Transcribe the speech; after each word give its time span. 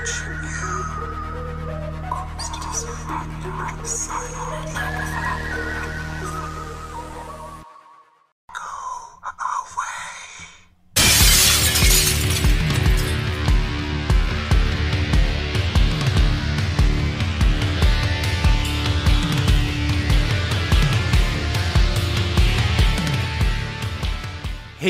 watching 0.00 0.32
you. 0.32 0.40
Ghost 2.10 2.56
is 2.72 2.80
not 3.06 3.86
silent. 3.86 5.89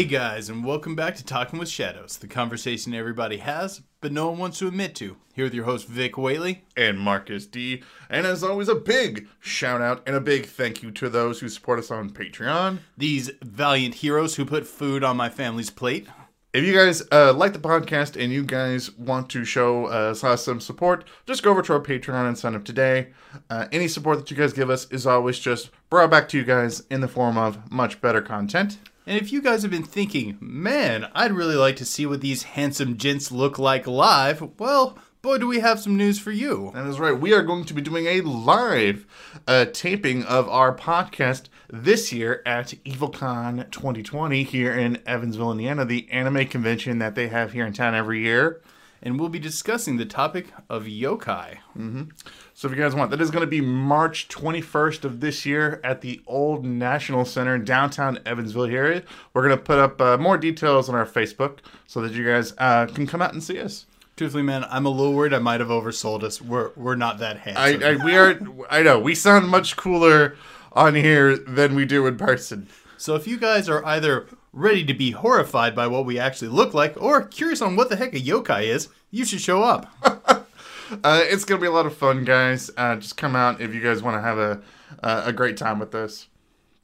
Hey 0.00 0.06
guys, 0.06 0.48
and 0.48 0.64
welcome 0.64 0.96
back 0.96 1.14
to 1.16 1.24
Talking 1.26 1.58
with 1.58 1.68
Shadows, 1.68 2.16
the 2.16 2.26
conversation 2.26 2.94
everybody 2.94 3.36
has, 3.36 3.82
but 4.00 4.12
no 4.12 4.30
one 4.30 4.38
wants 4.38 4.58
to 4.60 4.68
admit 4.68 4.94
to. 4.94 5.18
Here 5.34 5.44
with 5.44 5.52
your 5.52 5.66
host, 5.66 5.86
Vic 5.86 6.16
Whaley. 6.16 6.64
and 6.74 6.98
Marcus 6.98 7.44
D. 7.44 7.82
And 8.08 8.26
as 8.26 8.42
always, 8.42 8.70
a 8.70 8.74
big 8.74 9.28
shout 9.40 9.82
out 9.82 10.02
and 10.06 10.16
a 10.16 10.20
big 10.22 10.46
thank 10.46 10.82
you 10.82 10.90
to 10.92 11.10
those 11.10 11.40
who 11.40 11.50
support 11.50 11.78
us 11.78 11.90
on 11.90 12.08
Patreon. 12.08 12.78
These 12.96 13.30
valiant 13.44 13.96
heroes 13.96 14.36
who 14.36 14.46
put 14.46 14.66
food 14.66 15.04
on 15.04 15.18
my 15.18 15.28
family's 15.28 15.68
plate. 15.68 16.08
If 16.54 16.64
you 16.64 16.72
guys 16.72 17.02
uh, 17.12 17.34
like 17.34 17.52
the 17.52 17.58
podcast 17.58 18.18
and 18.18 18.32
you 18.32 18.42
guys 18.42 18.90
want 18.92 19.28
to 19.28 19.44
show 19.44 19.84
us 19.84 20.24
uh, 20.24 20.34
some 20.34 20.60
support, 20.60 21.04
just 21.26 21.42
go 21.42 21.50
over 21.50 21.60
to 21.60 21.74
our 21.74 21.80
Patreon 21.80 22.26
and 22.26 22.38
sign 22.38 22.54
up 22.54 22.64
today. 22.64 23.08
Uh, 23.50 23.66
any 23.70 23.86
support 23.86 24.16
that 24.16 24.30
you 24.30 24.36
guys 24.38 24.54
give 24.54 24.70
us 24.70 24.90
is 24.90 25.06
always 25.06 25.38
just 25.38 25.68
brought 25.90 26.10
back 26.10 26.26
to 26.30 26.38
you 26.38 26.44
guys 26.44 26.84
in 26.90 27.02
the 27.02 27.06
form 27.06 27.36
of 27.36 27.70
much 27.70 28.00
better 28.00 28.22
content. 28.22 28.78
And 29.10 29.20
if 29.20 29.32
you 29.32 29.42
guys 29.42 29.62
have 29.62 29.72
been 29.72 29.82
thinking, 29.82 30.38
man, 30.38 31.08
I'd 31.16 31.32
really 31.32 31.56
like 31.56 31.74
to 31.78 31.84
see 31.84 32.06
what 32.06 32.20
these 32.20 32.44
handsome 32.44 32.96
gents 32.96 33.32
look 33.32 33.58
like 33.58 33.88
live, 33.88 34.40
well, 34.56 34.96
boy, 35.20 35.38
do 35.38 35.48
we 35.48 35.58
have 35.58 35.80
some 35.80 35.96
news 35.96 36.20
for 36.20 36.30
you. 36.30 36.70
That 36.74 36.86
is 36.86 37.00
right. 37.00 37.18
We 37.18 37.34
are 37.34 37.42
going 37.42 37.64
to 37.64 37.74
be 37.74 37.82
doing 37.82 38.06
a 38.06 38.20
live 38.20 39.06
uh, 39.48 39.64
taping 39.72 40.22
of 40.22 40.48
our 40.48 40.72
podcast 40.72 41.48
this 41.68 42.12
year 42.12 42.40
at 42.46 42.68
EvilCon 42.86 43.68
2020 43.72 44.44
here 44.44 44.78
in 44.78 45.02
Evansville, 45.04 45.50
Indiana, 45.50 45.84
the 45.84 46.08
anime 46.12 46.46
convention 46.46 47.00
that 47.00 47.16
they 47.16 47.26
have 47.26 47.52
here 47.52 47.66
in 47.66 47.72
town 47.72 47.96
every 47.96 48.22
year. 48.22 48.60
And 49.02 49.18
we'll 49.18 49.28
be 49.28 49.40
discussing 49.40 49.96
the 49.96 50.06
topic 50.06 50.52
of 50.68 50.84
yokai. 50.84 51.58
So 52.60 52.68
if 52.68 52.76
you 52.76 52.82
guys 52.82 52.94
want, 52.94 53.10
that 53.10 53.22
is 53.22 53.30
going 53.30 53.40
to 53.40 53.46
be 53.46 53.62
March 53.62 54.28
21st 54.28 55.04
of 55.04 55.20
this 55.20 55.46
year 55.46 55.80
at 55.82 56.02
the 56.02 56.20
Old 56.26 56.62
National 56.62 57.24
Center 57.24 57.54
in 57.54 57.64
downtown 57.64 58.18
Evansville 58.26 58.66
here. 58.66 59.02
We're 59.32 59.48
going 59.48 59.56
to 59.56 59.64
put 59.64 59.78
up 59.78 59.98
uh, 59.98 60.18
more 60.18 60.36
details 60.36 60.86
on 60.90 60.94
our 60.94 61.06
Facebook 61.06 61.60
so 61.86 62.02
that 62.02 62.12
you 62.12 62.22
guys 62.22 62.52
uh, 62.58 62.84
can 62.84 63.06
come 63.06 63.22
out 63.22 63.32
and 63.32 63.42
see 63.42 63.58
us. 63.58 63.86
Truthfully, 64.14 64.42
man, 64.42 64.66
I'm 64.68 64.84
a 64.84 64.90
little 64.90 65.14
worried 65.14 65.32
I 65.32 65.38
might 65.38 65.60
have 65.60 65.70
oversold 65.70 66.22
us. 66.22 66.42
We're, 66.42 66.72
we're 66.76 66.96
not 66.96 67.16
that 67.20 67.38
handsome. 67.38 67.82
I, 67.82 67.92
I 67.92 68.04
we 68.04 68.14
are 68.14 68.38
I 68.68 68.82
know 68.82 68.98
we 68.98 69.14
sound 69.14 69.48
much 69.48 69.78
cooler 69.78 70.36
on 70.74 70.94
here 70.94 71.38
than 71.38 71.74
we 71.74 71.86
do 71.86 72.06
in 72.06 72.18
person. 72.18 72.68
So 72.98 73.14
if 73.14 73.26
you 73.26 73.38
guys 73.38 73.70
are 73.70 73.82
either 73.86 74.26
ready 74.52 74.84
to 74.84 74.92
be 74.92 75.12
horrified 75.12 75.74
by 75.74 75.86
what 75.86 76.04
we 76.04 76.18
actually 76.18 76.48
look 76.48 76.74
like 76.74 77.00
or 77.00 77.22
curious 77.22 77.62
on 77.62 77.74
what 77.76 77.88
the 77.88 77.96
heck 77.96 78.12
a 78.12 78.20
yokai 78.20 78.64
is, 78.64 78.90
you 79.10 79.24
should 79.24 79.40
show 79.40 79.62
up. 79.62 79.90
Uh, 81.04 81.20
it's 81.24 81.44
gonna 81.44 81.60
be 81.60 81.66
a 81.66 81.70
lot 81.72 81.86
of 81.86 81.96
fun, 81.96 82.24
guys. 82.24 82.70
Uh, 82.76 82.96
just 82.96 83.16
come 83.16 83.36
out 83.36 83.60
if 83.60 83.74
you 83.74 83.80
guys 83.80 84.02
want 84.02 84.16
to 84.16 84.20
have 84.20 84.38
a 84.38 84.60
uh, 85.02 85.22
a 85.26 85.32
great 85.32 85.56
time 85.56 85.78
with 85.78 85.92
this. 85.92 86.26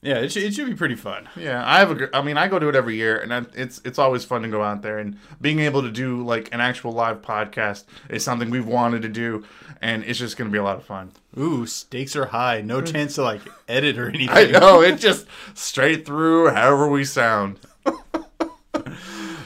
yeah, 0.03 0.19
it 0.19 0.31
should, 0.31 0.45
it 0.45 0.55
should 0.55 0.67
be 0.69 0.75
pretty 0.75 0.95
fun. 0.95 1.29
Yeah, 1.35 1.63
I 1.67 1.79
have 1.81 1.91
a. 2.01 2.17
I 2.17 2.23
mean, 2.23 2.37
I 2.37 2.47
go 2.49 2.59
to 2.59 2.69
it 2.69 2.77
every 2.77 2.97
year, 2.97 3.19
and 3.19 3.35
I, 3.35 3.45
it's 3.55 3.81
it's 3.85 3.99
always 3.99 4.25
fun 4.25 4.43
to 4.43 4.49
go 4.49 4.63
out 4.63 4.83
there 4.83 4.99
and 4.99 5.19
being 5.41 5.59
able 5.61 5.83
to 5.83 5.91
do 5.91 6.23
like 6.25 6.53
an 6.55 6.61
actual 6.61 6.93
live 6.93 7.23
podcast 7.23 7.85
is 8.09 8.23
something 8.25 8.51
we've 8.51 8.67
wanted 8.67 9.03
to 9.03 9.09
do, 9.09 9.45
and 9.83 10.05
it's 10.05 10.19
just 10.19 10.37
gonna 10.37 10.51
be 10.51 10.59
a 10.59 10.63
lot 10.63 10.77
of 10.77 10.85
fun. 10.85 11.13
Ooh, 11.39 11.67
stakes 11.67 12.15
are 12.15 12.27
high. 12.27 12.61
No 12.61 12.81
chance 12.81 13.17
to 13.17 13.23
like 13.23 13.41
edit 13.69 13.99
or 13.99 14.09
anything. 14.15 14.29
I 14.31 14.45
know 14.45 14.83
it 14.83 14.99
just 15.01 15.27
straight 15.55 16.07
through, 16.07 16.51
however 16.51 16.89
we 16.89 17.05
sound. 17.05 17.59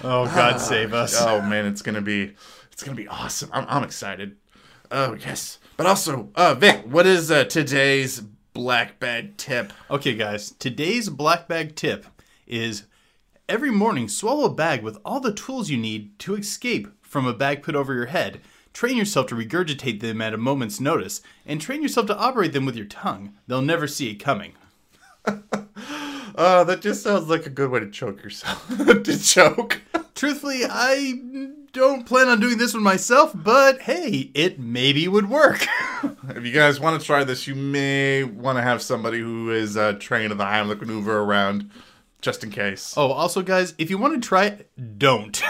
Oh, 0.02 0.24
God 0.24 0.58
save 0.60 0.94
us. 0.94 1.14
Oh 1.20 1.42
man, 1.42 1.66
it's 1.66 1.82
gonna 1.82 2.00
be 2.00 2.32
it's 2.72 2.82
gonna 2.82 2.96
be 2.96 3.06
awesome. 3.06 3.50
I'm 3.52 3.66
I'm 3.68 3.84
excited. 3.84 4.36
Oh 4.90 5.14
yes, 5.14 5.58
but 5.76 5.86
also, 5.86 6.30
uh, 6.34 6.54
Vic, 6.54 6.82
what 6.84 7.06
is 7.06 7.30
uh, 7.30 7.44
today's 7.44 8.20
black 8.52 8.98
bag 8.98 9.36
tip? 9.36 9.72
Okay, 9.88 10.14
guys, 10.14 10.50
today's 10.50 11.08
black 11.08 11.46
bag 11.46 11.76
tip 11.76 12.06
is 12.46 12.84
every 13.48 13.70
morning 13.70 14.08
swallow 14.08 14.46
a 14.46 14.54
bag 14.54 14.82
with 14.82 14.98
all 15.04 15.20
the 15.20 15.32
tools 15.32 15.70
you 15.70 15.78
need 15.78 16.18
to 16.18 16.34
escape 16.34 16.88
from 17.02 17.24
a 17.24 17.32
bag 17.32 17.62
put 17.62 17.76
over 17.76 17.94
your 17.94 18.06
head. 18.06 18.40
Train 18.72 18.96
yourself 18.96 19.28
to 19.28 19.36
regurgitate 19.36 20.00
them 20.00 20.20
at 20.20 20.34
a 20.34 20.38
moment's 20.38 20.80
notice, 20.80 21.22
and 21.46 21.60
train 21.60 21.82
yourself 21.82 22.06
to 22.08 22.16
operate 22.16 22.52
them 22.52 22.66
with 22.66 22.76
your 22.76 22.86
tongue. 22.86 23.34
They'll 23.46 23.62
never 23.62 23.86
see 23.86 24.10
it 24.10 24.16
coming. 24.16 24.54
Uh, 26.34 26.64
that 26.64 26.80
just 26.80 27.02
sounds 27.02 27.28
like 27.28 27.44
a 27.44 27.50
good 27.50 27.70
way 27.70 27.80
to 27.80 27.90
choke 27.90 28.22
yourself. 28.22 28.66
to 28.78 29.18
choke. 29.18 29.80
Truthfully, 30.14 30.60
I 30.64 31.20
don't 31.72 32.04
plan 32.06 32.28
on 32.28 32.40
doing 32.40 32.58
this 32.58 32.74
one 32.74 32.82
myself, 32.82 33.32
but 33.34 33.82
hey, 33.82 34.30
it 34.34 34.58
maybe 34.58 35.06
would 35.08 35.28
work. 35.28 35.66
If 36.30 36.46
you 36.46 36.52
guys 36.52 36.80
want 36.80 36.98
to 36.98 37.06
try 37.06 37.24
this, 37.24 37.46
you 37.46 37.54
may 37.54 38.24
want 38.24 38.56
to 38.56 38.62
have 38.62 38.80
somebody 38.80 39.18
who 39.18 39.50
is 39.50 39.76
uh, 39.76 39.94
trained 39.94 40.32
in 40.32 40.38
the 40.38 40.44
Heimlich 40.44 40.80
maneuver 40.80 41.18
around, 41.18 41.70
just 42.22 42.42
in 42.42 42.50
case. 42.50 42.94
oh, 42.96 43.10
also, 43.10 43.42
guys, 43.42 43.74
if 43.76 43.90
you 43.90 43.98
want 43.98 44.14
to 44.14 44.26
try 44.26 44.46
it, 44.46 44.70
don't. 44.98 45.42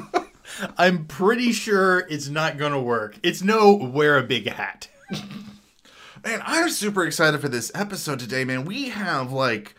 I'm 0.78 1.06
pretty 1.06 1.52
sure 1.52 2.06
it's 2.08 2.28
not 2.28 2.58
gonna 2.58 2.80
work. 2.80 3.18
It's 3.22 3.42
no 3.42 3.74
wear 3.74 4.16
a 4.18 4.22
big 4.22 4.46
hat. 4.48 4.88
Man, 6.24 6.40
I'm 6.44 6.70
super 6.70 7.04
excited 7.04 7.40
for 7.40 7.48
this 7.48 7.72
episode 7.74 8.20
today, 8.20 8.44
man. 8.44 8.64
We 8.64 8.90
have 8.90 9.32
like 9.32 9.74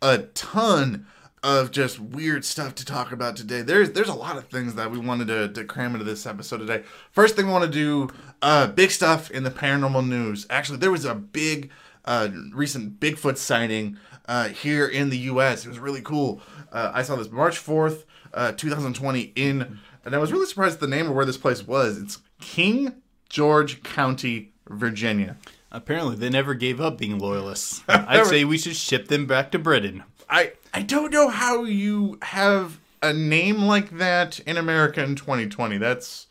a 0.00 0.18
ton 0.18 1.06
of 1.42 1.70
just 1.70 1.98
weird 1.98 2.44
stuff 2.44 2.74
to 2.76 2.84
talk 2.84 3.12
about 3.12 3.36
today. 3.36 3.62
There's 3.62 3.92
there's 3.92 4.08
a 4.08 4.14
lot 4.14 4.36
of 4.36 4.48
things 4.48 4.74
that 4.74 4.90
we 4.90 4.98
wanted 4.98 5.28
to, 5.28 5.48
to 5.48 5.64
cram 5.64 5.94
into 5.94 6.04
this 6.04 6.26
episode 6.26 6.58
today. 6.58 6.84
First 7.12 7.36
thing 7.36 7.46
we 7.46 7.52
want 7.52 7.64
to 7.64 7.70
do, 7.70 8.10
uh, 8.42 8.66
big 8.68 8.90
stuff 8.90 9.30
in 9.30 9.44
the 9.44 9.50
paranormal 9.50 10.06
news. 10.06 10.46
Actually, 10.50 10.78
there 10.78 10.90
was 10.90 11.04
a 11.04 11.14
big 11.14 11.70
uh, 12.04 12.28
recent 12.52 13.00
Bigfoot 13.00 13.36
sighting 13.36 13.96
uh, 14.26 14.48
here 14.48 14.86
in 14.86 15.10
the 15.10 15.18
U.S. 15.18 15.64
It 15.64 15.68
was 15.68 15.78
really 15.78 16.02
cool. 16.02 16.40
Uh, 16.72 16.92
I 16.94 17.02
saw 17.02 17.16
this 17.16 17.30
March 17.30 17.58
4th, 17.58 18.04
uh, 18.34 18.52
2020 18.52 19.32
in, 19.34 19.78
and 20.04 20.14
I 20.14 20.18
was 20.18 20.32
really 20.32 20.46
surprised 20.46 20.74
at 20.74 20.80
the 20.80 20.88
name 20.88 21.06
of 21.08 21.14
where 21.14 21.24
this 21.24 21.38
place 21.38 21.66
was. 21.66 22.00
It's 22.00 22.18
King 22.40 22.94
George 23.30 23.82
County, 23.82 24.52
Virginia. 24.68 25.36
Apparently, 25.72 26.16
they 26.16 26.28
never 26.28 26.54
gave 26.54 26.80
up 26.80 26.98
being 26.98 27.18
loyalists. 27.18 27.82
I'd 27.88 28.26
say 28.26 28.44
we 28.44 28.58
should 28.58 28.76
ship 28.76 29.08
them 29.08 29.26
back 29.26 29.52
to 29.52 29.58
Britain. 29.58 30.02
I 30.30 30.52
I 30.72 30.82
don't 30.82 31.12
know 31.12 31.28
how 31.28 31.64
you 31.64 32.18
have 32.22 32.78
a 33.02 33.12
name 33.12 33.62
like 33.62 33.98
that 33.98 34.38
in 34.40 34.56
America 34.56 35.02
in 35.02 35.16
2020. 35.16 35.78
That's 35.78 36.26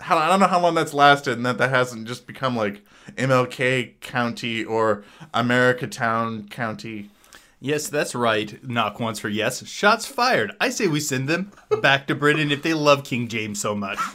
how 0.00 0.18
I 0.18 0.28
don't 0.28 0.40
know 0.40 0.46
how 0.46 0.60
long 0.60 0.74
that's 0.74 0.94
lasted, 0.94 1.36
and 1.36 1.46
that 1.46 1.58
that 1.58 1.70
hasn't 1.70 2.06
just 2.06 2.26
become 2.26 2.54
like 2.56 2.82
MLK 3.16 3.98
County 4.00 4.64
or 4.64 5.04
America 5.32 5.86
Town 5.86 6.48
County. 6.48 7.10
Yes, 7.62 7.88
that's 7.88 8.14
right. 8.14 8.62
Knock 8.66 9.00
once 9.00 9.18
for 9.18 9.28
yes. 9.28 9.66
Shots 9.66 10.06
fired. 10.06 10.52
I 10.60 10.70
say 10.70 10.86
we 10.86 11.00
send 11.00 11.28
them 11.28 11.52
back 11.82 12.06
to 12.06 12.14
Britain 12.14 12.50
if 12.50 12.62
they 12.62 12.72
love 12.72 13.04
King 13.04 13.28
James 13.28 13.60
so 13.60 13.74
much. 13.74 13.98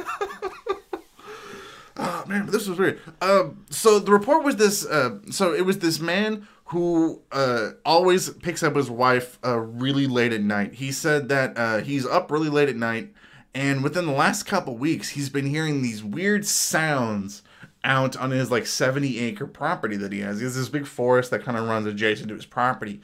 Oh 1.97 2.25
man, 2.27 2.47
this 2.47 2.67
was 2.67 2.77
weird. 2.77 2.99
Um, 3.21 3.65
so 3.69 3.99
the 3.99 4.11
report 4.11 4.43
was 4.43 4.57
this. 4.57 4.85
Uh, 4.85 5.19
so 5.31 5.53
it 5.53 5.65
was 5.65 5.79
this 5.79 5.99
man 5.99 6.45
who 6.69 7.21
uh, 7.31 7.71
always 7.85 8.29
picks 8.29 8.63
up 8.63 8.75
his 8.75 8.89
wife 8.89 9.37
uh, 9.45 9.59
really 9.59 10.07
late 10.07 10.33
at 10.33 10.41
night. 10.41 10.73
He 10.73 10.91
said 10.91 11.29
that 11.29 11.57
uh, 11.57 11.77
he's 11.81 12.05
up 12.05 12.31
really 12.31 12.49
late 12.49 12.69
at 12.69 12.75
night, 12.75 13.13
and 13.53 13.83
within 13.83 14.05
the 14.05 14.11
last 14.11 14.43
couple 14.43 14.75
weeks, 14.75 15.09
he's 15.09 15.29
been 15.29 15.45
hearing 15.45 15.81
these 15.81 16.03
weird 16.03 16.45
sounds 16.45 17.43
out 17.83 18.17
on 18.17 18.31
his 18.31 18.49
like 18.49 18.65
70 18.65 19.19
acre 19.19 19.45
property 19.45 19.95
that 19.97 20.11
he 20.11 20.21
has. 20.21 20.39
He 20.39 20.43
has 20.43 20.55
this 20.55 20.69
big 20.69 20.87
forest 20.87 21.29
that 21.31 21.43
kind 21.43 21.57
of 21.57 21.67
runs 21.67 21.85
adjacent 21.85 22.29
to 22.29 22.35
his 22.35 22.45
property, 22.45 23.01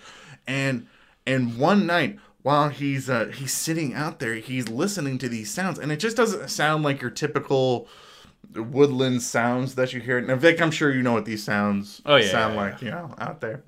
and 0.47 0.87
and 1.27 1.57
one 1.57 1.85
night 1.85 2.17
while 2.41 2.69
he's 2.69 3.09
uh, 3.09 3.25
he's 3.25 3.53
sitting 3.53 3.93
out 3.93 4.19
there, 4.19 4.35
he's 4.35 4.69
listening 4.69 5.17
to 5.19 5.29
these 5.29 5.51
sounds, 5.51 5.77
and 5.77 5.91
it 5.91 5.97
just 5.97 6.17
doesn't 6.17 6.49
sound 6.49 6.83
like 6.83 7.01
your 7.01 7.11
typical 7.11 7.87
woodland 8.55 9.21
sounds 9.21 9.75
that 9.75 9.93
you 9.93 10.01
hear. 10.01 10.19
Now, 10.21 10.35
Vic, 10.35 10.61
I'm 10.61 10.71
sure 10.71 10.93
you 10.93 11.01
know 11.01 11.13
what 11.13 11.25
these 11.25 11.43
sounds 11.43 12.01
Oh, 12.05 12.15
yeah, 12.17 12.29
sound 12.29 12.55
yeah, 12.55 12.61
like, 12.61 12.81
you 12.81 12.91
know, 12.91 13.13
out 13.17 13.41
there. 13.41 13.63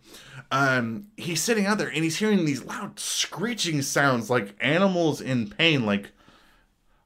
Um, 0.51 1.07
he's 1.17 1.41
sitting 1.41 1.65
out 1.65 1.77
there 1.77 1.87
and 1.87 2.03
he's 2.03 2.17
hearing 2.17 2.45
these 2.45 2.63
loud 2.63 2.99
screeching 2.99 3.81
sounds 3.81 4.29
like 4.29 4.55
animals 4.59 5.21
in 5.21 5.49
pain, 5.49 5.85
like 5.85 6.11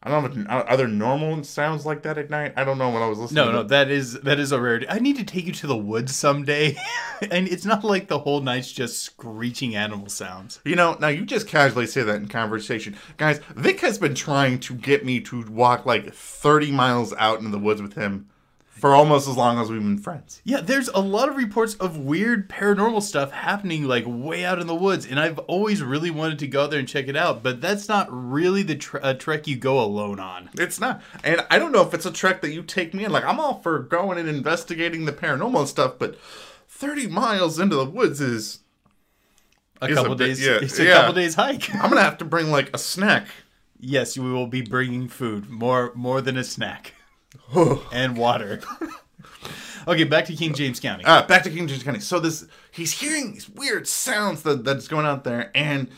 I 0.03 0.11
don't 0.11 0.35
know 0.35 0.41
if 0.41 0.47
uh, 0.47 0.65
are 0.67 0.77
there 0.77 0.87
normal 0.87 1.43
sounds 1.43 1.85
like 1.85 2.03
that 2.03 2.17
at 2.19 2.29
night. 2.29 2.53
I 2.55 2.63
don't 2.63 2.77
know 2.77 2.89
when 2.89 3.01
I 3.01 3.07
was 3.07 3.17
listening. 3.17 3.45
No, 3.45 3.51
to 3.51 3.57
no, 3.57 3.63
that 3.63 3.89
is 3.89 4.13
that 4.21 4.39
is 4.39 4.51
a 4.51 4.61
rarity. 4.61 4.87
I 4.87 4.99
need 4.99 5.17
to 5.17 5.23
take 5.23 5.45
you 5.45 5.53
to 5.53 5.67
the 5.67 5.75
woods 5.75 6.15
someday, 6.15 6.77
and 7.31 7.47
it's 7.47 7.65
not 7.65 7.83
like 7.83 8.07
the 8.07 8.19
whole 8.19 8.41
night's 8.41 8.71
just 8.71 8.99
screeching 8.99 9.75
animal 9.75 10.07
sounds. 10.07 10.61
You 10.65 10.75
know, 10.75 10.97
now 10.99 11.07
you 11.07 11.25
just 11.25 11.47
casually 11.47 11.87
say 11.87 12.03
that 12.03 12.17
in 12.17 12.27
conversation. 12.27 12.95
Guys, 13.17 13.39
Vic 13.55 13.79
has 13.81 13.97
been 13.97 14.13
trying 14.13 14.59
to 14.59 14.75
get 14.75 15.03
me 15.03 15.19
to 15.21 15.43
walk 15.49 15.85
like 15.85 16.13
30 16.13 16.71
miles 16.71 17.13
out 17.17 17.39
into 17.39 17.49
the 17.49 17.59
woods 17.59 17.81
with 17.81 17.95
him 17.95 18.27
for 18.79 18.93
almost 18.93 19.27
as 19.27 19.35
long 19.35 19.59
as 19.59 19.69
we've 19.71 19.81
been 19.81 19.97
friends. 19.97 20.41
Yeah, 20.43 20.61
there's 20.61 20.87
a 20.89 20.99
lot 20.99 21.29
of 21.29 21.35
reports 21.35 21.73
of 21.75 21.97
weird 21.97 22.47
paranormal 22.49 23.01
stuff 23.01 23.31
happening 23.31 23.85
like 23.85 24.03
way 24.07 24.45
out 24.45 24.59
in 24.59 24.67
the 24.67 24.75
woods, 24.75 25.05
and 25.05 25.19
I've 25.19 25.39
always 25.39 25.81
really 25.81 26.11
wanted 26.11 26.39
to 26.39 26.47
go 26.47 26.63
out 26.65 26.69
there 26.71 26.79
and 26.79 26.87
check 26.87 27.07
it 27.07 27.15
out, 27.15 27.41
but 27.43 27.59
that's 27.59 27.87
not 27.89 28.07
really 28.11 28.63
the 28.63 28.75
tr- 28.75 28.97
a 29.01 29.13
trek 29.13 29.47
you 29.47 29.55
go 29.55 29.79
alone 29.79 30.19
on. 30.19 30.49
It's 30.53 30.79
not. 30.79 31.01
And 31.23 31.45
I 31.49 31.57
don't 31.59 31.71
know 31.71 31.81
if 31.81 31.93
it's 31.93 32.05
a 32.05 32.11
trek 32.11 32.41
that 32.41 32.51
you 32.51 32.61
take 32.63 32.93
me 32.93 33.03
in. 33.05 33.11
Like, 33.11 33.25
I'm 33.25 33.39
all 33.39 33.59
for 33.61 33.79
going 33.79 34.17
and 34.17 34.29
investigating 34.29 35.05
the 35.05 35.11
paranormal 35.13 35.65
stuff, 35.67 35.95
but 35.97 36.17
30 36.69 37.07
miles 37.07 37.59
into 37.59 37.75
the 37.75 37.85
woods 37.85 38.21
is. 38.21 38.59
A 39.81 39.85
It's 39.85 39.91
a 39.93 39.95
couple 39.95 40.15
bit- 40.15 40.25
days, 40.27 40.45
yeah, 40.45 40.57
it's 40.61 40.79
a 40.79 40.83
yeah. 40.85 40.93
couple 40.97 41.13
days 41.13 41.35
hike. 41.35 41.69
I'm 41.75 41.81
going 41.89 41.95
to 41.97 42.01
have 42.01 42.17
to 42.19 42.25
bring 42.25 42.49
like 42.51 42.69
a 42.73 42.77
snack. 42.79 43.27
yes, 43.79 44.17
we 44.17 44.31
will 44.31 44.47
be 44.47 44.61
bringing 44.61 45.07
food, 45.07 45.49
more 45.49 45.91
more 45.93 46.19
than 46.19 46.35
a 46.35 46.43
snack, 46.43 46.93
and 47.91 48.17
water. 48.17 48.61
okay, 49.87 50.03
back 50.03 50.25
to 50.25 50.35
King 50.35 50.53
James 50.53 50.79
County. 50.79 51.03
Uh, 51.05 51.25
back 51.25 51.43
to 51.43 51.49
King 51.49 51.67
James 51.67 51.83
County. 51.83 51.99
So 51.99 52.19
this, 52.19 52.47
he's 52.71 52.99
hearing 52.99 53.33
these 53.33 53.49
weird 53.49 53.87
sounds 53.87 54.43
that, 54.43 54.63
that's 54.63 54.87
going 54.87 55.05
out 55.05 55.23
there, 55.23 55.51
and 55.55 55.89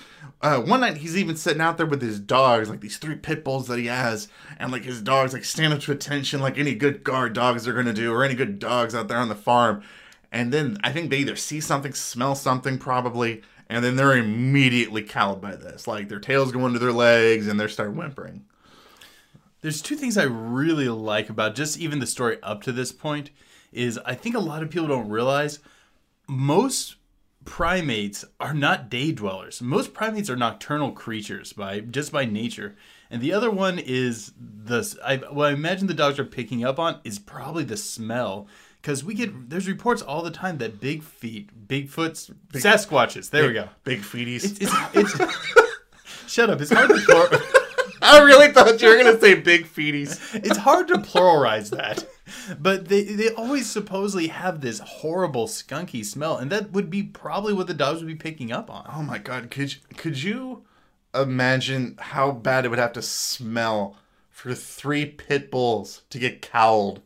uh, 0.41 0.61
one 0.61 0.81
night 0.81 0.97
he's 0.97 1.17
even 1.17 1.35
sitting 1.35 1.61
out 1.61 1.77
there 1.77 1.85
with 1.85 2.01
his 2.01 2.19
dogs, 2.19 2.69
like 2.69 2.81
these 2.81 2.97
three 2.97 3.15
pit 3.15 3.43
bulls 3.43 3.67
that 3.67 3.77
he 3.77 3.87
has, 3.87 4.29
and 4.57 4.71
like 4.71 4.83
his 4.83 5.01
dogs 5.01 5.33
like 5.33 5.43
stand 5.43 5.73
up 5.73 5.81
to 5.81 5.91
attention, 5.91 6.39
like 6.39 6.57
any 6.57 6.75
good 6.75 7.03
guard 7.03 7.33
dogs 7.33 7.67
are 7.67 7.73
gonna 7.73 7.93
do, 7.93 8.13
or 8.13 8.23
any 8.23 8.35
good 8.35 8.59
dogs 8.59 8.95
out 8.95 9.07
there 9.07 9.17
on 9.17 9.29
the 9.29 9.35
farm. 9.35 9.83
And 10.31 10.53
then 10.53 10.77
I 10.83 10.91
think 10.91 11.09
they 11.09 11.17
either 11.17 11.35
see 11.35 11.59
something, 11.59 11.93
smell 11.93 12.35
something, 12.35 12.77
probably, 12.77 13.41
and 13.67 13.83
then 13.83 13.95
they're 13.95 14.15
immediately 14.15 15.01
cowed 15.01 15.41
by 15.41 15.55
this. 15.55 15.87
Like 15.87 16.07
their 16.07 16.19
tails 16.19 16.51
go 16.51 16.63
under 16.65 16.79
their 16.79 16.93
legs, 16.93 17.47
and 17.47 17.59
they 17.59 17.67
start 17.67 17.93
whimpering. 17.93 18.45
There's 19.61 19.81
two 19.81 19.95
things 19.95 20.17
I 20.17 20.23
really 20.23 20.87
like 20.87 21.29
about 21.29 21.55
just 21.55 21.77
even 21.77 21.99
the 21.99 22.07
story 22.07 22.37
up 22.41 22.61
to 22.63 22.71
this 22.71 22.91
point 22.91 23.29
is 23.71 23.99
I 24.05 24.15
think 24.15 24.35
a 24.35 24.39
lot 24.39 24.63
of 24.63 24.69
people 24.69 24.87
don't 24.87 25.09
realize 25.09 25.59
most 26.27 26.95
primates 27.45 28.23
are 28.39 28.53
not 28.53 28.89
day 28.89 29.11
dwellers. 29.11 29.61
Most 29.61 29.93
primates 29.93 30.29
are 30.29 30.35
nocturnal 30.35 30.91
creatures 30.91 31.53
by 31.53 31.79
just 31.79 32.11
by 32.11 32.25
nature. 32.25 32.75
And 33.09 33.21
the 33.21 33.33
other 33.33 33.49
one 33.49 33.79
is 33.79 34.31
the 34.37 34.97
I 35.03 35.17
what 35.17 35.49
I 35.49 35.53
imagine 35.53 35.87
the 35.87 35.93
dogs 35.93 36.19
are 36.19 36.25
picking 36.25 36.63
up 36.63 36.79
on 36.79 36.99
is 37.03 37.19
probably 37.19 37.63
the 37.63 37.77
smell 37.77 38.47
because 38.81 39.03
we 39.03 39.13
get 39.13 39.49
there's 39.49 39.67
reports 39.67 40.01
all 40.01 40.21
the 40.21 40.31
time 40.31 40.59
that 40.59 40.79
big 40.79 41.03
feet, 41.03 41.67
Bigfoots, 41.67 42.31
Sasquatches. 42.53 43.29
There 43.29 43.47
we 43.47 43.53
go. 43.53 43.69
Big 43.83 44.01
feeties. 44.01 44.61
It's 44.61 44.73
it's, 44.93 45.19
it's 45.19 46.27
shut 46.27 46.49
up. 46.49 46.61
It's 46.61 46.71
hard 46.71 46.89
to 46.89 47.65
I 48.01 48.19
really 48.23 48.51
thought 48.51 48.81
you 48.81 48.89
were 48.89 48.97
gonna 48.97 49.19
say 49.19 49.35
big 49.35 49.65
feeties. 49.65 50.19
it's 50.35 50.57
hard 50.57 50.87
to 50.89 50.95
pluralize 50.95 51.69
that. 51.71 52.07
But 52.59 52.87
they 52.89 53.03
they 53.03 53.29
always 53.33 53.69
supposedly 53.69 54.27
have 54.27 54.61
this 54.61 54.79
horrible 54.79 55.47
skunky 55.47 56.05
smell, 56.05 56.37
and 56.37 56.51
that 56.51 56.71
would 56.71 56.89
be 56.89 57.03
probably 57.03 57.53
what 57.53 57.67
the 57.67 57.73
dogs 57.73 57.99
would 57.99 58.07
be 58.07 58.15
picking 58.15 58.51
up 58.51 58.69
on. 58.69 58.85
Oh 58.93 59.01
my 59.03 59.17
god, 59.17 59.49
could 59.51 59.73
you- 59.73 59.79
could 59.97 60.21
you 60.21 60.63
imagine 61.15 61.95
how 61.99 62.31
bad 62.31 62.65
it 62.65 62.69
would 62.69 62.79
have 62.79 62.93
to 62.93 63.01
smell 63.01 63.97
for 64.29 64.53
three 64.53 65.05
pit 65.05 65.49
bulls 65.51 66.03
to 66.11 66.19
get 66.19 66.41
cowled? 66.41 67.01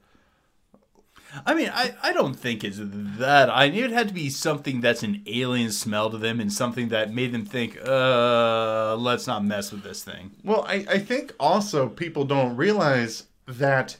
I 1.46 1.54
mean, 1.54 1.72
I, 1.74 1.96
I 2.02 2.14
don't 2.14 2.36
think 2.36 2.64
it's 2.64 2.80
that. 2.82 3.50
I 3.50 3.70
knew 3.70 3.86
it 3.86 3.92
had 3.92 4.08
to 4.08 4.14
be 4.14 4.30
something 4.30 4.82
that's 4.82 5.04
an 5.04 5.24
alien 5.26 5.72
smell 5.72 6.10
to 6.10 6.18
them, 6.18 6.40
and 6.40 6.52
something 6.52 6.90
that 6.90 7.14
made 7.14 7.32
them 7.32 7.46
think, 7.46 7.78
uh, 7.86 8.96
let's 8.96 9.28
not 9.28 9.44
mess 9.44 9.72
with 9.72 9.84
this 9.84 10.04
thing. 10.04 10.32
Well, 10.44 10.64
I, 10.68 10.86
I 10.90 11.00
think 11.00 11.34
also 11.40 11.90
people 11.90 12.26
don't 12.26 12.56
realize 12.56 13.28
that 13.48 13.98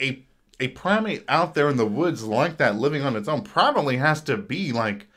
a 0.00 0.24
a 0.60 0.68
primate 0.68 1.24
out 1.28 1.54
there 1.54 1.68
in 1.68 1.76
the 1.76 1.86
woods 1.86 2.22
like 2.22 2.56
that, 2.58 2.76
living 2.76 3.02
on 3.02 3.16
its 3.16 3.26
own, 3.28 3.42
probably 3.42 3.96
has 3.96 4.20
to 4.22 4.36
be 4.36 4.70
like 4.70 5.08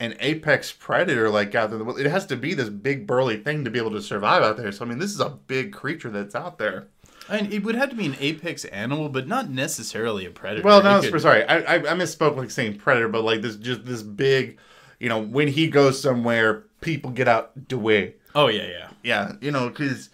an 0.00 0.16
apex 0.18 0.72
predator, 0.72 1.30
like 1.30 1.54
out 1.54 1.70
there. 1.70 1.88
It 1.98 2.10
has 2.10 2.26
to 2.26 2.36
be 2.36 2.54
this 2.54 2.68
big 2.68 3.06
burly 3.06 3.36
thing 3.36 3.64
to 3.64 3.70
be 3.70 3.78
able 3.78 3.92
to 3.92 4.02
survive 4.02 4.42
out 4.42 4.56
there. 4.56 4.72
So 4.72 4.84
I 4.84 4.88
mean, 4.88 4.98
this 4.98 5.12
is 5.12 5.20
a 5.20 5.28
big 5.28 5.72
creature 5.72 6.10
that's 6.10 6.34
out 6.34 6.58
there. 6.58 6.88
And 7.28 7.52
it 7.52 7.62
would 7.62 7.74
have 7.74 7.90
to 7.90 7.96
be 7.96 8.06
an 8.06 8.16
apex 8.20 8.64
animal, 8.66 9.08
but 9.08 9.26
not 9.28 9.50
necessarily 9.50 10.24
a 10.26 10.30
predator. 10.30 10.64
Well, 10.64 10.82
no, 10.82 11.00
could- 11.00 11.20
sorry, 11.20 11.44
I, 11.44 11.58
I 11.58 11.74
I 11.76 11.94
misspoke 11.94 12.36
like 12.36 12.50
saying 12.50 12.78
predator, 12.78 13.08
but 13.08 13.22
like 13.24 13.42
this 13.42 13.56
just 13.56 13.84
this 13.84 14.02
big, 14.02 14.58
you 14.98 15.08
know, 15.08 15.20
when 15.20 15.48
he 15.48 15.68
goes 15.68 16.00
somewhere, 16.00 16.64
people 16.80 17.10
get 17.10 17.28
out 17.28 17.68
the 17.68 17.78
way. 17.78 18.14
Oh 18.34 18.48
yeah, 18.48 18.66
yeah. 18.66 18.88
Yeah, 19.02 19.32
you 19.40 19.50
know, 19.50 19.68
because 19.68 20.10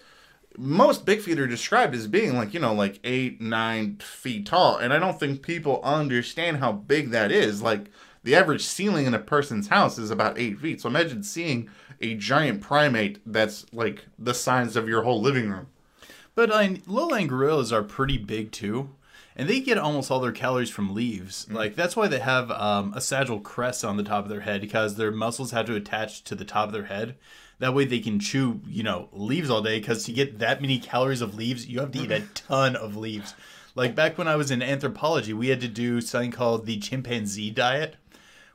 most 0.57 1.05
big 1.05 1.21
feet 1.21 1.39
are 1.39 1.47
described 1.47 1.95
as 1.95 2.07
being 2.07 2.37
like 2.37 2.55
you 2.55 2.61
know 2.61 2.75
like 2.75 3.01
eight 3.05 3.41
nine 3.41 3.97
feet 3.97 4.47
tall, 4.47 4.77
and 4.77 4.93
I 4.93 4.99
don't 4.99 5.19
think 5.19 5.43
people 5.43 5.81
understand 5.83 6.59
how 6.59 6.73
big 6.73 7.11
that 7.11 7.31
is. 7.33 7.63
Like 7.63 7.91
the 8.23 8.35
average 8.35 8.63
ceiling 8.65 9.07
in 9.07 9.15
a 9.15 9.19
person's 9.19 9.69
house 9.69 9.99
is 9.99 10.11
about 10.11 10.39
eight 10.39 10.59
feet. 10.59 10.81
So 10.81 10.89
imagine 10.89 11.23
seeing 11.23 11.69
a 12.01 12.15
giant 12.15 12.61
primate 12.61 13.21
that's 13.27 13.67
like 13.73 14.07
the 14.19 14.35
size 14.35 14.77
of 14.77 14.89
your 14.89 15.03
whole 15.03 15.21
living 15.21 15.51
room. 15.51 15.67
But 16.35 16.53
I, 16.53 16.81
lowland 16.87 17.29
gorillas 17.29 17.73
are 17.73 17.83
pretty 17.83 18.19
big 18.19 18.51
too, 18.51 18.91
and 19.37 19.49
they 19.49 19.61
get 19.61 19.79
almost 19.79 20.11
all 20.11 20.21
their 20.21 20.33
calories 20.33 20.71
from 20.71 20.95
leaves. 20.95 21.47
Like 21.51 21.77
that's 21.77 21.97
why 21.97 22.09
they 22.09 22.19
have 22.19 22.51
um, 22.51 22.93
a 22.95 23.01
sagittal 23.01 23.41
crest 23.41 23.85
on 23.85 23.97
the 23.97 24.03
top 24.03 24.25
of 24.25 24.31
their 24.31 24.41
head 24.41 24.61
because 24.61 24.97
their 24.97 25.13
muscles 25.13 25.53
have 25.53 25.67
to 25.67 25.77
attach 25.77 26.25
to 26.25 26.35
the 26.35 26.45
top 26.45 26.69
of 26.69 26.73
their 26.73 26.87
head. 26.87 27.15
That 27.61 27.75
way 27.75 27.85
they 27.85 28.01
can 28.01 28.19
chew, 28.19 28.61
you 28.67 28.83
know, 28.83 29.09
leaves 29.13 29.49
all 29.49 29.63
day. 29.63 29.79
Because 29.79 30.05
to 30.05 30.13
get 30.13 30.41
that 30.41 30.61
many 30.61 30.79
calories 30.79 31.21
of 31.21 31.37
leaves, 31.37 31.67
you 31.67 31.81
have 31.81 31.93
to 31.93 32.01
eat 32.01 32.11
a 32.11 32.25
ton 32.35 32.75
of 32.75 32.97
leaves. 32.97 33.35
Like 33.77 33.95
back 33.95 34.19
when 34.19 34.29
I 34.29 34.37
was 34.37 34.51
in 34.51 34.63
anthropology, 34.63 35.33
we 35.33 35.49
had 35.49 35.61
to 35.61 35.69
do 35.69 36.01
something 36.01 36.33
called 36.33 36.67
the 36.67 36.79
chimpanzee 36.79 37.51
diet, 37.51 37.97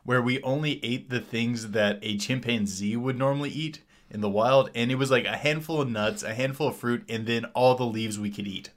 where 0.03 0.21
we 0.21 0.41
only 0.43 0.83
ate 0.83 1.09
the 1.09 1.19
things 1.21 1.71
that 1.71 1.99
a 2.01 2.17
chimpanzee 2.17 2.95
would 2.95 3.17
normally 3.17 3.49
eat 3.49 3.81
in 4.11 4.21
the 4.21 4.29
wild, 4.29 4.69
and 4.73 4.91
it 4.91 4.95
was 4.95 5.11
like 5.11 5.25
a 5.25 5.37
handful 5.37 5.81
of 5.81 5.89
nuts, 5.89 6.23
a 6.23 6.33
handful 6.33 6.69
of 6.69 6.77
fruit, 6.77 7.03
and 7.09 7.25
then 7.25 7.45
all 7.53 7.75
the 7.75 7.85
leaves 7.85 8.19
we 8.19 8.31
could 8.31 8.47
eat. 8.47 8.71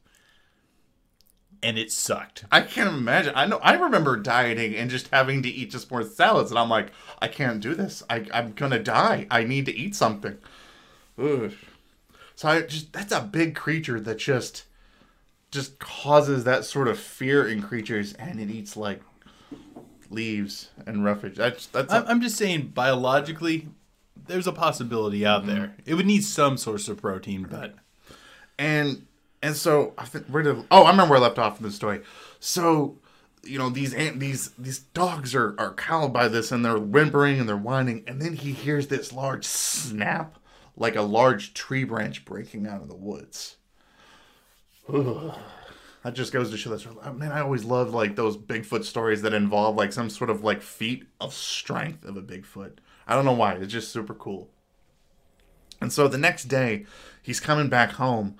And 1.62 1.79
it 1.79 1.93
sucked. 1.93 2.44
I 2.50 2.62
can't 2.62 2.88
imagine. 2.88 3.32
I 3.37 3.46
know. 3.46 3.58
I 3.58 3.75
remember 3.75 4.17
dieting 4.17 4.75
and 4.75 4.90
just 4.90 5.08
having 5.08 5.43
to 5.44 5.49
eat 5.49 5.70
just 5.70 5.90
more 5.90 6.02
salads, 6.02 6.50
and 6.50 6.58
I'm 6.58 6.69
like, 6.69 6.90
I 7.20 7.29
can't 7.29 7.61
do 7.61 7.75
this. 7.75 8.02
I, 8.11 8.26
I'm 8.34 8.52
gonna 8.52 8.81
die. 8.81 9.26
I 9.31 9.44
need 9.44 9.67
to 9.67 9.76
eat 9.76 9.94
something. 9.94 10.38
Ugh. 11.19 11.52
So 12.35 12.49
I 12.49 12.62
just 12.62 12.93
that's 12.93 13.12
a 13.12 13.20
big 13.20 13.55
creature 13.55 14.00
that 14.00 14.19
just 14.19 14.64
just 15.52 15.78
causes 15.78 16.45
that 16.45 16.64
sort 16.64 16.88
of 16.88 16.99
fear 16.99 17.47
in 17.47 17.62
creatures, 17.62 18.14
and 18.14 18.40
it 18.40 18.50
eats 18.50 18.76
like 18.76 19.02
leaves 20.11 20.71
and 20.87 21.04
roughage. 21.04 21.37
That's 21.37 21.66
that's. 21.66 21.92
I'm, 21.92 22.04
A, 22.04 22.07
I'm 22.07 22.21
just 22.21 22.37
saying, 22.37 22.73
biologically, 22.75 23.68
there's 24.26 24.47
a 24.47 24.52
possibility 24.52 25.25
out 25.26 25.45
mm-hmm. 25.45 25.55
there. 25.55 25.76
It 25.85 25.95
would 25.95 26.07
need 26.07 26.25
some 26.25 26.57
source 26.57 26.88
of 26.88 27.00
protein, 27.00 27.47
but 27.50 27.75
and 28.59 29.07
and 29.43 29.57
so 29.57 29.95
I 29.99 30.05
think 30.05 30.26
where 30.26 30.43
did 30.43 30.64
oh 30.71 30.85
I 30.85 30.91
remember 30.91 31.12
where 31.12 31.21
I 31.21 31.23
left 31.23 31.38
off 31.38 31.59
in 31.59 31.64
the 31.64 31.73
story. 31.73 32.00
So 32.41 32.99
you 33.43 33.59
know 33.59 33.69
these 33.69 33.93
ant 33.95 34.21
these 34.21 34.50
these 34.52 34.79
dogs 34.79 35.35
are 35.35 35.55
are 35.59 35.75
cowed 35.75 36.12
by 36.12 36.29
this 36.29 36.52
and 36.52 36.64
they're 36.64 36.79
whimpering 36.79 37.41
and 37.41 37.49
they're 37.49 37.57
whining 37.57 38.05
and 38.07 38.23
then 38.23 38.35
he 38.35 38.52
hears 38.52 38.87
this 38.87 39.12
large 39.12 39.45
snap 39.45 40.38
like 40.76 40.97
a 40.97 41.02
large 41.02 41.55
tree 41.55 41.85
branch 41.85 42.25
breaking 42.25 42.67
out 42.67 42.83
of 42.83 42.88
the 42.88 42.97
woods. 42.97 43.57
Ugh. 44.93 45.35
That 46.05 46.14
just 46.14 46.33
goes 46.33 46.50
to 46.50 46.57
show 46.57 46.71
that's 46.71 46.85
man. 47.14 47.31
I 47.31 47.43
always 47.43 47.62
love 47.62 47.95
like 47.95 48.17
those 48.17 48.37
Bigfoot 48.37 48.83
stories 48.83 49.23
that 49.23 49.33
involve 49.33 49.76
like 49.76 49.93
some 49.93 50.11
sort 50.11 50.31
of 50.31 50.43
like 50.43 50.61
feat 50.61 51.07
of 51.21 51.33
strength 51.33 52.05
of 52.05 52.17
a 52.17 52.23
Bigfoot. 52.23 52.79
I 53.06 53.14
don't 53.14 53.25
know 53.25 53.32
why. 53.32 53.54
It's 53.54 53.73
just 53.73 53.90
super 53.92 54.14
cool. 54.14 54.49
And 55.80 55.92
so 55.92 56.06
the 56.09 56.18
next 56.18 56.44
day, 56.44 56.87
he's 57.23 57.40
coming 57.40 57.68
back 57.68 57.92
home, 57.92 58.37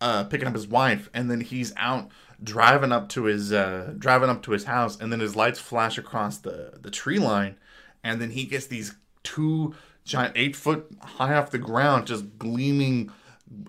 uh, 0.00 0.24
picking 0.24 0.46
up 0.46 0.54
his 0.54 0.68
wife, 0.68 1.10
and 1.12 1.30
then 1.30 1.40
he's 1.40 1.72
out 1.76 2.08
driving 2.42 2.92
up 2.92 3.08
to 3.10 3.24
his 3.24 3.52
uh, 3.52 3.94
driving 3.98 4.30
up 4.30 4.42
to 4.42 4.52
his 4.52 4.64
house, 4.64 4.98
and 5.00 5.12
then 5.12 5.20
his 5.20 5.34
lights 5.34 5.58
flash 5.58 5.98
across 5.98 6.38
the 6.38 6.78
the 6.80 6.90
tree 6.90 7.18
line, 7.18 7.56
and 8.02 8.20
then 8.20 8.30
he 8.30 8.44
gets 8.44 8.66
these 8.66 8.94
two 9.22 9.74
giant 10.04 10.34
eight 10.36 10.54
foot 10.54 10.86
high 11.02 11.34
off 11.34 11.50
the 11.50 11.58
ground, 11.58 12.06
just 12.06 12.38
gleaming 12.38 13.10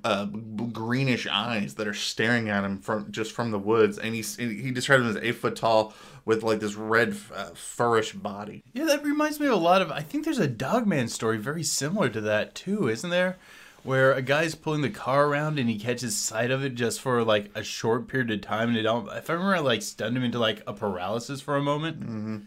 uh, 0.03 0.25
greenish 0.25 1.27
eyes 1.29 1.75
that 1.75 1.87
are 1.87 1.93
staring 1.93 2.49
at 2.49 2.63
him 2.63 2.79
from 2.79 3.11
just 3.11 3.31
from 3.31 3.51
the 3.51 3.59
woods, 3.59 3.97
and 3.97 4.13
he's 4.13 4.35
he 4.35 4.71
described 4.71 5.03
him 5.03 5.09
as 5.09 5.17
eight 5.17 5.35
foot 5.35 5.55
tall 5.55 5.93
with 6.25 6.43
like 6.43 6.59
this 6.59 6.75
red 6.75 7.15
uh, 7.33 7.51
furish 7.53 8.13
body. 8.13 8.63
yeah, 8.73 8.85
that 8.85 9.03
reminds 9.03 9.39
me 9.39 9.47
of 9.47 9.53
a 9.53 9.57
lot 9.57 9.81
of. 9.81 9.91
I 9.91 10.01
think 10.01 10.25
there's 10.25 10.39
a 10.39 10.47
Dogman 10.47 11.07
story 11.07 11.37
very 11.37 11.63
similar 11.63 12.09
to 12.09 12.21
that 12.21 12.55
too, 12.55 12.87
isn't 12.89 13.09
there? 13.09 13.37
where 13.85 14.13
a 14.13 14.21
guy's 14.21 14.55
pulling 14.55 14.81
the 14.81 14.89
car 14.89 15.27
around 15.27 15.59
and 15.59 15.69
he 15.69 15.77
catches 15.77 16.17
sight 16.17 16.49
of 16.49 16.65
it 16.65 16.73
just 16.73 16.99
for 16.99 17.23
like 17.23 17.51
a 17.53 17.63
short 17.63 18.07
period 18.07 18.31
of 18.31 18.41
time, 18.41 18.69
and 18.69 18.77
it 18.77 18.81
don't. 18.81 19.07
If 19.09 19.29
I 19.29 19.33
remember, 19.33 19.61
like 19.61 19.83
stunned 19.83 20.17
him 20.17 20.23
into 20.23 20.39
like 20.39 20.63
a 20.65 20.73
paralysis 20.73 21.39
for 21.39 21.55
a 21.55 21.61
moment. 21.61 21.99
Mm-hmm. 21.99 22.37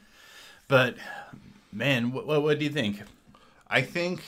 But 0.66 0.96
man, 1.72 2.10
what, 2.10 2.26
what 2.26 2.42
what 2.42 2.58
do 2.58 2.64
you 2.64 2.72
think? 2.72 3.02
I 3.68 3.82
think, 3.82 4.20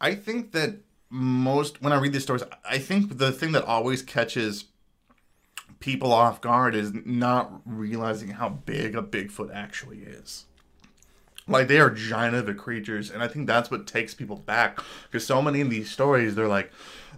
I 0.00 0.16
think 0.16 0.50
that 0.50 0.78
most 1.10 1.80
when 1.80 1.92
I 1.92 2.00
read 2.00 2.12
these 2.12 2.24
stories, 2.24 2.42
I 2.68 2.78
think 2.78 3.18
the 3.18 3.30
thing 3.30 3.52
that 3.52 3.64
always 3.64 4.02
catches 4.02 4.64
people 5.84 6.14
off 6.14 6.40
guard 6.40 6.74
is 6.74 6.94
not 7.04 7.60
realizing 7.66 8.30
how 8.30 8.48
big 8.48 8.96
a 8.96 9.02
Bigfoot 9.02 9.54
actually 9.54 9.98
is. 9.98 10.46
Like 11.46 11.68
they 11.68 11.78
are 11.78 11.90
giant 11.90 12.34
of 12.34 12.48
a 12.48 12.54
creatures, 12.54 13.10
and 13.10 13.22
I 13.22 13.28
think 13.28 13.46
that's 13.46 13.70
what 13.70 13.86
takes 13.86 14.14
people 14.14 14.36
back. 14.36 14.80
Because 15.02 15.26
so 15.26 15.42
many 15.42 15.60
of 15.60 15.68
these 15.68 15.90
stories, 15.90 16.34
they're 16.34 16.48
like, 16.48 16.72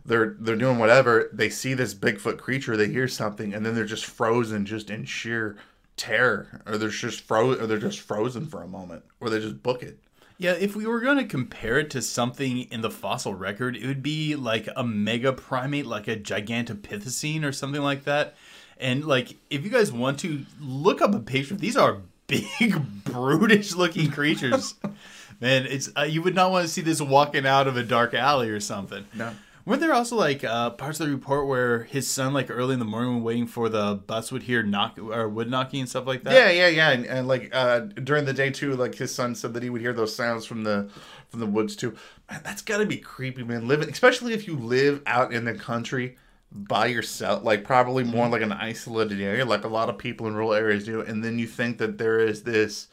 they're 0.05 0.35
they're 0.41 0.57
doing 0.57 0.81
whatever. 0.81 1.31
They 1.33 1.49
see 1.49 1.75
this 1.75 1.95
Bigfoot 1.95 2.39
creature, 2.39 2.77
they 2.77 2.89
hear 2.89 3.07
something, 3.07 3.55
and 3.55 3.65
then 3.65 3.77
they're 3.77 3.85
just 3.85 4.05
frozen, 4.05 4.67
just 4.67 4.91
in 4.91 5.05
sheer 5.05 5.57
terror, 5.97 6.61
or 6.67 6.77
they're 6.77 6.89
just 6.89 7.21
frozen, 7.21 7.63
or 7.63 7.69
they're 7.69 7.79
just 7.79 8.01
frozen 8.01 8.47
for 8.47 8.65
a 8.65 8.69
moment, 8.69 9.05
or 9.21 9.31
they 9.31 9.39
just 9.39 9.63
book 9.63 9.85
it. 9.85 10.01
Yeah, 10.39 10.53
if 10.53 10.75
we 10.75 10.87
were 10.87 11.01
going 11.01 11.19
to 11.19 11.25
compare 11.25 11.79
it 11.79 11.89
to 11.91 12.03
something 12.03 12.63
in 12.63 12.83
the 12.83 12.91
fossil 12.91 13.33
record, 13.33 13.77
it 13.77 13.87
would 13.87 14.03
be 14.03 14.35
like 14.35 14.69
a 14.75 14.83
mega 14.85 15.33
primate, 15.33 15.87
like 15.87 16.09
a 16.09 16.17
gigantopithecine 16.17 17.45
or 17.45 17.53
something 17.53 17.81
like 17.81 18.05
that. 18.05 18.35
And 18.79 19.05
like, 19.05 19.37
if 19.51 19.65
you 19.65 19.71
guys 19.71 19.91
want 19.91 20.21
to 20.21 20.45
look 20.61 21.01
up 21.01 21.15
a 21.15 21.21
picture, 21.21 21.55
these 21.55 21.77
are 21.77 21.99
big, 22.27 22.75
brutish 23.05 23.75
looking 23.75 24.11
creatures. 24.11 24.75
Man, 25.41 25.67
it's 25.67 25.91
uh, 25.97 26.03
you 26.03 26.23
would 26.23 26.35
not 26.35 26.51
want 26.51 26.67
to 26.67 26.73
see 26.73 26.81
this 26.81 27.01
walking 27.01 27.47
out 27.47 27.67
of 27.67 27.77
a 27.77 27.83
dark 27.83 28.15
alley 28.15 28.49
or 28.49 28.61
something. 28.61 29.05
No. 29.15 29.33
Weren't 29.67 29.81
there 29.81 29.93
also 29.93 30.15
like 30.15 30.45
uh, 30.45 30.71
parts 30.71 31.01
of 31.01 31.09
the 31.09 31.13
report 31.13 31.49
where 31.49 31.83
his 31.83 32.09
son, 32.09 32.33
like 32.33 32.51
early 32.51 32.75
in 32.75 32.79
the 32.79 32.85
morning, 32.85 33.15
when 33.15 33.25
waiting 33.25 33.47
for 33.49 33.69
the 33.69 33.97
bus, 34.07 34.31
would 34.31 34.45
hear 34.45 34.63
knock 34.63 34.97
or 34.97 35.29
wood 35.29 35.51
knocking 35.51 35.81
and 35.81 35.89
stuff 35.89 36.07
like 36.07 36.23
that? 36.23 36.33
Yeah, 36.33 36.51
yeah, 36.51 36.69
yeah, 36.69 36.91
and, 36.91 37.05
and 37.05 37.29
like 37.29 37.51
uh, 37.53 37.81
during 37.81 38.27
the 38.27 38.33
day 38.33 38.51
too, 38.51 38.77
like 38.77 38.95
his 38.95 39.13
son 39.13 39.35
said 39.35 39.55
that 39.55 39.65
he 39.65 39.69
would 39.69 39.81
hear 39.81 39.93
those 39.93 40.15
sounds 40.15 40.47
from 40.47 40.63
the 40.63 40.89
from 41.29 41.41
the 41.41 41.47
woods 41.47 41.75
too. 41.75 41.97
Man, 42.31 42.41
that's 42.45 42.63
got 42.63 42.79
to 42.79 42.87
be 42.87 42.97
creepy, 42.97 43.43
man. 43.43 43.67
Living, 43.67 43.91
especially 43.91 44.33
if 44.33 44.47
you 44.47 44.57
live 44.57 45.03
out 45.05 45.35
in 45.35 45.45
the 45.45 45.55
country 45.55 46.17
by 46.53 46.87
yourself, 46.87 47.45
like 47.45 47.65
probably 47.65 48.05
more 48.05 48.25
mm-hmm. 48.25 48.33
like 48.33 48.43
an 48.43 48.53
isolated 48.53 49.21
area, 49.21 49.45
like 49.45 49.65
a 49.65 49.69
lot 49.69 49.89
of 49.89 49.99
people 49.99 50.27
in 50.27 50.35
rural 50.35 50.55
areas 50.55 50.85
do, 50.85 51.01
and 51.01 51.23
then 51.25 51.39
you 51.39 51.47
think 51.47 51.79
that 51.79 51.99
there 51.99 52.19
is 52.19 52.43
this 52.43 52.89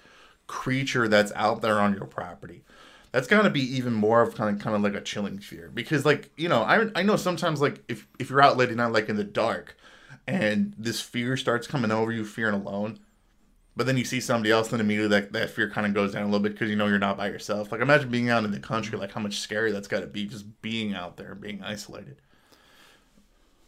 creature 0.48 1.08
that's 1.08 1.32
out 1.36 1.62
there 1.62 1.80
on 1.80 1.94
your 1.94 2.06
property. 2.06 2.64
That's 3.12 3.28
got 3.28 3.44
to 3.44 3.50
be 3.50 3.62
even 3.62 3.94
more 3.94 4.22
of 4.22 4.36
kind 4.36 4.56
of 4.56 4.62
kind 4.62 4.76
of 4.76 4.82
like 4.82 4.96
a 4.96 5.02
chilling 5.02 5.38
fear 5.38 5.70
because 5.72 6.04
like 6.04 6.32
you 6.36 6.50
know 6.50 6.64
I 6.64 6.90
I 6.96 7.04
know 7.04 7.16
sometimes 7.16 7.62
like 7.62 7.84
if 7.88 8.08
if 8.20 8.30
you're 8.30 8.42
out 8.42 8.58
late 8.58 8.70
at 8.70 8.76
night 8.76 8.92
like 8.92 9.08
in 9.08 9.18
the 9.18 9.24
dark, 9.24 9.78
and 10.28 10.74
this 10.78 11.00
fear 11.02 11.38
starts 11.38 11.68
coming 11.68 11.92
over 11.92 12.12
you, 12.12 12.26
fearing 12.26 12.56
alone. 12.56 13.00
But 13.76 13.88
then 13.88 13.98
you 13.98 14.06
see 14.06 14.20
somebody 14.20 14.52
else, 14.52 14.68
then 14.68 14.80
immediately 14.80 15.20
that, 15.20 15.34
that 15.34 15.50
fear 15.50 15.68
kind 15.68 15.88
of 15.88 15.96
goes 15.96 16.14
down 16.14 16.22
a 16.22 16.26
little 16.26 16.40
bit 16.40 16.52
because 16.52 16.70
you 16.70 16.76
know 16.76 16.86
you're 16.86 17.00
not 17.00 17.18
by 17.18 17.28
yourself. 17.28 17.72
Like 17.72 17.82
imagine 17.82 18.12
being 18.12 18.30
out 18.30 18.44
in 18.44 18.52
the 18.52 18.60
country, 18.60 18.98
like 18.98 19.12
how 19.12 19.22
much 19.22 19.40
scary 19.40 19.72
that's 19.72 19.88
got 19.88 20.02
to 20.02 20.08
be, 20.08 20.26
just 20.26 20.62
being 20.62 20.94
out 20.94 21.18
there, 21.18 21.34
being 21.34 21.64
isolated. 21.64 22.18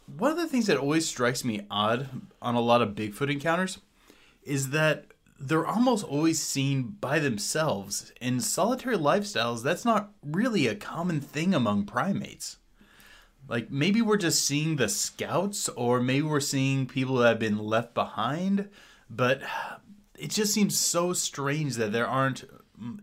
One 0.06 0.30
of 0.30 0.36
the 0.36 0.46
things 0.46 0.66
that 0.66 0.78
always 0.78 1.06
strikes 1.06 1.44
me 1.44 1.66
odd 1.70 2.08
on 2.40 2.54
a 2.54 2.60
lot 2.60 2.82
of 2.82 2.90
Bigfoot 2.90 3.30
encounters 3.30 3.78
is 4.42 4.70
that 4.70 5.06
they're 5.38 5.66
almost 5.66 6.04
always 6.04 6.40
seen 6.40 6.96
by 7.00 7.18
themselves. 7.18 8.12
In 8.20 8.40
solitary 8.40 8.96
lifestyles, 8.96 9.62
that's 9.62 9.84
not 9.84 10.12
really 10.22 10.66
a 10.66 10.74
common 10.74 11.20
thing 11.20 11.54
among 11.54 11.84
primates. 11.84 12.58
Like 13.48 13.70
maybe 13.70 14.00
we're 14.02 14.16
just 14.16 14.44
seeing 14.44 14.76
the 14.76 14.88
scouts, 14.88 15.68
or 15.70 16.00
maybe 16.00 16.26
we're 16.26 16.40
seeing 16.40 16.86
people 16.86 17.16
that 17.16 17.28
have 17.28 17.38
been 17.38 17.58
left 17.58 17.94
behind, 17.94 18.68
but 19.10 19.40
it 20.18 20.30
just 20.30 20.52
seems 20.52 20.76
so 20.76 21.12
strange 21.12 21.74
that 21.76 21.92
there 21.92 22.08
aren't. 22.08 22.44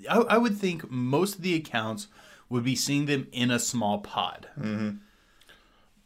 I, 0.10 0.18
I 0.18 0.38
would 0.38 0.58
think 0.58 0.90
most 0.90 1.36
of 1.36 1.42
the 1.42 1.56
accounts 1.56 2.08
would 2.50 2.64
be 2.64 2.76
seeing 2.76 3.06
them 3.06 3.28
in 3.32 3.52
a 3.52 3.60
small 3.60 4.00
pod. 4.00 4.48
Hmm. 4.56 4.90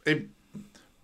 It, 0.06 0.28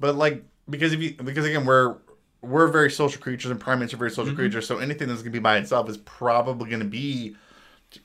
but 0.05 0.17
like 0.17 0.45
because 0.69 0.93
if 0.93 1.01
you 1.01 1.15
because 1.15 1.47
again 1.47 1.65
we're 1.65 1.97
we're 2.43 2.67
very 2.67 2.91
social 2.91 3.23
creatures 3.23 3.51
and 3.51 3.59
primates 3.59 3.95
are 3.95 3.97
very 3.97 4.11
social 4.11 4.27
mm-hmm. 4.27 4.37
creatures, 4.37 4.67
so 4.67 4.77
anything 4.77 5.09
that's 5.09 5.23
gonna 5.23 5.31
be 5.31 5.39
by 5.39 5.57
itself 5.57 5.89
is 5.89 5.97
probably 5.97 6.69
gonna 6.69 6.85
be 6.85 7.35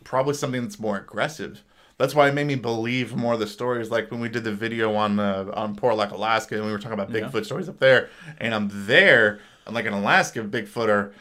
probably 0.06 0.34
something 0.34 0.62
that's 0.62 0.80
more 0.80 0.96
aggressive. 0.96 1.62
That's 1.98 2.16
why 2.16 2.30
it 2.30 2.34
made 2.34 2.48
me 2.48 2.56
believe 2.56 3.18
more 3.18 3.34
of 3.34 3.42
the 3.42 3.48
stories. 3.48 3.92
Like 3.92 4.12
when 4.12 4.22
we 4.22 4.30
did 4.30 4.46
the 4.46 4.54
video 4.54 4.96
on 4.96 5.20
uh, 5.20 5.52
on 5.54 5.76
Portlock, 5.76 6.12
Alaska, 6.12 6.56
and 6.56 6.66
we 6.66 6.72
were 6.72 6.78
talking 6.78 6.98
about 6.98 7.10
Yeah. 7.10 7.28
Bigfoot 7.28 7.44
stories 7.44 7.68
up 7.68 7.80
there, 7.80 8.08
and 8.38 8.56
I'm 8.56 8.70
there, 8.72 9.42
and 9.66 9.76
like 9.76 9.84
in 9.84 9.92
Alaska, 9.92 10.40
Bigfoot 10.40 10.88
are 10.88 11.12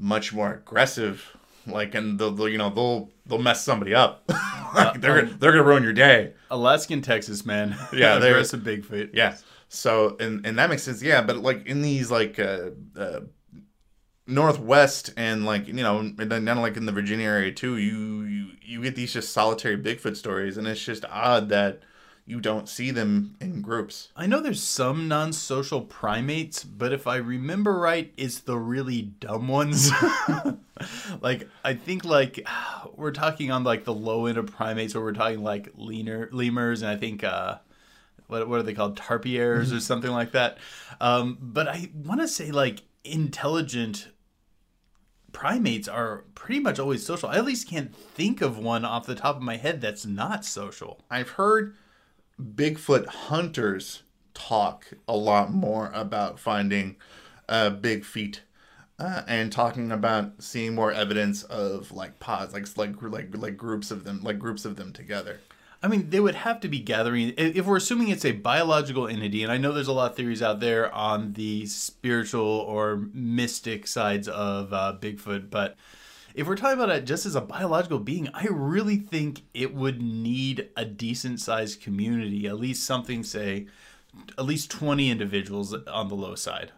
much 0.00 0.32
more 0.32 0.54
aggressive. 0.54 1.36
Like 1.64 1.94
and 1.94 2.18
they'll, 2.18 2.32
they'll 2.32 2.48
you 2.48 2.58
know 2.58 2.70
they'll 2.70 3.08
they'll 3.24 3.38
mess 3.38 3.62
somebody 3.62 3.94
up. 3.94 4.24
like, 4.28 4.38
uh, 4.74 4.92
they're 4.98 5.12
uh, 5.12 5.20
gonna, 5.20 5.36
they're 5.38 5.52
gonna 5.52 5.62
ruin 5.62 5.84
your 5.84 5.92
day. 5.92 6.32
Alaskan 6.50 7.02
Texas, 7.02 7.46
man. 7.46 7.76
Yeah, 7.92 8.18
they're- 8.18 8.32
aggressive 8.32 8.62
Bigfoot. 8.62 9.10
Yeah. 9.14 9.36
So 9.68 10.16
and 10.20 10.44
and 10.46 10.58
that 10.58 10.70
makes 10.70 10.82
sense. 10.82 11.02
Yeah, 11.02 11.22
but 11.22 11.36
like 11.38 11.66
in 11.66 11.82
these 11.82 12.10
like 12.10 12.38
uh, 12.38 12.70
uh 12.96 13.20
northwest 14.26 15.12
and 15.16 15.44
like 15.44 15.66
you 15.66 15.74
know 15.74 15.98
and 15.98 16.16
then 16.16 16.44
like 16.44 16.76
in 16.76 16.86
the 16.86 16.92
Virginia 16.92 17.26
area 17.26 17.52
too, 17.52 17.76
you 17.76 18.22
you 18.22 18.50
you 18.62 18.82
get 18.82 18.94
these 18.94 19.12
just 19.12 19.32
solitary 19.32 19.76
Bigfoot 19.76 20.16
stories, 20.16 20.56
and 20.56 20.66
it's 20.66 20.84
just 20.84 21.04
odd 21.06 21.48
that 21.50 21.82
you 22.26 22.40
don't 22.40 22.68
see 22.68 22.90
them 22.90 23.36
in 23.40 23.60
groups. 23.60 24.08
I 24.16 24.26
know 24.26 24.40
there's 24.40 24.62
some 24.62 25.08
non-social 25.08 25.82
primates, 25.82 26.64
but 26.64 26.92
if 26.92 27.06
I 27.06 27.16
remember 27.16 27.78
right, 27.78 28.12
it's 28.16 28.40
the 28.40 28.56
really 28.56 29.02
dumb 29.02 29.46
ones. 29.48 29.90
like 31.20 31.48
I 31.62 31.74
think 31.74 32.04
like 32.04 32.46
we're 32.96 33.12
talking 33.12 33.50
on 33.50 33.64
like 33.64 33.84
the 33.84 33.94
low 33.94 34.26
end 34.26 34.38
of 34.38 34.46
primates, 34.46 34.94
or 34.94 35.02
we're 35.02 35.12
talking 35.12 35.42
like 35.42 35.70
leaner 35.74 36.28
lemurs, 36.32 36.82
and 36.82 36.90
I 36.90 36.96
think 36.96 37.24
uh, 37.24 37.56
what 38.40 38.48
what 38.48 38.60
are 38.60 38.62
they 38.62 38.74
called, 38.74 38.98
tarpiers 38.98 39.74
or 39.74 39.80
something 39.80 40.10
like 40.10 40.32
that. 40.32 40.58
Um, 41.00 41.38
but 41.40 41.68
I 41.68 41.90
want 41.94 42.20
to 42.20 42.28
say 42.28 42.50
like 42.50 42.82
intelligent 43.04 44.08
primates 45.32 45.88
are 45.88 46.24
pretty 46.34 46.60
much 46.60 46.78
always 46.78 47.04
social. 47.04 47.28
I 47.28 47.36
at 47.36 47.44
least 47.44 47.68
can't 47.68 47.94
think 47.94 48.40
of 48.40 48.58
one 48.58 48.84
off 48.84 49.06
the 49.06 49.14
top 49.14 49.36
of 49.36 49.42
my 49.42 49.56
head 49.56 49.80
that's 49.80 50.06
not 50.06 50.44
social. 50.44 51.00
I've 51.10 51.30
heard 51.30 51.76
Bigfoot 52.40 53.06
hunters 53.06 54.02
talk 54.32 54.86
a 55.06 55.16
lot 55.16 55.52
more 55.52 55.90
about 55.94 56.38
finding 56.38 56.96
uh, 57.48 57.70
big 57.70 58.04
feet 58.04 58.42
uh, 58.98 59.22
and 59.26 59.52
talking 59.52 59.90
about 59.92 60.42
seeing 60.42 60.74
more 60.74 60.92
evidence 60.92 61.42
of 61.44 61.92
like 61.92 62.20
pods, 62.20 62.52
like 62.52 62.66
like 62.76 63.00
like 63.02 63.36
like 63.36 63.56
groups 63.56 63.90
of 63.90 64.04
them, 64.04 64.20
like 64.22 64.38
groups 64.38 64.64
of 64.64 64.76
them 64.76 64.92
together. 64.92 65.40
I 65.84 65.86
mean, 65.86 66.08
they 66.08 66.18
would 66.18 66.34
have 66.34 66.60
to 66.60 66.68
be 66.68 66.80
gathering. 66.80 67.34
If 67.36 67.66
we're 67.66 67.76
assuming 67.76 68.08
it's 68.08 68.24
a 68.24 68.32
biological 68.32 69.06
entity, 69.06 69.42
and 69.42 69.52
I 69.52 69.58
know 69.58 69.70
there's 69.70 69.86
a 69.86 69.92
lot 69.92 70.12
of 70.12 70.16
theories 70.16 70.40
out 70.40 70.58
there 70.58 70.90
on 70.94 71.34
the 71.34 71.66
spiritual 71.66 72.42
or 72.42 73.06
mystic 73.12 73.86
sides 73.86 74.26
of 74.26 74.72
uh, 74.72 74.96
Bigfoot, 74.98 75.50
but 75.50 75.76
if 76.34 76.46
we're 76.46 76.56
talking 76.56 76.82
about 76.82 76.88
it 76.88 77.04
just 77.04 77.26
as 77.26 77.34
a 77.34 77.42
biological 77.42 77.98
being, 77.98 78.30
I 78.32 78.46
really 78.50 78.96
think 78.96 79.42
it 79.52 79.74
would 79.74 80.00
need 80.00 80.70
a 80.74 80.86
decent 80.86 81.40
sized 81.40 81.82
community, 81.82 82.46
at 82.46 82.58
least 82.58 82.86
something, 82.86 83.22
say, 83.22 83.66
at 84.38 84.46
least 84.46 84.70
20 84.70 85.10
individuals 85.10 85.74
on 85.74 86.08
the 86.08 86.16
low 86.16 86.34
side. 86.34 86.72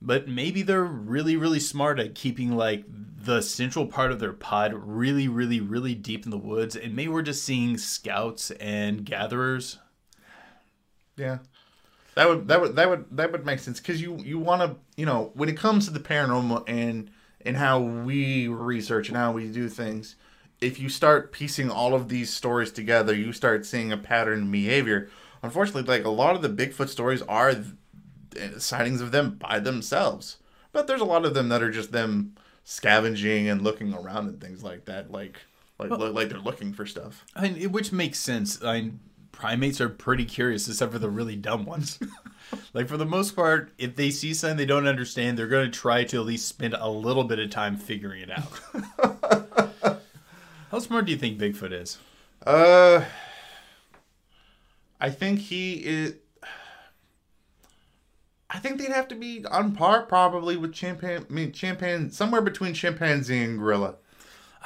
But 0.00 0.28
maybe 0.28 0.62
they're 0.62 0.84
really, 0.84 1.36
really 1.36 1.58
smart 1.58 1.98
at 1.98 2.14
keeping 2.14 2.56
like 2.56 2.84
the 2.88 3.40
central 3.42 3.86
part 3.86 4.12
of 4.12 4.20
their 4.20 4.32
pod 4.32 4.72
really, 4.74 5.26
really, 5.26 5.60
really 5.60 5.94
deep 5.94 6.24
in 6.24 6.30
the 6.30 6.38
woods. 6.38 6.76
And 6.76 6.94
maybe 6.94 7.08
we're 7.08 7.22
just 7.22 7.42
seeing 7.42 7.76
scouts 7.78 8.50
and 8.52 9.04
gatherers. 9.04 9.78
Yeah. 11.16 11.38
That 12.14 12.28
would 12.28 12.48
that 12.48 12.60
would 12.60 12.76
that 12.76 12.88
would 12.88 13.04
that 13.16 13.32
would 13.32 13.46
make 13.46 13.60
sense 13.60 13.78
because 13.78 14.00
you 14.00 14.16
you 14.18 14.38
want 14.38 14.62
to 14.62 14.76
you 14.96 15.06
know 15.06 15.30
when 15.34 15.48
it 15.48 15.56
comes 15.56 15.84
to 15.84 15.92
the 15.92 16.00
paranormal 16.00 16.64
and 16.66 17.10
and 17.42 17.56
how 17.56 17.78
we 17.78 18.48
research 18.48 19.08
and 19.08 19.16
how 19.16 19.32
we 19.32 19.48
do 19.48 19.68
things, 19.68 20.16
if 20.60 20.80
you 20.80 20.88
start 20.88 21.32
piecing 21.32 21.70
all 21.70 21.94
of 21.94 22.08
these 22.08 22.32
stories 22.32 22.72
together, 22.72 23.14
you 23.14 23.32
start 23.32 23.64
seeing 23.64 23.92
a 23.92 23.96
pattern 23.96 24.40
in 24.40 24.50
behavior. 24.50 25.08
Unfortunately, 25.42 25.82
like 25.82 26.04
a 26.04 26.10
lot 26.10 26.34
of 26.34 26.42
the 26.42 26.48
Bigfoot 26.48 26.88
stories 26.88 27.22
are 27.22 27.54
sightings 28.58 29.00
of 29.00 29.12
them 29.12 29.32
by 29.32 29.58
themselves, 29.58 30.38
but 30.72 30.86
there's 30.86 31.00
a 31.00 31.06
lot 31.06 31.24
of 31.24 31.34
them 31.34 31.48
that 31.48 31.62
are 31.62 31.70
just 31.70 31.92
them 31.92 32.34
scavenging 32.64 33.48
and 33.48 33.62
looking 33.62 33.94
around 33.94 34.28
and 34.28 34.40
things 34.40 34.62
like 34.62 34.84
that, 34.86 35.10
like 35.10 35.38
like 35.78 35.90
like 35.90 36.28
they're 36.28 36.38
looking 36.38 36.72
for 36.72 36.86
stuff. 36.86 37.24
I 37.34 37.48
mean, 37.48 37.72
which 37.72 37.92
makes 37.92 38.18
sense. 38.18 38.62
I 38.62 38.80
mean, 38.80 39.00
primates 39.32 39.80
are 39.80 39.88
pretty 39.88 40.24
curious, 40.24 40.68
except 40.68 40.92
for 40.92 40.98
the 40.98 41.08
really 41.08 41.36
dumb 41.36 41.64
ones. 41.64 41.98
like 42.74 42.88
for 42.88 42.96
the 42.96 43.06
most 43.06 43.36
part, 43.36 43.72
if 43.78 43.94
they 43.94 44.10
see 44.10 44.34
something 44.34 44.56
they 44.56 44.66
don't 44.66 44.88
understand, 44.88 45.38
they're 45.38 45.46
going 45.46 45.70
to 45.70 45.78
try 45.78 46.04
to 46.04 46.18
at 46.18 46.26
least 46.26 46.48
spend 46.48 46.74
a 46.74 46.90
little 46.90 47.24
bit 47.24 47.38
of 47.38 47.50
time 47.50 47.76
figuring 47.76 48.22
it 48.22 48.30
out. 48.30 50.02
How 50.70 50.80
smart 50.80 51.06
do 51.06 51.12
you 51.12 51.18
think 51.18 51.38
Bigfoot 51.38 51.72
is? 51.72 51.98
Uh, 52.44 53.04
I 55.00 55.10
think 55.10 55.38
he 55.38 55.74
is. 55.74 56.14
I 58.50 58.58
think 58.58 58.78
they'd 58.78 58.92
have 58.92 59.08
to 59.08 59.14
be 59.14 59.44
on 59.46 59.72
par 59.72 60.02
probably 60.02 60.56
with 60.56 60.72
chimpan. 60.72 61.26
I 61.28 61.32
mean, 61.32 61.52
chimpan 61.52 62.12
somewhere 62.12 62.40
between 62.40 62.74
chimpanzee 62.74 63.42
and 63.42 63.58
gorilla. 63.58 63.96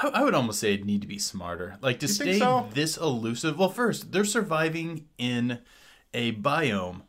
I, 0.01 0.09
I 0.09 0.25
would 0.25 0.35
almost 0.35 0.61
say 0.61 0.75
it'd 0.75 0.87
need 0.87 1.03
to 1.03 1.09
be 1.09 1.19
smarter. 1.19 1.79
Like 1.81 1.99
to 2.01 2.07
think 2.07 2.35
stay 2.35 2.39
so? 2.39 2.69
this 2.75 2.97
elusive. 2.97 3.59
Well, 3.59 3.71
first, 3.71 4.13
they're 4.13 4.25
surviving 4.25 5.07
in 5.19 5.59
a 6.15 6.33
biome 6.33 7.03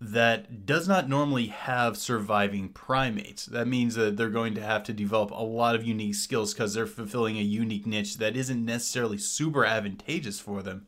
that 0.00 0.64
does 0.64 0.86
not 0.86 1.08
normally 1.08 1.46
have 1.46 1.96
surviving 1.96 2.68
primates. 2.68 3.46
That 3.46 3.66
means 3.66 3.96
that 3.96 4.16
they're 4.16 4.28
going 4.28 4.54
to 4.54 4.62
have 4.62 4.84
to 4.84 4.92
develop 4.92 5.30
a 5.32 5.42
lot 5.42 5.74
of 5.74 5.84
unique 5.84 6.14
skills 6.14 6.54
because 6.54 6.74
they're 6.74 6.86
fulfilling 6.86 7.36
a 7.36 7.42
unique 7.42 7.86
niche 7.86 8.18
that 8.18 8.36
isn't 8.36 8.64
necessarily 8.64 9.18
super 9.18 9.64
advantageous 9.64 10.38
for 10.38 10.62
them. 10.62 10.86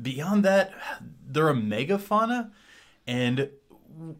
Beyond 0.00 0.44
that, 0.44 0.72
they're 1.26 1.50
a 1.50 1.54
megafauna, 1.54 2.50
and 3.06 3.50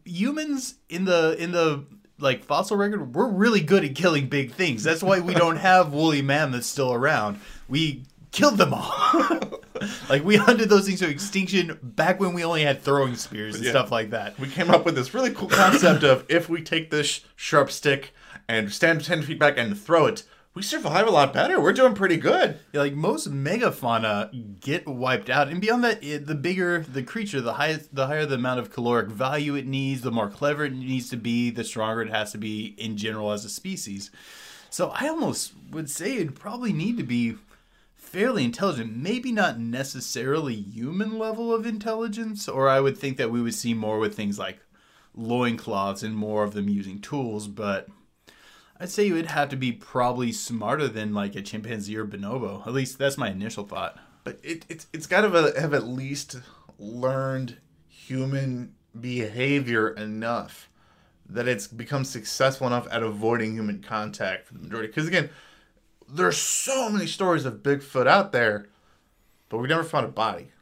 humans 0.05 0.75
in 0.89 1.05
the 1.05 1.37
in 1.39 1.53
the 1.53 1.85
like 2.19 2.45
fossil 2.45 2.77
record, 2.77 3.15
we're 3.15 3.29
really 3.29 3.61
good 3.61 3.85
at 3.85 3.95
killing 3.95 4.29
big 4.29 4.53
things. 4.53 4.83
That's 4.85 5.03
why 5.03 5.21
we 5.21 5.33
don't 5.35 5.57
have 5.57 5.93
woolly 5.93 6.21
mammoths 6.23 6.67
still 6.67 6.93
around. 6.93 7.41
We 7.69 8.05
killed 8.31 8.59
them 8.59 8.75
all. 8.75 8.93
like 10.11 10.23
we 10.23 10.37
hunted 10.37 10.69
those 10.69 10.87
things 10.87 10.99
to 11.01 11.09
extinction 11.09 11.79
back 11.83 12.21
when 12.21 12.35
we 12.35 12.45
only 12.45 12.63
had 12.63 12.83
throwing 12.83 13.15
spears 13.15 13.55
and 13.57 13.65
Yeah. 13.65 13.71
stuff 13.71 13.91
like 13.91 14.11
that. 14.11 14.39
We 14.39 14.49
came 14.49 14.71
up 14.71 14.85
with 14.85 14.95
this 14.95 15.15
really 15.15 15.33
cool 15.33 15.49
concept 15.49 16.05
of 16.05 16.25
if 16.29 16.49
we 16.49 16.63
take 16.63 16.91
this 16.91 17.23
sharp 17.37 17.71
stick 17.71 18.13
and 18.49 18.71
stand 18.73 19.03
ten 19.05 19.23
feet 19.23 19.39
back 19.39 19.57
and 19.57 19.79
throw 19.79 20.07
it, 20.07 20.25
we 20.55 20.63
survive 20.63 21.07
a 21.07 21.11
lot 21.11 21.33
better. 21.33 21.61
We're 21.61 21.73
doing 21.73 21.95
pretty 21.95 22.17
good. 22.17 22.59
Yeah, 22.73 22.81
like 22.81 22.95
most 22.95 23.31
megafauna 23.31 24.61
get 24.61 24.87
wiped 24.87 25.31
out, 25.31 25.49
and 25.49 25.61
beyond 25.61 25.85
that, 25.85 26.03
it, 26.03 26.27
the 26.27 26.35
bigger 26.35 26.81
the 26.81 27.03
creature, 27.03 27.41
the 27.41 27.55
higher 27.55 27.79
the 27.93 28.09
higher 28.09 28.27
the 28.27 28.35
amount 28.35 28.61
of 28.61 28.71
caloric 28.71 29.09
value 29.09 29.55
it 29.55 29.67
needs, 29.67 30.03
the 30.03 30.11
more 30.11 30.29
clever 30.29 30.65
it 30.65 30.73
needs 30.73 31.09
to 31.11 31.17
be, 31.17 31.51
the 31.51 31.65
stronger 31.65 32.03
it 32.03 32.11
has 32.11 32.33
to 32.33 32.39
be 32.39 32.75
in 32.79 32.97
general 32.97 33.31
as 33.31 33.45
a 33.45 33.49
species. 33.49 34.11
So 34.71 34.91
I 34.91 35.09
almost 35.09 35.53
would 35.71 35.91
say 35.91 36.17
it'd 36.17 36.35
probably 36.35 36.73
need 36.73 36.97
to 36.99 37.05
be 37.05 37.37
fairly 37.97 38.45
intelligent, 38.45 38.97
maybe 38.97 39.31
not 39.31 39.61
necessarily 39.61 40.55
human 40.55 41.17
level 41.17 41.55
of 41.55 41.65
intelligence, 41.65 42.49
or 42.49 42.69
I 42.69 42.81
would 42.81 42.99
think 42.99 43.19
that 43.19 43.31
we 43.31 43.41
would 43.41 43.55
see 43.55 43.73
more 43.73 44.01
with 44.01 44.17
things 44.17 44.37
like 44.37 44.59
loincloths 45.15 46.03
and 46.03 46.17
more 46.17 46.43
of 46.43 46.55
them 46.55 46.69
using 46.69 47.01
tools, 47.01 47.47
but 47.47 47.89
I'd 48.81 48.89
say 48.89 49.07
you 49.07 49.15
would 49.15 49.27
have 49.27 49.51
to 49.51 49.57
be 49.57 49.73
probably 49.73 50.33
smarter 50.33 50.89
than 50.89 51.13
like 51.13 51.37
a 51.37 51.43
chimpanzee 51.43 51.99
or 51.99 52.07
bonobo. 52.07 52.67
At 52.67 52.73
least 52.73 52.99
that's 52.99 53.19
my 53.19 53.29
initial 53.29 53.67
thought. 53.67 53.99
But 54.25 54.39
it, 54.43 54.65
it's 54.71 54.87
it's 54.93 55.07
got 55.07 55.21
to 55.21 55.53
have 55.61 55.75
at 55.75 55.87
least 55.87 56.37
learned 56.79 57.59
human 57.87 58.75
behavior 58.99 59.91
enough 59.91 60.71
that 61.29 61.47
it's 61.47 61.67
become 61.67 62.05
successful 62.05 62.67
enough 62.67 62.89
at 62.91 63.03
avoiding 63.03 63.53
human 63.53 63.83
contact 63.83 64.47
for 64.47 64.55
the 64.55 64.61
majority. 64.61 64.89
Because 64.89 65.07
again, 65.07 65.29
there's 66.09 66.39
so 66.39 66.89
many 66.89 67.07
stories 67.07 67.45
of 67.45 67.63
Bigfoot 67.63 68.07
out 68.07 68.33
there, 68.33 68.67
but 69.49 69.59
we 69.59 69.69
never 69.69 69.85
found 69.85 70.07
a 70.07 70.11
body. 70.11 70.53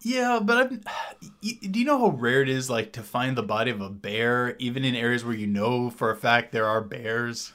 Yeah, 0.00 0.40
but 0.42 0.56
I'm. 0.56 0.80
Do 1.42 1.78
you 1.78 1.84
know 1.84 1.98
how 1.98 2.08
rare 2.16 2.42
it 2.42 2.48
is, 2.48 2.68
like, 2.68 2.92
to 2.92 3.02
find 3.02 3.36
the 3.36 3.42
body 3.42 3.70
of 3.70 3.80
a 3.80 3.90
bear, 3.90 4.56
even 4.58 4.84
in 4.84 4.94
areas 4.94 5.24
where 5.24 5.34
you 5.34 5.46
know 5.46 5.90
for 5.90 6.10
a 6.10 6.16
fact 6.16 6.52
there 6.52 6.66
are 6.66 6.80
bears? 6.80 7.52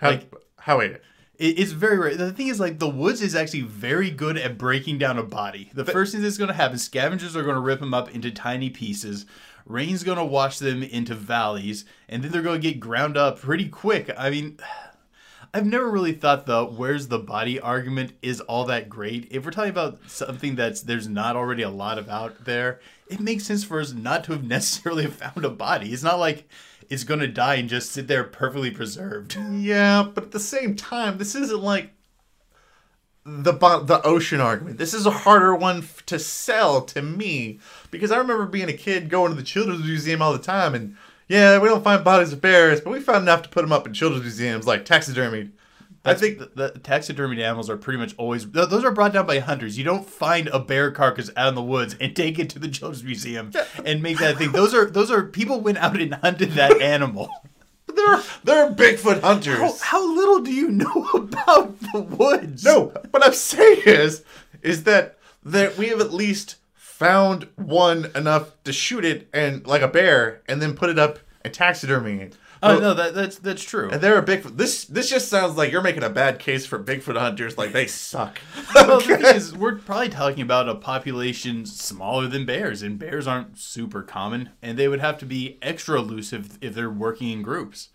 How, 0.00 0.10
Like- 0.10 0.32
how 0.58 0.78
wait? 0.78 0.92
It, 1.36 1.58
it's 1.58 1.72
very 1.72 1.98
rare. 1.98 2.14
The 2.16 2.32
thing 2.32 2.48
is, 2.48 2.60
like, 2.60 2.78
the 2.78 2.88
woods 2.88 3.20
is 3.20 3.34
actually 3.34 3.62
very 3.62 4.10
good 4.10 4.36
at 4.36 4.56
breaking 4.58 4.98
down 4.98 5.18
a 5.18 5.22
body. 5.22 5.70
The 5.74 5.84
first 5.84 6.12
thing 6.12 6.22
that's 6.22 6.38
going 6.38 6.48
to 6.48 6.54
happen, 6.54 6.78
scavengers 6.78 7.34
are 7.36 7.42
going 7.42 7.56
to 7.56 7.60
rip 7.60 7.80
them 7.80 7.94
up 7.94 8.14
into 8.14 8.30
tiny 8.30 8.70
pieces. 8.70 9.26
Rain's 9.66 10.04
going 10.04 10.18
to 10.18 10.24
wash 10.24 10.58
them 10.58 10.82
into 10.82 11.14
valleys, 11.14 11.84
and 12.08 12.22
then 12.22 12.30
they're 12.30 12.42
going 12.42 12.60
to 12.60 12.68
get 12.70 12.78
ground 12.80 13.16
up 13.16 13.40
pretty 13.40 13.68
quick. 13.68 14.10
I 14.16 14.30
mean, 14.30 14.58
I've 15.54 15.66
never 15.66 15.88
really 15.88 16.12
thought 16.12 16.46
the 16.46 16.64
where's 16.64 17.06
the 17.06 17.20
body 17.20 17.60
argument 17.60 18.14
is 18.22 18.40
all 18.40 18.64
that 18.64 18.88
great. 18.88 19.28
If 19.30 19.44
we're 19.44 19.52
talking 19.52 19.70
about 19.70 20.00
something 20.08 20.56
that's 20.56 20.82
there's 20.82 21.06
not 21.06 21.36
already 21.36 21.62
a 21.62 21.70
lot 21.70 21.96
of 21.96 22.08
out 22.08 22.44
there, 22.44 22.80
it 23.06 23.20
makes 23.20 23.44
sense 23.44 23.62
for 23.62 23.80
us 23.80 23.92
not 23.92 24.24
to 24.24 24.32
have 24.32 24.42
necessarily 24.48 25.06
found 25.06 25.44
a 25.44 25.50
body. 25.50 25.92
It's 25.92 26.02
not 26.02 26.18
like 26.18 26.48
it's 26.90 27.04
to 27.04 27.28
die 27.28 27.54
and 27.54 27.68
just 27.68 27.92
sit 27.92 28.08
there 28.08 28.24
perfectly 28.24 28.72
preserved. 28.72 29.36
Yeah, 29.52 30.02
but 30.02 30.24
at 30.24 30.32
the 30.32 30.40
same 30.40 30.74
time, 30.74 31.18
this 31.18 31.36
isn't 31.36 31.62
like 31.62 31.92
the 33.24 33.52
the 33.52 34.02
ocean 34.04 34.40
argument. 34.40 34.78
This 34.78 34.92
is 34.92 35.06
a 35.06 35.10
harder 35.10 35.54
one 35.54 35.78
f- 35.78 36.04
to 36.06 36.18
sell 36.18 36.82
to 36.82 37.00
me 37.00 37.60
because 37.92 38.10
I 38.10 38.18
remember 38.18 38.46
being 38.46 38.68
a 38.68 38.74
kid 38.74 39.08
going 39.08 39.30
to 39.30 39.36
the 39.36 39.44
children's 39.44 39.84
museum 39.84 40.20
all 40.20 40.32
the 40.32 40.38
time, 40.40 40.74
and 40.74 40.96
yeah, 41.28 41.58
we 41.58 41.68
don't 41.68 41.84
find 41.84 42.04
bodies 42.04 42.32
of 42.32 42.40
bears, 42.40 42.80
but 42.80 42.90
we 42.90 43.00
found 43.00 43.22
enough 43.22 43.42
to 43.42 43.48
put 43.48 43.62
them 43.62 43.72
up 43.72 43.86
in 43.86 43.92
children's 43.94 44.24
museums 44.24 44.66
like 44.66 44.84
taxidermied. 44.84 45.50
I 46.06 46.12
think 46.12 46.38
the, 46.38 46.50
the 46.54 46.70
taxidermied 46.80 47.40
animals 47.40 47.70
are 47.70 47.78
pretty 47.78 47.98
much 47.98 48.14
always 48.18 48.44
th- 48.44 48.68
those 48.68 48.84
are 48.84 48.90
brought 48.90 49.14
down 49.14 49.26
by 49.26 49.38
hunters. 49.38 49.78
You 49.78 49.84
don't 49.84 50.06
find 50.06 50.48
a 50.48 50.58
bear 50.58 50.90
carcass 50.90 51.30
out 51.34 51.48
in 51.48 51.54
the 51.54 51.62
woods 51.62 51.96
and 51.98 52.14
take 52.14 52.38
it 52.38 52.50
to 52.50 52.58
the 52.58 52.68
children's 52.68 53.02
museum 53.02 53.52
and 53.86 54.02
make 54.02 54.18
that 54.18 54.36
thing. 54.36 54.52
Those 54.52 54.74
are 54.74 54.84
those 54.90 55.10
are 55.10 55.22
people 55.22 55.60
went 55.62 55.78
out 55.78 55.98
and 55.98 56.12
hunted 56.14 56.52
that 56.52 56.78
animal. 56.82 57.30
they're 57.86 58.22
they're 58.44 58.70
Bigfoot 58.70 59.22
hunters. 59.22 59.80
How, 59.80 60.00
how 60.00 60.14
little 60.14 60.40
do 60.40 60.52
you 60.52 60.68
know 60.68 61.10
about 61.14 61.80
the 61.80 62.00
woods? 62.00 62.64
No, 62.64 62.92
what 63.10 63.24
I'm 63.24 63.32
saying 63.32 63.82
is, 63.86 64.24
is 64.60 64.84
that 64.84 65.18
that 65.42 65.78
we 65.78 65.88
have 65.88 66.00
at 66.02 66.12
least 66.12 66.56
found 66.94 67.48
one 67.56 68.08
enough 68.14 68.52
to 68.62 68.72
shoot 68.72 69.04
it 69.04 69.28
and 69.32 69.66
like 69.66 69.82
a 69.82 69.88
bear, 69.88 70.42
and 70.46 70.62
then 70.62 70.74
put 70.74 70.90
it 70.90 70.98
up 70.98 71.18
and 71.42 71.52
taxidermy 71.52 72.20
it. 72.20 72.36
Oh 72.62 72.78
no, 72.78 72.94
that, 72.94 73.14
that's 73.14 73.38
that's 73.38 73.64
true. 73.64 73.90
And 73.90 74.00
they're 74.00 74.16
a 74.16 74.24
Bigfoot. 74.24 74.56
This 74.56 74.84
this 74.84 75.10
just 75.10 75.28
sounds 75.28 75.56
like 75.56 75.72
you're 75.72 75.82
making 75.82 76.04
a 76.04 76.08
bad 76.08 76.38
case 76.38 76.64
for 76.64 76.78
Bigfoot 76.78 77.18
hunters. 77.18 77.58
Like 77.58 77.72
they 77.72 77.86
suck. 77.86 78.38
Well, 78.74 79.00
the 79.00 79.06
thing 79.06 79.36
is, 79.36 79.56
we're 79.56 79.76
probably 79.76 80.08
talking 80.08 80.42
about 80.42 80.68
a 80.68 80.74
population 80.74 81.66
smaller 81.66 82.28
than 82.28 82.46
bears, 82.46 82.80
and 82.82 82.98
bears 82.98 83.26
aren't 83.26 83.58
super 83.58 84.02
common, 84.02 84.50
and 84.62 84.78
they 84.78 84.88
would 84.88 85.00
have 85.00 85.18
to 85.18 85.26
be 85.26 85.58
extra 85.62 85.98
elusive 85.98 86.58
if 86.60 86.74
they're 86.74 86.90
working 86.90 87.30
in 87.30 87.42
groups. 87.42 87.88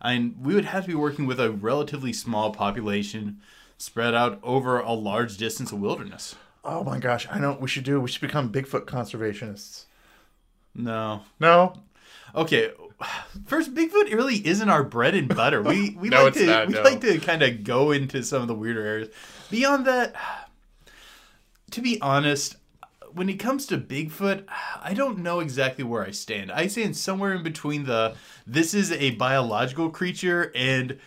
And 0.00 0.36
we 0.38 0.54
would 0.54 0.66
have 0.66 0.84
to 0.84 0.88
be 0.88 0.94
working 0.94 1.26
with 1.26 1.40
a 1.40 1.50
relatively 1.50 2.12
small 2.12 2.50
population 2.52 3.40
spread 3.78 4.14
out 4.14 4.38
over 4.42 4.78
a 4.78 4.92
large 4.92 5.36
distance 5.36 5.72
of 5.72 5.80
wilderness. 5.80 6.34
Oh 6.64 6.84
my 6.84 6.98
gosh, 6.98 7.26
I 7.30 7.38
know 7.38 7.50
what 7.50 7.60
we 7.60 7.68
should 7.68 7.84
do. 7.84 8.00
We 8.00 8.08
should 8.08 8.20
become 8.20 8.52
Bigfoot 8.52 8.84
conservationists. 8.84 9.84
No. 10.74 11.22
No, 11.40 11.74
Okay. 12.34 12.70
First, 13.46 13.74
Bigfoot 13.74 14.12
really 14.14 14.46
isn't 14.46 14.68
our 14.68 14.84
bread 14.84 15.14
and 15.16 15.28
butter. 15.28 15.60
We 15.60 15.90
we 15.98 16.08
No, 16.08 16.24
like 16.24 16.34
to 16.34 16.46
not, 16.46 16.68
we 16.68 16.74
no. 16.74 16.82
like 16.82 17.00
to 17.00 17.18
kind 17.18 17.42
of 17.42 17.64
go 17.64 17.90
into 17.90 18.22
some 18.22 18.42
of 18.42 18.48
the 18.48 18.54
weirder 18.54 18.80
areas. 18.84 19.08
Beyond 19.50 19.86
that, 19.86 20.14
to 21.72 21.80
be 21.82 22.00
honest, 22.00 22.56
when 23.12 23.28
it 23.28 23.34
comes 23.34 23.66
to 23.66 23.76
Bigfoot, 23.76 24.44
I 24.80 24.94
don't 24.94 25.18
know 25.18 25.40
exactly 25.40 25.82
where 25.84 26.04
I 26.04 26.12
stand. 26.12 26.52
I 26.52 26.68
stand 26.68 26.96
somewhere 26.96 27.34
in 27.34 27.42
between 27.42 27.84
the 27.84 28.14
this 28.46 28.72
is 28.72 28.92
a 28.92 29.10
biological 29.16 29.90
creature 29.90 30.52
and 30.54 30.98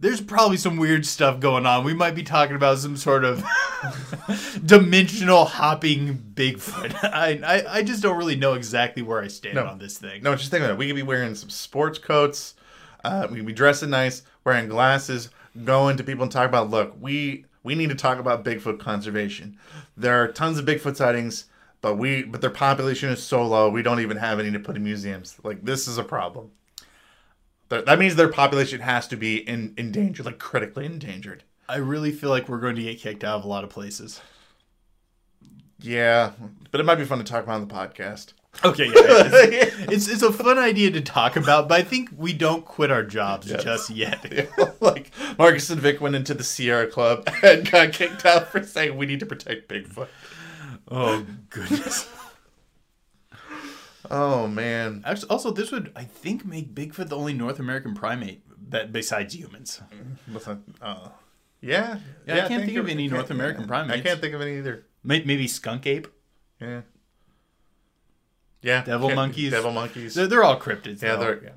there's 0.00 0.20
probably 0.20 0.56
some 0.56 0.76
weird 0.78 1.04
stuff 1.06 1.38
going 1.40 1.66
on. 1.66 1.84
We 1.84 1.94
might 1.94 2.14
be 2.14 2.22
talking 2.22 2.56
about 2.56 2.78
some 2.78 2.96
sort 2.96 3.22
of 3.24 3.44
dimensional 4.64 5.44
hopping 5.44 6.16
Bigfoot. 6.34 6.94
I, 7.12 7.40
I 7.44 7.78
I 7.78 7.82
just 7.82 8.02
don't 8.02 8.16
really 8.18 8.36
know 8.36 8.54
exactly 8.54 9.02
where 9.02 9.20
I 9.22 9.28
stand 9.28 9.56
No. 9.56 9.66
on 9.66 9.78
this 9.78 9.98
thing. 9.98 10.22
no. 10.22 10.34
Just 10.34 10.50
think 10.50 10.62
about 10.62 10.72
it. 10.72 10.78
We 10.78 10.86
could 10.86 10.96
be 10.96 11.02
wearing 11.02 11.34
some 11.34 11.50
sports 11.50 11.98
coats. 11.98 12.54
Uh, 13.04 13.26
we 13.30 13.38
could 13.38 13.46
be 13.46 13.52
dressing 13.52 13.90
nice, 13.90 14.22
wearing 14.44 14.68
glasses, 14.68 15.30
going 15.64 15.96
to 15.96 16.04
people 16.04 16.22
and 16.24 16.32
talk 16.32 16.48
about. 16.48 16.70
Look, 16.70 16.94
we 17.00 17.44
we 17.62 17.74
need 17.74 17.88
to 17.90 17.94
talk 17.94 18.18
about 18.18 18.44
Bigfoot 18.44 18.78
conservation. 18.78 19.58
There 19.96 20.22
are 20.22 20.28
tons 20.28 20.58
of 20.58 20.64
Bigfoot 20.66 20.96
sightings, 20.96 21.44
but 21.80 21.96
we 21.96 22.22
but 22.22 22.40
their 22.40 22.50
population 22.50 23.10
is 23.10 23.22
so 23.22 23.46
low. 23.46 23.68
We 23.70 23.82
don't 23.82 24.00
even 24.00 24.16
have 24.18 24.38
any 24.40 24.50
to 24.52 24.58
put 24.58 24.76
in 24.76 24.84
museums. 24.84 25.36
Like 25.42 25.64
this 25.64 25.88
is 25.88 25.98
a 25.98 26.04
problem. 26.04 26.50
That 27.70 27.98
means 27.98 28.16
their 28.16 28.28
population 28.28 28.80
has 28.80 29.06
to 29.08 29.16
be 29.16 29.36
in 29.36 29.74
endangered, 29.76 30.26
like 30.26 30.38
critically 30.38 30.86
endangered. 30.86 31.44
I 31.68 31.76
really 31.76 32.10
feel 32.10 32.30
like 32.30 32.48
we're 32.48 32.58
going 32.58 32.76
to 32.76 32.82
get 32.82 32.98
kicked 32.98 33.22
out 33.22 33.38
of 33.38 33.44
a 33.44 33.48
lot 33.48 33.62
of 33.62 33.70
places. 33.70 34.20
Yeah, 35.78 36.32
but 36.70 36.80
it 36.80 36.84
might 36.84 36.96
be 36.96 37.04
fun 37.04 37.18
to 37.18 37.24
talk 37.24 37.44
about 37.44 37.60
on 37.60 37.68
the 37.68 37.72
podcast. 37.72 38.32
Okay, 38.64 38.86
yeah, 38.86 38.92
it's, 38.96 39.78
it's 39.78 40.08
it's 40.08 40.22
a 40.22 40.32
fun 40.32 40.58
idea 40.58 40.90
to 40.90 41.00
talk 41.00 41.36
about, 41.36 41.68
but 41.68 41.80
I 41.80 41.84
think 41.84 42.10
we 42.16 42.32
don't 42.32 42.64
quit 42.64 42.90
our 42.90 43.04
jobs 43.04 43.46
just 43.46 43.88
yet. 43.88 44.50
like 44.80 45.12
Marcus 45.38 45.70
and 45.70 45.80
Vic 45.80 46.00
went 46.00 46.16
into 46.16 46.34
the 46.34 46.44
Sierra 46.44 46.88
Club 46.88 47.28
and 47.42 47.70
got 47.70 47.92
kicked 47.92 48.26
out 48.26 48.48
for 48.48 48.62
saying 48.64 48.96
we 48.96 49.06
need 49.06 49.20
to 49.20 49.26
protect 49.26 49.68
Bigfoot. 49.68 50.08
Oh 50.90 51.24
goodness. 51.48 52.08
Oh 54.10 54.48
man, 54.48 55.02
Actually, 55.06 55.28
also 55.28 55.50
this 55.52 55.70
would 55.70 55.92
I 55.94 56.04
think 56.04 56.44
make 56.44 56.74
Bigfoot 56.74 57.08
the 57.08 57.16
only 57.16 57.32
North 57.32 57.60
American 57.60 57.94
primate 57.94 58.42
that 58.70 58.92
besides 58.92 59.34
humans. 59.34 59.80
Uh, 60.82 61.08
yeah, 61.60 61.98
Yeah, 62.26 62.44
I 62.44 62.48
can't 62.48 62.64
think 62.64 62.78
of 62.78 62.88
any 62.88 63.08
North 63.08 63.30
American 63.30 63.70
I 63.70 64.00
can't 64.00 64.20
think 64.20 64.34
of 64.34 64.40
any 64.40 64.58
either. 64.58 64.84
Maybe 65.04 65.46
skunk 65.46 65.86
ape. 65.86 66.08
Yeah, 66.60 66.82
Yeah, 68.62 68.84
Devil 68.84 69.14
monkeys. 69.14 69.50
Devil 69.52 69.72
monkeys. 69.72 70.14
They're, 70.14 70.26
they're 70.26 70.44
all 70.44 70.58
cryptids. 70.60 71.02
yeah, 71.02 71.16
though. 71.16 71.20
they're. 71.20 71.44
Yeah. 71.44 71.50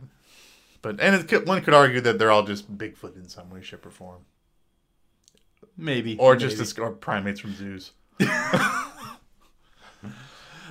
But 0.82 1.00
and 1.00 1.16
it 1.16 1.28
could, 1.28 1.48
one 1.48 1.62
could 1.62 1.74
argue 1.74 2.02
that 2.02 2.20
they're 2.20 2.32
all 2.32 2.44
just 2.44 2.78
Bigfoot 2.78 3.16
in 3.16 3.30
some 3.30 3.50
way, 3.50 3.62
shape, 3.62 3.86
or 3.86 3.90
form, 3.90 4.26
maybe 5.78 6.18
or 6.18 6.36
just 6.36 6.58
maybe. 6.58 6.64
as, 6.64 6.78
or 6.78 6.92
primates 6.92 7.40
from 7.40 7.56
zoos. 7.56 7.92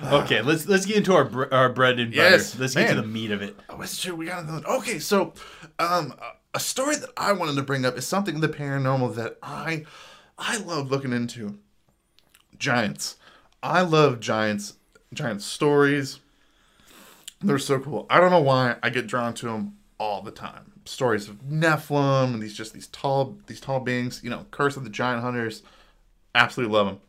okay. 0.03 0.41
Let's 0.41 0.67
let's 0.67 0.85
get 0.85 0.97
into 0.97 1.13
our 1.13 1.25
bre- 1.25 1.53
our 1.53 1.69
bread 1.69 1.99
and 1.99 2.11
butter. 2.11 2.29
Yes, 2.29 2.57
let's 2.57 2.75
get 2.75 2.89
to 2.89 3.01
the 3.01 3.07
meat 3.07 3.31
of 3.31 3.41
it. 3.41 3.55
Oh, 3.69 3.81
it's 3.81 4.01
true. 4.01 4.15
We 4.15 4.25
got 4.25 4.43
another. 4.43 4.67
Okay, 4.67 4.99
so 4.99 5.33
um, 5.79 6.13
a 6.53 6.59
story 6.59 6.95
that 6.95 7.09
I 7.17 7.31
wanted 7.33 7.55
to 7.55 7.63
bring 7.63 7.85
up 7.85 7.97
is 7.97 8.05
something 8.07 8.35
in 8.35 8.41
the 8.41 8.49
paranormal 8.49 9.15
that 9.15 9.37
I 9.41 9.85
I 10.37 10.57
love 10.57 10.91
looking 10.91 11.13
into. 11.13 11.59
Giants. 12.57 13.17
I 13.61 13.81
love 13.81 14.19
giants. 14.19 14.75
Giant 15.13 15.41
stories. 15.41 16.19
They're 17.41 17.59
so 17.59 17.79
cool. 17.79 18.05
I 18.09 18.19
don't 18.19 18.31
know 18.31 18.41
why 18.41 18.77
I 18.81 18.89
get 18.89 19.07
drawn 19.07 19.33
to 19.35 19.47
them 19.47 19.77
all 19.97 20.21
the 20.21 20.31
time. 20.31 20.71
Stories 20.85 21.27
of 21.27 21.41
Nephilim 21.43 22.33
and 22.33 22.41
these 22.41 22.53
just 22.53 22.73
these 22.73 22.87
tall 22.87 23.37
these 23.47 23.59
tall 23.59 23.79
beings. 23.79 24.21
You 24.23 24.29
know, 24.29 24.45
Curse 24.51 24.77
of 24.77 24.83
the 24.83 24.89
Giant 24.89 25.21
Hunters. 25.21 25.63
Absolutely 26.35 26.73
love 26.73 26.87
them. 26.87 26.99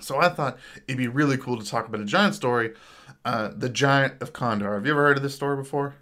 So 0.00 0.18
I 0.18 0.28
thought 0.28 0.58
it'd 0.86 0.98
be 0.98 1.08
really 1.08 1.38
cool 1.38 1.58
to 1.58 1.64
talk 1.68 1.88
about 1.88 2.00
a 2.00 2.04
giant 2.04 2.34
story, 2.34 2.74
uh, 3.24 3.50
the 3.56 3.68
Giant 3.68 4.20
of 4.20 4.32
Kandahar. 4.32 4.74
Have 4.74 4.84
you 4.86 4.92
ever 4.92 5.02
heard 5.06 5.16
of 5.16 5.22
this 5.22 5.34
story 5.34 5.56
before? 5.56 5.94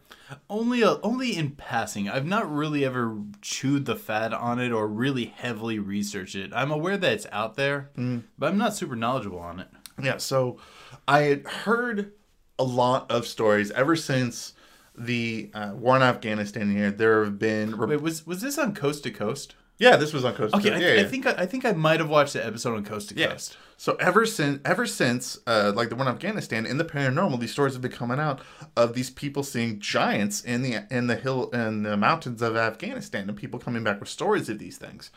Only 0.51 0.83
a, 0.83 0.99
only 1.03 1.37
in 1.37 1.53
passing. 1.53 2.09
I've 2.09 2.27
not 2.27 2.51
really 2.53 2.85
ever 2.85 3.17
chewed 3.41 3.85
the 3.85 3.95
fat 3.95 4.33
on 4.33 4.59
it 4.59 4.73
or 4.73 4.89
really 4.89 5.27
heavily 5.27 5.79
researched 5.79 6.35
it. 6.35 6.51
I'm 6.55 6.71
aware 6.73 6.97
that 6.97 7.13
it's 7.13 7.27
out 7.31 7.55
there, 7.57 7.91
Mm. 7.97 8.23
but 8.39 8.51
I'm 8.51 8.59
not 8.59 8.75
super 8.75 8.97
knowledgeable 8.97 9.39
on 9.39 9.61
it. 9.61 9.69
Yeah, 10.03 10.17
so 10.17 10.59
I 11.07 11.21
had 11.23 11.47
heard 11.47 12.13
a 12.59 12.65
lot 12.65 13.11
of 13.11 13.27
stories 13.27 13.71
ever 13.73 13.95
since 13.95 14.55
the 14.97 15.51
uh, 15.55 15.73
war 15.75 15.95
in 15.97 16.03
Afghanistan 16.03 16.75
here. 16.75 16.91
There 16.91 17.23
have 17.25 17.39
been. 17.39 17.77
Wait, 17.77 18.01
was 18.01 18.27
was 18.27 18.41
this 18.41 18.59
on 18.59 18.75
Coast 18.75 19.05
to 19.05 19.11
Coast? 19.11 19.55
Yeah, 19.79 19.97
this 19.97 20.13
was 20.13 20.25
on 20.25 20.35
Coast 20.35 20.55
to 20.55 20.61
Okay, 20.61 20.71
Coast. 20.71 20.83
I, 20.83 20.95
yeah, 20.95 21.01
I 21.01 21.05
think 21.05 21.27
I, 21.27 21.33
I 21.33 21.47
think 21.47 21.65
I 21.65 21.73
might 21.73 22.01
have 22.01 22.09
watched 22.09 22.33
the 22.35 22.45
episode 22.45 22.77
on 22.77 22.85
Coast 22.85 23.09
to 23.11 23.17
Yeah. 23.17 23.29
Coast. 23.29 23.57
So 23.77 23.97
ever 23.97 24.25
since, 24.25 24.61
ever 24.65 24.87
since, 24.87 25.37
uh, 25.49 25.73
like 25.75 25.89
the 25.89 25.97
one 25.97 26.07
in 26.07 26.15
Afghanistan, 26.15 26.65
in 26.65 26.79
the 26.79 26.85
paranormal, 26.85 27.41
these 27.41 27.51
stories 27.51 27.73
have 27.73 27.83
been 27.83 27.91
coming 27.91 28.21
out 28.21 28.41
of 28.77 28.95
these 28.95 29.11
people 29.11 29.43
seeing 29.43 29.81
giants 29.81 30.43
in 30.43 30.63
the 30.63 30.85
in 30.91 31.09
the 31.09 31.17
hill 31.17 31.51
in 31.51 31.83
the 31.83 31.97
mountains 31.97 32.41
of 32.41 32.57
Afghanistan, 32.57 33.29
and 33.29 33.37
people 33.37 33.59
coming 33.59 33.83
back 33.83 33.99
with 34.01 34.09
stories 34.09 34.49
of 34.49 34.59
these 34.61 34.79
things. 34.79 35.11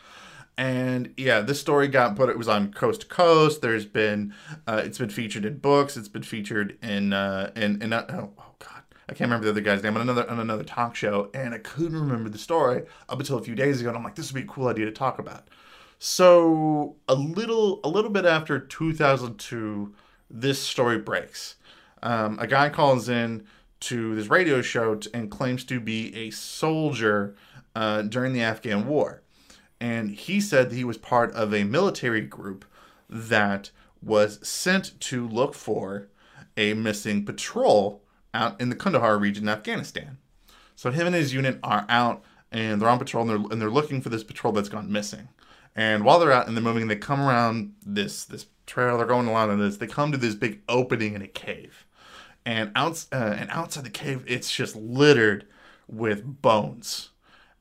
And 0.56 1.14
yeah, 1.16 1.40
this 1.40 1.60
story 1.60 1.86
got 1.86 2.16
put. 2.16 2.28
It 2.28 2.36
was 2.36 2.48
on 2.48 2.72
Coast 2.72 3.02
to 3.02 3.06
Coast. 3.06 3.62
There's 3.62 3.86
been, 3.86 4.34
uh, 4.66 4.82
it's 4.84 4.98
been 4.98 5.08
featured 5.08 5.44
in 5.44 5.58
books. 5.58 5.96
It's 5.96 6.08
been 6.08 6.24
featured 6.24 6.76
in 6.82 7.12
uh, 7.12 7.52
in 7.54 7.80
in 7.80 7.92
uh, 7.92 8.06
oh, 8.08 8.32
oh 8.36 8.54
god, 8.58 8.82
I 9.08 9.14
can't 9.14 9.30
remember 9.30 9.46
the 9.46 9.52
other 9.52 9.60
guy's 9.62 9.82
name 9.82 9.96
on 9.96 10.02
another 10.02 10.28
on 10.30 10.38
another 10.38 10.64
talk 10.64 10.94
show, 10.94 11.30
and 11.32 11.54
I 11.54 11.58
couldn't 11.58 11.98
remember 11.98 12.28
the 12.28 12.38
story 12.38 12.82
up 13.08 13.18
until 13.18 13.38
a 13.38 13.42
few 13.42 13.54
days 13.54 13.80
ago. 13.80 13.88
And 13.88 13.96
I'm 13.96 14.04
like, 14.04 14.16
this 14.16 14.30
would 14.30 14.38
be 14.38 14.44
a 14.44 14.52
cool 14.52 14.68
idea 14.68 14.84
to 14.84 14.92
talk 14.92 15.18
about. 15.18 15.48
So 15.98 16.96
a 17.08 17.14
little 17.14 17.80
a 17.82 17.88
little 17.88 18.10
bit 18.10 18.26
after 18.26 18.58
2002, 18.58 19.94
this 20.30 20.60
story 20.60 20.98
breaks. 20.98 21.56
Um, 22.02 22.38
a 22.38 22.46
guy 22.46 22.68
calls 22.68 23.08
in 23.08 23.46
to 23.80 24.14
this 24.14 24.28
radio 24.28 24.60
show 24.60 24.96
t- 24.96 25.10
and 25.14 25.30
claims 25.30 25.64
to 25.64 25.80
be 25.80 26.14
a 26.14 26.30
soldier 26.30 27.34
uh, 27.74 28.02
during 28.02 28.34
the 28.34 28.42
Afghan 28.42 28.86
war, 28.86 29.22
and 29.80 30.10
he 30.10 30.38
said 30.40 30.68
that 30.70 30.76
he 30.76 30.84
was 30.84 30.98
part 30.98 31.32
of 31.32 31.54
a 31.54 31.64
military 31.64 32.20
group 32.20 32.66
that 33.08 33.70
was 34.02 34.46
sent 34.46 35.00
to 35.00 35.26
look 35.26 35.54
for 35.54 36.08
a 36.58 36.74
missing 36.74 37.24
patrol 37.24 38.02
out 38.34 38.60
in 38.60 38.68
the 38.68 38.76
Kandahar 38.76 39.18
region 39.18 39.44
in 39.44 39.48
Afghanistan. 39.48 40.18
So 40.76 40.90
him 40.90 41.06
and 41.06 41.16
his 41.16 41.34
unit 41.34 41.58
are 41.62 41.86
out 41.88 42.22
and 42.50 42.80
they're 42.80 42.88
on 42.88 42.98
patrol 42.98 43.22
and 43.22 43.30
they're, 43.30 43.52
and 43.52 43.60
they're 43.60 43.70
looking 43.70 44.00
for 44.00 44.08
this 44.08 44.24
patrol 44.24 44.52
that's 44.52 44.68
gone 44.68 44.90
missing. 44.90 45.28
And 45.76 46.04
while 46.04 46.18
they're 46.18 46.32
out 46.32 46.48
and 46.48 46.56
they're 46.56 46.64
moving, 46.64 46.88
they 46.88 46.96
come 46.96 47.20
around 47.20 47.74
this 47.84 48.24
this 48.24 48.46
trail. 48.66 48.96
They're 48.96 49.06
going 49.06 49.28
along 49.28 49.52
in 49.52 49.60
this. 49.60 49.76
They 49.76 49.86
come 49.86 50.10
to 50.12 50.18
this 50.18 50.34
big 50.34 50.60
opening 50.68 51.14
in 51.14 51.22
a 51.22 51.28
cave, 51.28 51.86
and 52.44 52.72
out 52.74 53.06
uh, 53.12 53.34
and 53.38 53.48
outside 53.50 53.84
the 53.84 53.90
cave, 53.90 54.24
it's 54.26 54.50
just 54.50 54.74
littered 54.74 55.46
with 55.86 56.42
bones 56.42 57.10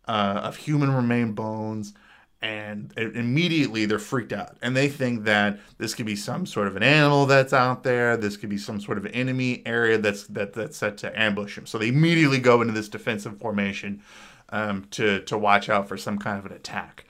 uh, 0.08 0.42
of 0.44 0.58
human 0.58 0.94
remain 0.94 1.34
bones. 1.34 1.94
And 2.40 2.94
immediately 2.98 3.88
they're 3.88 3.98
freaked 3.98 4.32
out, 4.32 4.58
and 4.62 4.78
they 4.78 4.90
think 4.90 5.24
that 5.24 5.60
this 5.80 5.96
could 5.96 6.06
be 6.06 6.16
some 6.16 6.46
sort 6.46 6.68
of 6.68 6.76
an 6.76 6.84
animal 6.84 7.26
that's 7.26 7.52
out 7.52 7.82
there. 7.82 8.16
This 8.16 8.38
could 8.38 8.50
be 8.50 8.60
some 8.60 8.80
sort 8.80 9.00
of 9.00 9.08
enemy 9.08 9.64
area 9.66 9.98
that's 9.98 10.28
that 10.28 10.54
that's 10.54 10.78
set 10.78 10.98
to 11.00 11.20
ambush 11.20 11.56
them. 11.56 11.66
So 11.66 11.80
they 11.80 11.88
immediately 11.88 12.40
go 12.40 12.62
into 12.62 12.74
this 12.74 12.90
defensive 12.90 13.40
formation 13.40 14.04
um, 14.50 14.86
to 14.92 15.22
to 15.22 15.36
watch 15.36 15.68
out 15.68 15.88
for 15.88 15.98
some 15.98 16.20
kind 16.20 16.38
of 16.38 16.46
an 16.46 16.52
attack. 16.52 17.06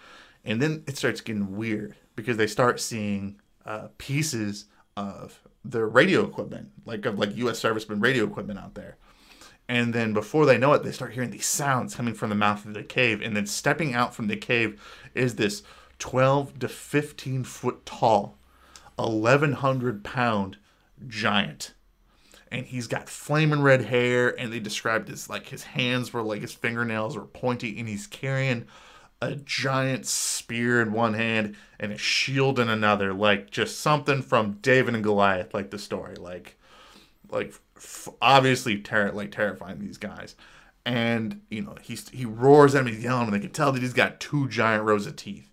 And 0.46 0.62
then 0.62 0.84
it 0.88 0.98
starts 0.98 1.20
getting 1.20 1.58
weird 1.58 1.96
because 2.16 2.38
they 2.38 2.48
start 2.48 2.80
seeing 2.80 3.42
uh, 3.66 3.90
pieces 3.98 4.66
of 4.96 5.42
their 5.66 5.88
radio 5.88 6.26
equipment, 6.26 6.70
like 6.86 7.06
of 7.06 7.20
like 7.20 7.36
U.S. 7.36 7.60
servicemen 7.60 8.00
radio 8.00 8.24
equipment 8.24 8.60
out 8.60 8.76
there. 8.76 8.96
And 9.70 9.94
then 9.94 10.14
before 10.14 10.46
they 10.46 10.58
know 10.58 10.74
it, 10.74 10.84
they 10.84 10.92
start 10.92 11.14
hearing 11.14 11.32
these 11.32 11.46
sounds 11.46 11.96
coming 11.96 12.14
from 12.14 12.30
the 12.30 12.36
mouth 12.36 12.66
of 12.66 12.74
the 12.74 12.84
cave. 12.84 13.22
And 13.22 13.36
then 13.36 13.46
stepping 13.46 13.94
out 13.94 14.16
from 14.16 14.28
the 14.28 14.38
cave 14.38 14.82
is 15.14 15.36
this 15.36 15.64
12 16.00 16.60
to 16.60 16.68
15 16.68 17.44
foot 17.44 17.86
tall, 17.86 18.38
1,100 18.96 20.04
pound 20.04 20.58
giant. 21.08 21.74
And 22.50 22.66
he's 22.66 22.88
got 22.88 23.10
flaming 23.10 23.62
red 23.62 23.86
hair. 23.86 24.40
And 24.40 24.54
they 24.54 24.60
described 24.60 25.10
this 25.10 25.30
like 25.30 25.48
his 25.48 25.64
hands 25.64 26.14
were 26.14 26.22
like 26.22 26.42
his 26.42 26.54
fingernails 26.54 27.18
were 27.18 27.26
pointy. 27.26 27.78
And 27.78 27.90
he's 27.90 28.08
carrying 28.08 28.68
a 29.22 29.36
giant 29.36 30.06
spear 30.06 30.82
in 30.82 30.94
one 30.94 31.16
hand 31.16 31.56
and 31.78 31.92
a 31.92 31.98
shield 31.98 32.58
in 32.58 32.70
another. 32.70 33.14
Like 33.14 33.52
just 33.52 33.82
something 33.82 34.22
from 34.22 34.60
David 34.62 34.96
and 34.96 35.04
Goliath, 35.04 35.54
like 35.54 35.72
the 35.72 35.80
story. 35.80 36.16
Like, 36.16 36.58
like 37.30 37.54
f- 37.78 38.10
obviously 38.22 38.78
ter- 38.80 39.12
like 39.12 39.32
terrifying 39.32 39.80
these 39.80 39.98
guys 39.98 40.36
and 40.86 41.42
you 41.50 41.62
know 41.62 41.76
he's 41.82 42.08
he 42.10 42.26
roars 42.26 42.74
at 42.76 42.88
he's 42.88 43.04
yelling 43.04 43.26
and 43.26 43.34
they 43.34 43.40
can 43.40 43.50
tell 43.52 43.72
that 43.72 43.82
he's 43.82 43.94
got 43.94 44.20
two 44.20 44.48
giant 44.48 44.84
rows 44.84 45.06
of 45.06 45.16
teeth 45.16 45.52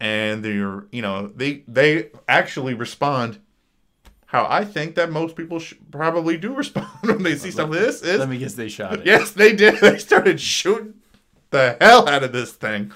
and 0.00 0.44
they're 0.44 0.84
you 0.90 1.00
know 1.02 1.28
they 1.28 1.62
they 1.68 2.10
actually 2.28 2.74
respond 2.74 3.38
how 4.26 4.46
i 4.50 4.64
think 4.64 4.94
that 4.96 5.10
most 5.10 5.36
people 5.36 5.58
sh- 5.60 5.74
probably 5.90 6.36
do 6.36 6.52
respond 6.62 6.88
when 7.02 7.22
they 7.22 7.36
see 7.36 7.50
something 7.50 7.78
like 7.78 7.86
this 7.86 8.02
is 8.02 8.18
Let 8.18 8.28
me 8.28 8.38
guess, 8.38 8.54
they 8.54 8.68
shot 8.68 8.94
it. 9.00 9.06
Yes, 9.06 9.30
they 9.30 9.54
did. 9.54 9.74
They 9.80 9.98
started 9.98 10.40
shooting 10.40 10.94
the 11.50 11.76
hell 11.80 12.08
out 12.08 12.24
of 12.24 12.32
this 12.32 12.52
thing. 12.52 12.92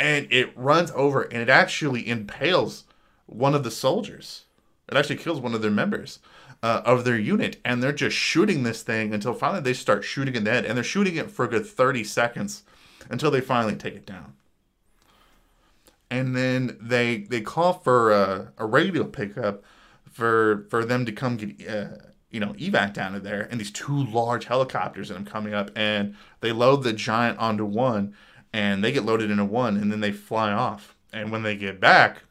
And 0.00 0.26
it 0.32 0.56
runs 0.56 0.90
over 0.92 1.22
and 1.22 1.40
it 1.40 1.48
actually 1.48 2.08
impales 2.08 2.84
one 3.26 3.54
of 3.54 3.62
the 3.62 3.70
soldiers. 3.70 4.44
It 4.88 4.96
actually 4.96 5.16
kills 5.16 5.40
one 5.40 5.54
of 5.54 5.62
their 5.62 5.70
members 5.70 6.18
uh, 6.62 6.82
of 6.84 7.04
their 7.04 7.18
unit. 7.18 7.60
And 7.64 7.82
they're 7.82 7.92
just 7.92 8.16
shooting 8.16 8.62
this 8.62 8.82
thing 8.82 9.12
until 9.12 9.34
finally 9.34 9.62
they 9.62 9.74
start 9.74 10.04
shooting 10.04 10.34
in 10.34 10.44
the 10.44 10.50
head. 10.50 10.64
And 10.64 10.76
they're 10.76 10.84
shooting 10.84 11.16
it 11.16 11.30
for 11.30 11.44
a 11.44 11.48
good 11.48 11.66
30 11.66 12.04
seconds 12.04 12.62
until 13.10 13.30
they 13.30 13.40
finally 13.40 13.76
take 13.76 13.94
it 13.94 14.06
down. 14.06 14.34
And 16.10 16.36
then 16.36 16.76
they 16.80 17.18
they 17.18 17.40
call 17.40 17.72
for 17.72 18.12
a, 18.12 18.52
a 18.58 18.66
radio 18.66 19.04
pickup 19.04 19.64
for 20.12 20.66
for 20.68 20.84
them 20.84 21.06
to 21.06 21.12
come 21.12 21.36
get 21.38 21.68
uh, 21.68 21.96
you 22.30 22.40
know 22.40 22.52
evac 22.54 22.92
down 22.92 23.12
to 23.12 23.20
there 23.20 23.48
and 23.50 23.58
these 23.58 23.70
two 23.70 24.04
large 24.04 24.46
helicopters 24.46 25.08
that 25.08 25.18
are 25.18 25.24
coming 25.24 25.54
up 25.54 25.70
and 25.74 26.14
they 26.40 26.52
load 26.52 26.82
the 26.82 26.92
giant 26.92 27.38
onto 27.38 27.64
one 27.64 28.14
and 28.52 28.84
they 28.84 28.92
get 28.92 29.04
loaded 29.04 29.30
into 29.30 29.44
one 29.44 29.76
and 29.76 29.90
then 29.90 30.00
they 30.00 30.12
fly 30.12 30.52
off 30.52 30.94
and 31.12 31.30
when 31.30 31.42
they 31.42 31.56
get 31.56 31.80
back 31.80 32.22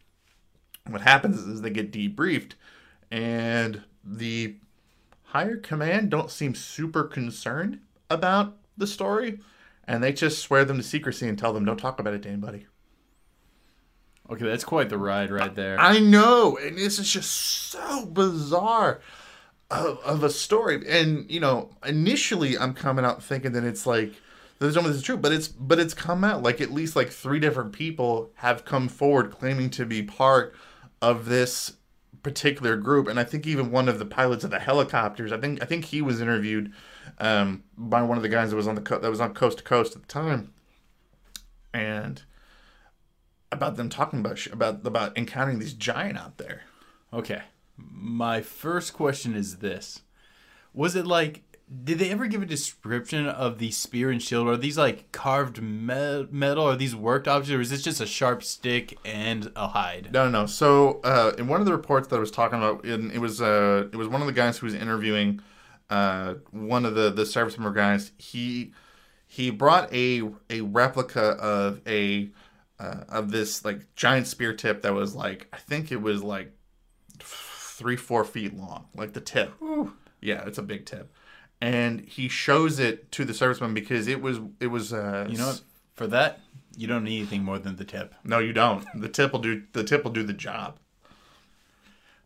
what 0.88 1.02
happens 1.02 1.38
is 1.38 1.62
they 1.62 1.70
get 1.70 1.92
debriefed 1.92 2.54
and 3.10 3.84
the 4.04 4.56
higher 5.24 5.58
command 5.58 6.10
don't 6.10 6.32
seem 6.32 6.56
super 6.56 7.04
concerned 7.04 7.80
about 8.10 8.58
the 8.78 8.88
story 8.88 9.40
and 9.86 10.04
they 10.04 10.12
just 10.14 10.40
swear 10.40 10.66
them 10.66 10.78
to 10.78 10.84
secrecy 10.84 11.28
and 11.28 11.38
tell 11.38 11.54
them 11.54 11.66
don't 11.66 11.78
talk 11.78 12.00
about 12.00 12.14
it 12.14 12.22
to 12.24 12.30
anybody 12.30 12.66
Okay, 14.32 14.46
that's 14.46 14.64
quite 14.64 14.88
the 14.88 14.98
ride 14.98 15.30
right 15.30 15.54
there. 15.54 15.78
I 15.78 16.00
know, 16.00 16.58
and 16.58 16.78
this 16.78 17.00
is 17.00 17.12
just 17.12 17.32
so 17.32 18.06
bizarre 18.06 19.02
of, 19.70 20.00
of 20.06 20.24
a 20.24 20.30
story. 20.30 20.82
And 20.88 21.30
you 21.30 21.42
know, 21.42 21.72
initially 21.86 22.58
I'm 22.58 22.74
coming 22.74 23.04
out 23.04 23.22
thinking 23.22 23.52
that 23.52 23.66
it's 23.66 23.86
like 23.86 24.14
there's 24.60 24.76
no 24.76 24.84
this 24.84 24.96
is 24.96 25.04
true, 25.04 25.18
but 25.18 25.34
it's 25.34 25.50
but 25.50 25.80
it's 25.80 25.94
come 25.94 26.24
out 26.24 26.44
like 26.44 26.62
at 26.62 26.72
least 26.72 26.96
like 26.96 27.10
three 27.10 27.40
different 27.40 27.74
people 27.74 28.32
have 28.36 28.64
come 28.64 28.88
forward 28.88 29.32
claiming 29.32 29.70
to 29.72 29.86
be 29.86 30.02
part 30.02 30.56
of 31.02 31.26
this 31.26 31.74
particular 32.24 32.78
group, 32.78 33.08
and 33.08 33.20
I 33.20 33.24
think 33.24 33.48
even 33.48 33.72
one 33.72 33.90
of 33.90 34.00
the 34.00 34.06
pilots 34.06 34.44
of 34.44 34.52
the 34.52 34.60
helicopters, 34.60 35.32
I 35.32 35.38
think 35.38 35.62
I 35.62 35.66
think 35.66 35.86
he 35.86 36.02
was 36.02 36.22
interviewed 36.22 36.72
um, 37.18 37.64
by 37.78 38.02
one 38.02 38.18
of 38.18 38.24
the 38.24 38.30
guys 38.30 38.52
that 38.52 38.56
was 38.56 38.68
on 38.68 38.76
the 38.76 38.82
co- 38.82 39.00
that 39.00 39.10
was 39.10 39.22
on 39.22 39.34
coast 39.34 39.60
to 39.60 39.64
coast 39.64 39.96
at 39.96 40.02
the 40.04 40.08
time, 40.08 40.54
and 41.74 42.22
about 43.52 43.76
them 43.76 43.90
talking 43.90 44.20
about 44.20 44.38
sh- 44.38 44.48
about 44.48 44.86
about 44.86 45.18
encountering 45.18 45.60
these 45.60 45.74
giant 45.74 46.18
out 46.18 46.38
there. 46.38 46.64
Okay. 47.14 47.42
My 47.78 48.42
first 48.42 48.94
question 48.94 49.36
is 49.36 49.58
this. 49.58 50.02
Was 50.74 50.96
it 50.96 51.08
like? 51.08 51.44
Did 51.84 52.00
they 52.00 52.10
ever 52.10 52.28
give 52.28 52.42
a 52.42 52.46
description 52.46 53.28
of 53.28 53.58
the 53.58 53.72
spear 53.72 54.12
and 54.12 54.22
shield? 54.22 54.48
Are 54.48 54.58
these 54.58 54.78
like 54.78 55.12
carved 55.12 55.62
me- 55.62 56.28
metal? 56.30 56.66
Are 56.66 56.76
these 56.76 56.96
worked 56.96 57.28
objects, 57.28 57.58
or 57.58 57.62
is 57.62 57.70
this 57.70 57.82
just 57.82 58.02
a 58.02 58.06
sharp 58.06 58.44
stick 58.44 58.98
and 59.06 59.52
a 59.56 59.70
hide? 59.70 60.10
No, 60.12 60.26
no, 60.26 60.42
no. 60.42 60.46
So 60.48 61.00
uh, 61.04 61.34
in 61.38 61.48
one 61.48 61.62
of 61.62 61.66
the 61.66 61.72
reports 61.72 62.10
that 62.10 62.18
I 62.18 62.20
was 62.20 62.32
talking 62.32 62.58
about, 62.58 62.84
in, 62.84 63.10
it 63.12 63.20
was 63.20 63.42
uh, 63.42 63.88
it 63.92 63.96
was 63.96 64.10
one 64.10 64.22
of 64.22 64.28
the 64.28 64.34
guys 64.34 64.58
who 64.58 64.66
was 64.66 64.74
interviewing 64.74 65.40
uh, 65.90 66.36
one 66.52 66.86
of 66.86 66.96
the 66.96 67.10
the 67.10 67.26
service 67.26 67.58
member 67.58 67.74
guys. 67.74 68.12
He 68.18 68.74
he 69.28 69.50
brought 69.50 69.94
a 69.94 70.24
a 70.50 70.62
replica 70.62 71.22
of 71.40 71.82
a 71.88 72.32
uh, 72.80 73.06
of 73.08 73.32
this 73.32 73.64
like 73.64 73.96
giant 73.96 74.28
spear 74.28 74.54
tip 74.54 74.82
that 74.82 74.94
was 74.94 75.16
like 75.16 75.48
I 75.54 75.58
think 75.58 75.90
it 75.92 76.02
was 76.02 76.22
like 76.22 76.52
three 77.20 77.96
four 77.96 78.26
feet 78.26 78.58
long, 78.58 78.88
like 78.94 79.14
the 79.14 79.22
tip. 79.22 79.54
Yeah, 80.22 80.44
it's 80.46 80.58
a 80.58 80.64
big 80.64 80.86
tip, 80.86 81.12
and 81.62 82.02
he 82.02 82.28
shows 82.28 82.80
it 82.80 83.12
to 83.14 83.24
the 83.24 83.34
serviceman 83.34 83.74
because 83.74 84.08
it 84.08 84.22
was 84.22 84.40
it 84.60 84.68
was 84.68 84.92
uh, 84.92 85.28
You 85.30 85.38
know? 85.38 85.54
For 85.94 86.08
that, 86.08 86.40
you 86.76 86.88
don't 86.88 87.04
need 87.04 87.18
anything 87.18 87.44
more 87.44 87.60
than 87.60 87.76
the 87.76 87.86
tip. 87.86 88.16
No, 88.24 88.40
you 88.40 88.54
don't. 88.54 88.86
The 88.96 89.10
tip 89.10 89.34
will 89.34 89.40
do 89.40 89.64
the 89.74 89.84
tip 89.84 90.04
will 90.04 90.12
do 90.12 90.24
the 90.24 90.34
job. 90.34 90.78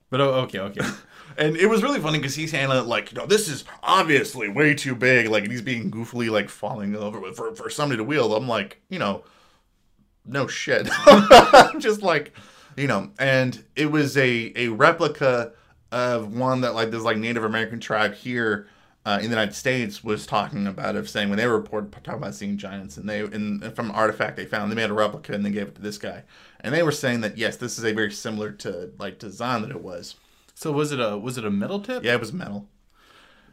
But 0.09 0.21
oh, 0.21 0.33
okay, 0.41 0.59
okay. 0.59 0.85
And 1.37 1.57
it 1.57 1.65
was 1.65 1.83
really 1.83 1.99
funny 1.99 2.19
because 2.19 2.35
he's 2.35 2.51
handling 2.51 2.79
it 2.79 2.87
like, 2.87 3.11
you 3.11 3.17
know, 3.17 3.25
this 3.25 3.49
is 3.49 3.65
obviously 3.83 4.47
way 4.47 4.73
too 4.73 4.95
big. 4.95 5.27
Like, 5.27 5.43
and 5.43 5.51
he's 5.51 5.61
being 5.61 5.91
goofily, 5.91 6.29
like, 6.29 6.49
falling 6.49 6.95
over 6.95 7.19
with 7.19 7.35
for, 7.35 7.53
for 7.55 7.69
somebody 7.69 7.97
to 7.97 8.05
wield. 8.05 8.31
I'm 8.31 8.47
like, 8.47 8.79
you 8.89 8.99
know, 8.99 9.23
no 10.25 10.47
shit. 10.47 10.87
Just 11.79 12.01
like, 12.03 12.31
you 12.77 12.87
know, 12.87 13.11
and 13.19 13.61
it 13.75 13.91
was 13.91 14.15
a, 14.15 14.53
a 14.55 14.69
replica 14.69 15.51
of 15.91 16.33
one 16.33 16.61
that, 16.61 16.73
like, 16.73 16.91
this, 16.91 17.03
like, 17.03 17.17
Native 17.17 17.43
American 17.43 17.81
tribe 17.81 18.13
here 18.13 18.69
uh, 19.05 19.19
in 19.21 19.25
the 19.25 19.35
United 19.35 19.53
States 19.53 20.03
was 20.03 20.25
talking 20.25 20.65
about, 20.67 20.95
of 20.95 21.07
saying 21.09 21.29
when 21.29 21.37
they 21.37 21.45
were 21.45 21.57
report, 21.57 21.91
talking 21.91 22.15
about 22.15 22.33
seeing 22.33 22.57
giants, 22.57 22.97
and 22.97 23.07
they, 23.07 23.19
and, 23.19 23.63
and 23.63 23.75
from 23.75 23.89
an 23.89 23.95
artifact 23.95 24.35
they 24.35 24.45
found, 24.45 24.71
they 24.71 24.75
made 24.75 24.89
a 24.89 24.93
replica 24.93 25.33
and 25.33 25.45
they 25.45 25.51
gave 25.51 25.67
it 25.67 25.75
to 25.75 25.81
this 25.81 25.97
guy. 25.99 26.23
And 26.61 26.73
they 26.73 26.81
were 26.83 26.91
saying 26.91 27.21
that, 27.21 27.37
yes, 27.37 27.57
this 27.57 27.77
is 27.77 27.85
a 27.85 27.93
very 27.93 28.11
similar 28.11 28.51
to, 28.53 28.91
like, 28.97 29.19
design 29.19 29.61
that 29.61 29.71
it 29.71 29.83
was. 29.83 30.15
so 30.55 30.71
was 30.71 30.91
it 30.91 30.99
a 30.99 31.17
was 31.17 31.37
it 31.37 31.45
a 31.45 31.51
metal 31.51 31.79
tip? 31.79 32.03
Yeah, 32.03 32.13
it 32.13 32.19
was 32.19 32.33
metal. 32.33 32.67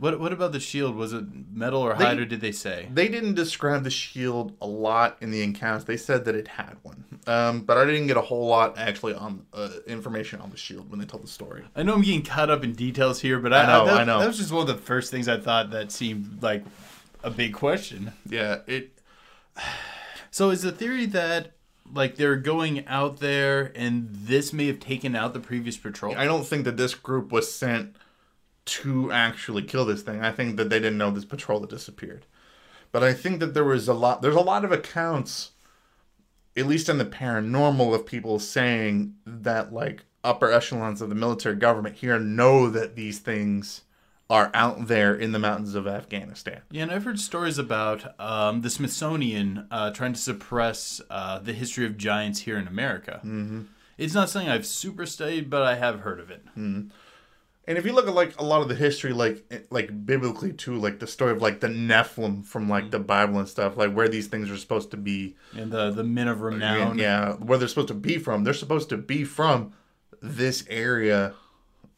What 0.03 0.19
what 0.19 0.33
about 0.33 0.51
the 0.51 0.59
shield? 0.59 0.97
Was 0.97 1.13
it 1.13 1.25
metal 1.53 1.81
or 1.81 1.95
hide, 1.95 2.19
or 2.19 2.25
did 2.25 2.41
they 2.41 2.51
say? 2.51 2.89
They 2.93 3.07
didn't 3.07 3.35
describe 3.35 3.85
the 3.85 3.91
shield 3.91 4.53
a 4.61 4.67
lot 4.67 5.17
in 5.21 5.31
the 5.31 5.45
encounters. 5.45 5.85
They 5.85 5.97
said 5.97 6.25
that 6.25 6.35
it 6.35 6.49
had 6.49 6.77
one, 6.83 7.05
um, 7.29 7.61
but 7.61 7.79
I 7.79 7.85
didn't 7.85 8.09
get 8.09 8.17
a 8.17 8.21
whole 8.21 8.49
lot 8.49 8.77
actually 8.77 9.15
on 9.15 9.47
uh, 9.53 9.69
information 9.87 10.41
on 10.41 10.51
the 10.51 10.57
shield 10.57 10.91
when 10.91 10.99
they 10.99 11.07
told 11.07 11.23
the 11.23 11.29
story. 11.29 11.63
I 11.77 11.85
know 11.85 11.95
I'm 11.95 12.03
getting 12.03 12.25
caught 12.25 12.51
up 12.51 12.65
in 12.65 12.73
details 12.73 13.21
here, 13.21 13.39
but 13.39 13.53
I, 13.53 13.63
I 13.63 13.67
know, 13.67 13.85
that, 13.87 14.01
I 14.01 14.03
know. 14.03 14.19
That 14.19 14.27
was 14.27 14.39
just 14.39 14.51
one 14.51 14.69
of 14.69 14.77
the 14.77 14.83
first 14.83 15.13
things 15.13 15.29
I 15.29 15.39
thought 15.39 15.71
that 15.71 15.93
seemed 15.93 16.43
like 16.43 16.65
a 17.23 17.31
big 17.31 17.55
question. 17.55 18.13
Yeah, 18.29 18.59
it. 18.67 18.99
So 20.33 20.51
is 20.51 20.63
the 20.63 20.73
theory 20.73 21.07
that 21.07 21.53
like 21.95 22.17
they're 22.17 22.35
going 22.35 22.85
out 22.89 23.21
there 23.21 23.71
and 23.77 24.09
this 24.11 24.53
may 24.53 24.67
have 24.67 24.81
taken 24.81 25.15
out 25.15 25.33
the 25.33 25.39
previous 25.39 25.77
patrol? 25.77 26.17
I 26.17 26.25
don't 26.25 26.45
think 26.45 26.65
that 26.65 26.77
this 26.77 26.95
group 26.97 27.31
was 27.31 27.55
sent 27.55 27.95
to 28.65 29.11
actually 29.11 29.63
kill 29.63 29.85
this 29.85 30.03
thing. 30.03 30.23
I 30.23 30.33
think 30.33 30.57
that 30.57 30.71
they 30.71 30.79
didn't 30.79 30.99
know 30.99 31.11
this 31.11 31.25
patrol 31.25 31.61
had 31.61 31.71
disappeared. 31.71 32.27
But 32.93 33.03
I 33.03 33.15
think 33.15 33.41
that 33.41 33.55
there 33.55 33.65
was 33.65 33.89
a 33.89 33.95
lot. 33.95 34.23
There's 34.23 34.37
a 34.37 34.41
lot 34.41 34.65
of 34.65 34.73
accounts, 34.73 35.53
at 36.57 36.67
least 36.67 36.89
in 36.89 36.99
the 36.99 37.05
paranormal, 37.05 37.95
of 37.95 38.07
people 38.07 38.39
saying 38.39 39.15
that 39.27 39.73
like 39.73 40.05
upper 40.23 40.53
echelons 40.53 41.01
of 41.01 41.09
the 41.09 41.15
military 41.15 41.57
government 41.57 41.97
here 41.97 42.19
know 42.19 42.69
that 42.69 42.95
these 42.95 43.19
things 43.19 43.83
are 44.31 44.51
out 44.55 44.87
there 44.87 45.15
in 45.15 45.33
the 45.33 45.39
mountains 45.39 45.75
of 45.75 45.87
Afghanistan. 45.87 46.61
Yeah, 46.71 46.85
and 46.85 46.93
I've 46.93 47.05
heard 47.05 47.19
stories 47.19 47.59
about 47.59 48.19
um, 48.21 48.63
the 48.63 48.71
Smithsonian 48.71 49.67
uh, 49.71 49.91
trying 49.91 50.15
to 50.15 50.21
suppress 50.21 51.01
uh, 51.11 51.39
the 51.39 51.53
history 51.53 51.85
of 51.85 51.99
giants 51.99 52.41
here 52.41 52.57
in 52.57 52.67
America. 52.67 53.21
Mm-hmm. 53.25 53.63
It's 53.99 54.15
not 54.15 54.31
something 54.31 54.51
I've 54.51 54.67
super 54.67 55.05
studied, 55.05 55.51
but 55.51 55.63
I 55.63 55.75
have 55.75 56.01
heard 56.01 56.19
of 56.19 56.31
it. 56.31 56.45
And 57.67 57.79
if 57.79 57.87
you 57.87 57.93
look 57.93 58.09
at 58.09 58.15
like 58.15 58.39
a 58.41 58.45
lot 58.45 58.61
of 58.63 58.69
the 58.69 58.75
history, 58.75 59.13
like 59.13 59.45
eh, 59.51 59.61
like 59.71 60.05
biblically 60.05 60.53
too, 60.53 60.77
like 60.79 60.99
the 60.99 61.07
story 61.07 61.31
of 61.33 61.41
like 61.41 61.61
the 61.61 61.69
Nephilim 61.69 62.45
from 62.45 62.69
like 62.69 62.91
the 62.91 62.99
Bible 62.99 63.39
and 63.39 63.49
stuff, 63.49 63.77
like 63.77 63.93
where 63.93 64.09
these 64.09 64.27
things 64.27 64.51
are 64.51 64.57
supposed 64.57 64.91
to 64.91 64.97
be, 64.97 65.37
And 65.57 65.71
the 65.71 65.91
the 65.93 66.03
men 66.05 66.27
of 66.29 66.41
renown. 66.43 66.99
yeah, 66.99 67.35
where 67.35 67.59
they're 67.59 67.69
supposed 67.69 67.89
to 67.89 67.95
be 67.95 68.19
from. 68.19 68.43
They're 68.45 68.53
supposed 68.55 68.89
to 68.89 68.97
be 68.97 69.23
from 69.25 69.73
this 70.21 70.65
area, 70.69 71.35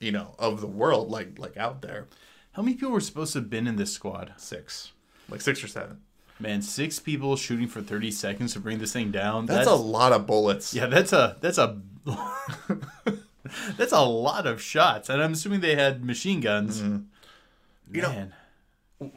you 0.00 0.12
know, 0.12 0.34
of 0.38 0.60
the 0.60 0.66
world, 0.66 1.10
like 1.10 1.38
like 1.38 1.56
out 1.56 1.80
there. 1.80 2.08
How 2.52 2.62
many 2.62 2.74
people 2.76 2.90
were 2.92 3.00
supposed 3.00 3.32
to 3.32 3.38
have 3.40 3.48
been 3.50 3.66
in 3.66 3.76
this 3.76 3.90
squad? 3.92 4.34
Six, 4.36 4.92
like 5.30 5.40
six 5.40 5.64
or 5.64 5.68
seven. 5.68 6.02
Man, 6.38 6.60
six 6.62 6.98
people 6.98 7.36
shooting 7.36 7.68
for 7.68 7.80
thirty 7.80 8.10
seconds 8.10 8.52
to 8.52 8.60
bring 8.60 8.78
this 8.78 8.92
thing 8.92 9.10
down. 9.10 9.46
That's, 9.46 9.66
a 9.66 9.74
lot 9.74 10.12
of 10.12 10.26
bullets. 10.26 10.74
yeah. 10.74 10.86
That's 10.86 11.12
a 11.14 11.36
that's 11.40 11.56
a 11.58 11.80
that's 13.76 13.92
a 13.92 14.00
lot 14.02 14.46
of 14.46 14.60
shots, 14.62 15.08
and 15.08 15.22
I'm 15.22 15.32
assuming 15.32 15.60
they 15.60 15.74
had 15.76 16.04
machine 16.04 16.40
guns. 16.40 16.80
You 16.82 18.02
know- 18.02 18.08
Man, 18.10 18.34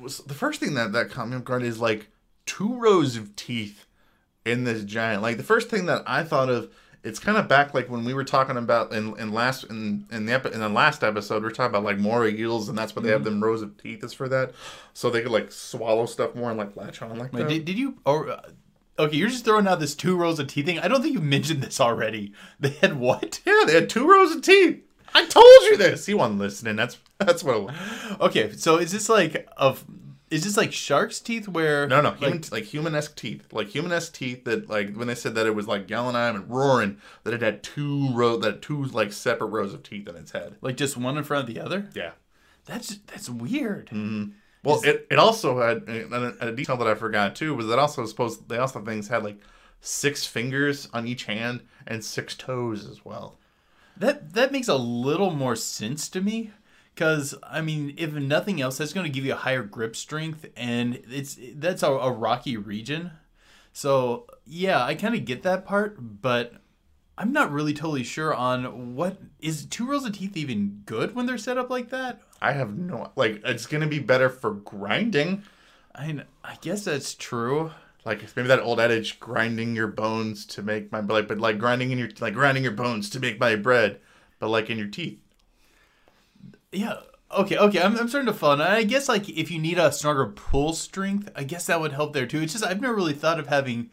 was- 0.01 0.19
the 0.19 0.33
first 0.33 0.59
thing 0.59 0.73
that 0.75 0.91
that 0.93 1.09
caught 1.11 1.29
me 1.29 1.35
off 1.37 1.43
guard 1.43 1.63
is 1.63 1.79
like 1.79 2.09
two 2.45 2.77
rows 2.79 3.15
of 3.15 3.35
teeth 3.35 3.85
in 4.45 4.63
this 4.63 4.83
giant. 4.83 5.21
Like 5.21 5.37
the 5.37 5.43
first 5.43 5.69
thing 5.69 5.85
that 5.87 6.03
I 6.07 6.23
thought 6.23 6.49
of, 6.49 6.73
it's 7.03 7.19
kind 7.19 7.37
of 7.37 7.47
back 7.47 7.73
like 7.73 7.89
when 7.89 8.03
we 8.03 8.13
were 8.13 8.23
talking 8.25 8.57
about 8.57 8.91
in, 8.93 9.17
in 9.19 9.31
last 9.31 9.63
in 9.65 10.05
in 10.11 10.25
the 10.25 10.33
epi- 10.33 10.51
in 10.53 10.59
the 10.59 10.67
last 10.69 11.03
episode, 11.03 11.43
we 11.43 11.47
are 11.47 11.51
talking 11.51 11.69
about 11.69 11.83
like 11.83 11.97
moray 11.97 12.35
eels, 12.37 12.67
and 12.67 12.77
that's 12.77 12.95
why 12.95 13.01
they 13.01 13.09
have 13.09 13.23
them 13.23 13.41
rows 13.41 13.61
of 13.61 13.77
teeth 13.81 14.03
is 14.03 14.13
for 14.13 14.27
that, 14.27 14.51
so 14.93 15.09
they 15.09 15.21
could 15.21 15.31
like 15.31 15.51
swallow 15.51 16.05
stuff 16.05 16.35
more 16.35 16.49
and 16.49 16.57
like 16.57 16.75
latch 16.75 17.01
on 17.01 17.17
like 17.17 17.31
Wait, 17.31 17.43
that. 17.43 17.49
did, 17.49 17.65
did 17.65 17.77
you? 17.77 17.97
Or 18.05 18.29
uh, 18.29 18.41
okay, 18.99 19.15
you're 19.15 19.29
just 19.29 19.45
throwing 19.45 19.67
out 19.67 19.79
this 19.79 19.95
two 19.95 20.15
rows 20.15 20.39
of 20.39 20.47
teeth 20.47 20.65
thing. 20.65 20.79
I 20.79 20.87
don't 20.87 21.01
think 21.01 21.13
you 21.13 21.21
mentioned 21.21 21.61
this 21.61 21.79
already. 21.79 22.33
They 22.59 22.69
had 22.71 22.97
what? 22.97 23.39
yeah, 23.45 23.63
they 23.65 23.73
had 23.73 23.89
two 23.89 24.09
rows 24.09 24.35
of 24.35 24.41
teeth. 24.41 24.83
I 25.13 25.25
told 25.25 25.45
you 25.63 25.77
this. 25.77 26.05
He 26.05 26.13
wasn't 26.13 26.39
listening. 26.39 26.75
That's 26.75 26.97
that's 27.19 27.43
what. 27.43 27.55
It 27.55 27.63
was. 27.63 27.75
Okay, 28.21 28.51
so 28.53 28.77
is 28.77 28.91
this 28.91 29.09
like 29.09 29.47
of? 29.57 29.85
Is 30.29 30.43
this 30.43 30.57
like 30.57 30.73
shark's 30.73 31.21
teeth 31.21 31.47
where? 31.47 31.87
No, 31.87 32.01
no, 32.01 32.09
like, 32.09 32.19
human, 32.19 32.43
like, 32.51 32.63
human-esque 32.65 33.15
teeth, 33.15 33.47
like 33.53 33.69
human-esque 33.69 34.13
teeth. 34.13 34.43
That 34.43 34.69
like 34.69 34.93
when 34.95 35.07
they 35.07 35.15
said 35.15 35.35
that 35.35 35.45
it 35.45 35.55
was 35.55 35.67
like 35.67 35.87
Gallonime 35.87 36.35
and 36.35 36.49
Roaring, 36.49 36.97
that 37.23 37.33
it 37.33 37.41
had 37.41 37.63
two 37.63 38.09
row, 38.11 38.35
that 38.37 38.61
two 38.61 38.83
like 38.85 39.13
separate 39.13 39.47
rows 39.47 39.73
of 39.73 39.83
teeth 39.83 40.07
in 40.09 40.15
its 40.17 40.31
head. 40.31 40.57
like 40.61 40.75
just 40.75 40.97
one 40.97 41.17
in 41.17 41.23
front 41.23 41.47
of 41.47 41.55
the 41.55 41.61
other. 41.61 41.89
Yeah. 41.95 42.11
That's 42.65 42.97
that's 43.07 43.29
weird. 43.29 43.87
Mm-hmm. 43.87 44.31
Well, 44.67 44.81
it, 44.83 45.07
it 45.09 45.17
also 45.17 45.61
had 45.61 45.87
a, 45.87 46.49
a 46.49 46.51
detail 46.51 46.75
that 46.75 46.87
I 46.87 46.95
forgot 46.95 47.37
too 47.37 47.55
was 47.55 47.67
that 47.67 47.79
also 47.79 48.05
supposed 48.05 48.49
they 48.49 48.57
also 48.57 48.81
things 48.81 49.07
had 49.07 49.23
like 49.23 49.39
six 49.79 50.25
fingers 50.25 50.89
on 50.91 51.07
each 51.07 51.23
hand 51.23 51.61
and 51.85 52.03
six 52.03 52.35
toes 52.35 52.85
as 52.85 53.05
well. 53.05 53.37
That 53.95 54.33
that 54.33 54.51
makes 54.51 54.67
a 54.67 54.75
little 54.75 55.31
more 55.31 55.55
sense 55.55 56.09
to 56.09 56.19
me. 56.19 56.51
Because 56.93 57.33
I 57.43 57.61
mean, 57.61 57.93
if 57.97 58.11
nothing 58.11 58.59
else, 58.59 58.77
that's 58.77 58.91
going 58.91 59.05
to 59.05 59.11
give 59.11 59.23
you 59.23 59.33
a 59.33 59.37
higher 59.37 59.63
grip 59.63 59.95
strength, 59.95 60.45
and 60.57 61.01
it's 61.09 61.37
that's 61.55 61.83
a, 61.83 61.91
a 61.91 62.11
rocky 62.11 62.57
region. 62.57 63.11
So 63.71 64.27
yeah, 64.45 64.83
I 64.83 64.95
kind 64.95 65.15
of 65.15 65.23
get 65.23 65.43
that 65.43 65.63
part, 65.63 65.95
but 65.99 66.55
I'm 67.17 67.31
not 67.31 67.51
really 67.51 67.73
totally 67.73 68.03
sure 68.03 68.33
on 68.33 68.95
what 68.95 69.19
is 69.39 69.65
two 69.65 69.87
rows 69.89 70.05
of 70.05 70.13
teeth 70.13 70.35
even 70.35 70.81
good 70.85 71.15
when 71.15 71.25
they're 71.25 71.37
set 71.37 71.57
up 71.57 71.69
like 71.69 71.89
that. 71.89 72.21
I 72.41 72.51
have 72.51 72.77
no 72.77 73.11
like 73.15 73.41
it's 73.43 73.65
gonna 73.65 73.87
be 73.87 73.99
better 73.99 74.29
for 74.29 74.51
grinding. 74.51 75.43
I 75.95 76.21
I 76.43 76.57
guess 76.61 76.85
that's 76.85 77.15
true. 77.15 77.71
Like 78.05 78.23
maybe 78.35 78.47
that 78.47 78.61
old 78.61 78.79
adage, 78.79 79.19
grinding 79.19 79.75
your 79.75 79.87
bones 79.87 80.45
to 80.47 80.61
make 80.61 80.91
my 80.91 81.01
like, 81.01 81.27
but 81.27 81.39
like 81.39 81.57
grinding 81.59 81.91
in 81.91 81.97
your 81.97 82.09
like 82.19 82.33
grinding 82.33 82.63
your 82.63 82.71
bones 82.71 83.09
to 83.11 83.19
make 83.19 83.39
my 83.39 83.55
bread, 83.55 83.99
but 84.39 84.49
like 84.49 84.69
in 84.69 84.77
your 84.77 84.87
teeth. 84.87 85.19
Yeah. 86.71 86.97
Okay. 87.31 87.57
Okay. 87.57 87.81
I'm, 87.81 87.97
I'm 87.97 88.07
starting 88.07 88.31
to 88.31 88.33
follow. 88.33 88.53
And 88.53 88.63
I 88.63 88.83
guess 88.83 89.09
like 89.09 89.27
if 89.27 89.51
you 89.51 89.59
need 89.59 89.77
a 89.77 89.91
stronger 89.91 90.27
pull 90.27 90.73
strength, 90.73 91.29
I 91.35 91.43
guess 91.43 91.65
that 91.65 91.81
would 91.81 91.91
help 91.91 92.13
there 92.13 92.25
too. 92.25 92.41
It's 92.41 92.53
just 92.53 92.65
I've 92.65 92.79
never 92.81 92.95
really 92.95 93.13
thought 93.13 93.39
of 93.39 93.47
having 93.47 93.89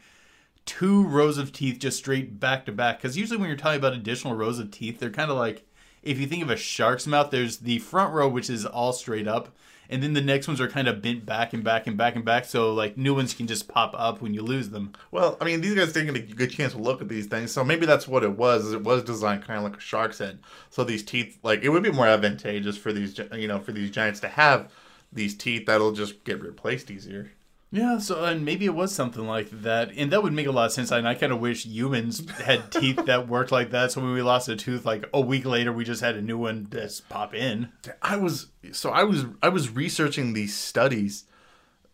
two 0.65 1.05
rows 1.05 1.37
of 1.37 1.51
teeth 1.51 1.79
just 1.79 1.97
straight 1.97 2.39
back 2.39 2.65
to 2.65 2.71
back 2.71 2.97
because 2.97 3.17
usually 3.17 3.37
when 3.37 3.47
you're 3.47 3.57
talking 3.57 3.79
about 3.79 3.93
additional 3.93 4.35
rows 4.35 4.59
of 4.59 4.71
teeth, 4.71 4.99
they're 4.99 5.09
kind 5.09 5.29
of 5.29 5.37
like 5.37 5.67
if 6.05 6.19
you 6.19 6.27
think 6.27 6.43
of 6.43 6.49
a 6.49 6.55
shark's 6.55 7.07
mouth, 7.07 7.31
there's 7.31 7.57
the 7.57 7.79
front 7.79 8.13
row 8.13 8.29
which 8.29 8.49
is 8.49 8.65
all 8.65 8.93
straight 8.93 9.27
up. 9.27 9.49
And 9.87 10.01
then 10.01 10.13
the 10.13 10.21
next 10.21 10.47
ones 10.47 10.59
are 10.59 10.67
kind 10.67 10.87
of 10.87 11.01
bent 11.01 11.25
back 11.25 11.53
and 11.53 11.63
back 11.63 11.85
and 11.85 11.95
back 11.95 12.15
and 12.15 12.25
back, 12.25 12.45
so 12.45 12.73
like 12.73 12.97
new 12.97 13.13
ones 13.13 13.35
can 13.35 13.45
just 13.45 13.67
pop 13.67 13.93
up 13.95 14.19
when 14.19 14.33
you 14.33 14.41
lose 14.41 14.69
them. 14.69 14.93
Well, 15.11 15.37
I 15.39 15.45
mean, 15.45 15.61
these 15.61 15.75
guys 15.75 15.93
taking 15.93 16.15
a 16.15 16.19
good 16.19 16.49
chance 16.49 16.73
to 16.73 16.79
look 16.79 17.01
at 17.01 17.07
these 17.07 17.27
things, 17.27 17.51
so 17.51 17.63
maybe 17.63 17.85
that's 17.85 18.07
what 18.07 18.23
it 18.23 18.35
was. 18.35 18.71
It 18.71 18.83
was 18.83 19.03
designed 19.03 19.43
kind 19.43 19.59
of 19.59 19.63
like 19.63 19.77
a 19.77 19.81
shark's 19.81 20.17
head, 20.17 20.39
so 20.71 20.83
these 20.83 21.03
teeth, 21.03 21.37
like 21.43 21.61
it 21.61 21.69
would 21.69 21.83
be 21.83 21.91
more 21.91 22.07
advantageous 22.07 22.77
for 22.77 22.91
these, 22.91 23.19
you 23.33 23.47
know, 23.47 23.59
for 23.59 23.73
these 23.73 23.91
giants 23.91 24.19
to 24.21 24.27
have 24.27 24.71
these 25.13 25.35
teeth 25.35 25.67
that'll 25.67 25.91
just 25.91 26.23
get 26.23 26.41
replaced 26.41 26.89
easier. 26.89 27.31
Yeah, 27.71 27.97
so 27.97 28.23
and 28.23 28.45
maybe 28.45 28.65
it 28.65 28.73
was 28.73 28.93
something 28.93 29.25
like 29.27 29.49
that, 29.49 29.91
and 29.97 30.11
that 30.11 30.23
would 30.23 30.31
make 30.31 30.47
a 30.47 30.51
lot 30.51 30.67
of 30.67 30.71
sense. 30.71 30.91
And 30.91 31.07
I 31.07 31.13
kind 31.15 31.33
of 31.33 31.39
wish 31.39 31.65
humans 31.65 32.29
had 32.29 32.71
teeth 32.71 33.05
that 33.05 33.27
worked 33.27 33.51
like 33.51 33.71
that. 33.71 33.91
So 33.91 34.01
when 34.01 34.13
we 34.13 34.21
lost 34.21 34.47
a 34.47 34.55
tooth, 34.55 34.85
like 34.85 35.05
a 35.13 35.19
week 35.19 35.45
later, 35.45 35.73
we 35.73 35.83
just 35.83 36.01
had 36.01 36.15
a 36.15 36.21
new 36.21 36.37
one 36.37 36.67
just 36.71 37.09
pop 37.09 37.33
in. 37.33 37.69
I 38.01 38.15
was 38.17 38.47
so 38.71 38.91
I 38.91 39.03
was 39.03 39.25
I 39.41 39.49
was 39.49 39.69
researching 39.69 40.33
these 40.33 40.55
studies 40.55 41.25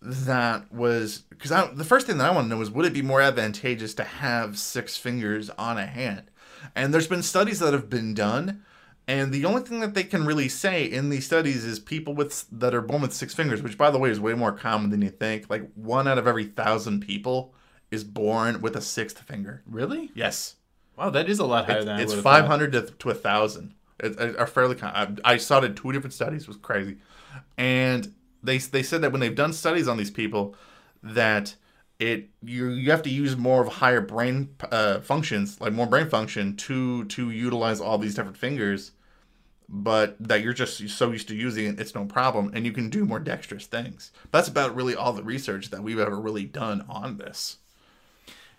that 0.02 0.72
was 0.74 1.24
because 1.30 1.52
I 1.52 1.72
the 1.74 1.84
first 1.84 2.08
thing 2.08 2.18
that 2.18 2.30
I 2.30 2.34
want 2.34 2.46
to 2.46 2.56
know 2.56 2.62
is 2.62 2.72
would 2.72 2.86
it 2.86 2.94
be 2.94 3.02
more 3.02 3.22
advantageous 3.22 3.94
to 3.96 4.04
have 4.04 4.58
six 4.58 4.98
fingers 4.98 5.50
on 5.52 5.78
a 5.78 5.86
hand? 5.86 6.24
And 6.76 6.94
there's 6.94 7.08
been 7.08 7.24
studies 7.24 7.60
that 7.60 7.74
have 7.74 7.90
been 7.90 8.14
done, 8.14 8.64
and 9.08 9.32
the 9.34 9.46
only 9.46 9.62
thing 9.64 9.80
that 9.82 9.94
they 9.94 10.04
can 10.04 10.26
really 10.26 10.48
say 10.50 10.86
in 10.86 11.10
these 11.10 11.26
studies 11.26 11.66
is 11.66 11.80
people 11.80 12.14
with 12.14 12.46
that 12.52 12.74
are 12.74 12.82
born 12.82 13.02
with 13.02 13.14
six 13.14 13.34
fingers, 13.34 13.62
which 13.62 13.78
by 13.78 13.92
the 13.92 13.98
way 14.00 14.10
is 14.10 14.20
way 14.20 14.34
more 14.34 14.52
common 14.52 14.90
than 14.90 15.02
you 15.02 15.10
think. 15.10 15.50
Like 15.50 15.70
one 15.76 16.08
out 16.08 16.18
of 16.18 16.28
every 16.28 16.46
thousand 16.46 17.02
people 17.02 17.54
is 17.90 18.04
born 18.04 18.62
with 18.62 18.76
a 18.76 18.82
sixth 18.82 19.20
finger. 19.20 19.64
Really? 19.66 20.12
Yes. 20.14 20.56
Wow, 20.98 21.10
that 21.10 21.30
is 21.30 21.40
a 21.40 21.46
lot 21.46 21.66
higher 21.66 21.84
than 21.84 22.00
It's 22.00 22.14
five 22.14 22.46
hundred 22.46 22.72
to 22.74 22.82
to 22.84 23.10
a 23.10 23.14
thousand. 23.14 23.74
It, 24.00 24.20
it- 24.20 24.38
are 24.38 24.48
fairly. 24.48 24.76
Con- 24.76 25.20
I, 25.26 25.34
I 25.34 25.38
saw 25.38 25.58
it 25.60 25.64
in 25.66 25.76
two 25.76 25.92
different 25.92 26.14
studies. 26.14 26.44
It 26.44 26.48
was 26.48 26.58
crazy, 26.58 26.98
and 27.58 28.14
they 28.44 28.58
they 28.60 28.84
said 28.84 29.02
that 29.02 29.12
when 29.12 29.20
they've 29.22 29.36
done 29.36 29.54
studies 29.54 29.88
on 29.88 29.98
these 29.98 30.12
people, 30.12 30.56
that 31.04 31.56
it 32.02 32.30
you 32.44 32.70
you 32.70 32.90
have 32.90 33.04
to 33.04 33.10
use 33.10 33.38
more 33.38 33.62
of 33.62 33.74
higher 33.74 34.02
brain 34.02 34.56
uh, 34.72 35.00
functions, 35.02 35.62
like 35.62 35.72
more 35.72 35.86
brain 35.86 36.10
function 36.10 36.56
to 36.58 37.06
to 37.06 37.30
utilize 37.30 37.80
all 37.80 38.00
these 38.00 38.16
different 38.16 38.38
fingers, 38.38 38.92
but 39.70 40.18
that 40.20 40.42
you're 40.42 40.52
just 40.54 40.90
so 40.90 41.12
used 41.12 41.28
to 41.28 41.36
using 41.36 41.68
it, 41.68 41.80
it's 41.80 41.94
no 41.94 42.06
problem, 42.06 42.52
and 42.56 42.66
you 42.66 42.72
can 42.72 42.90
do 42.90 43.06
more 43.06 43.20
dexterous 43.20 43.68
things. 43.68 44.12
That's 44.32 44.48
about 44.48 44.76
really 44.76 44.96
all 44.96 45.14
the 45.14 45.24
research 45.24 45.70
that 45.70 45.84
we've 45.84 46.00
ever 46.00 46.20
really 46.20 46.46
done 46.46 46.84
on 46.90 47.18
this. 47.18 47.58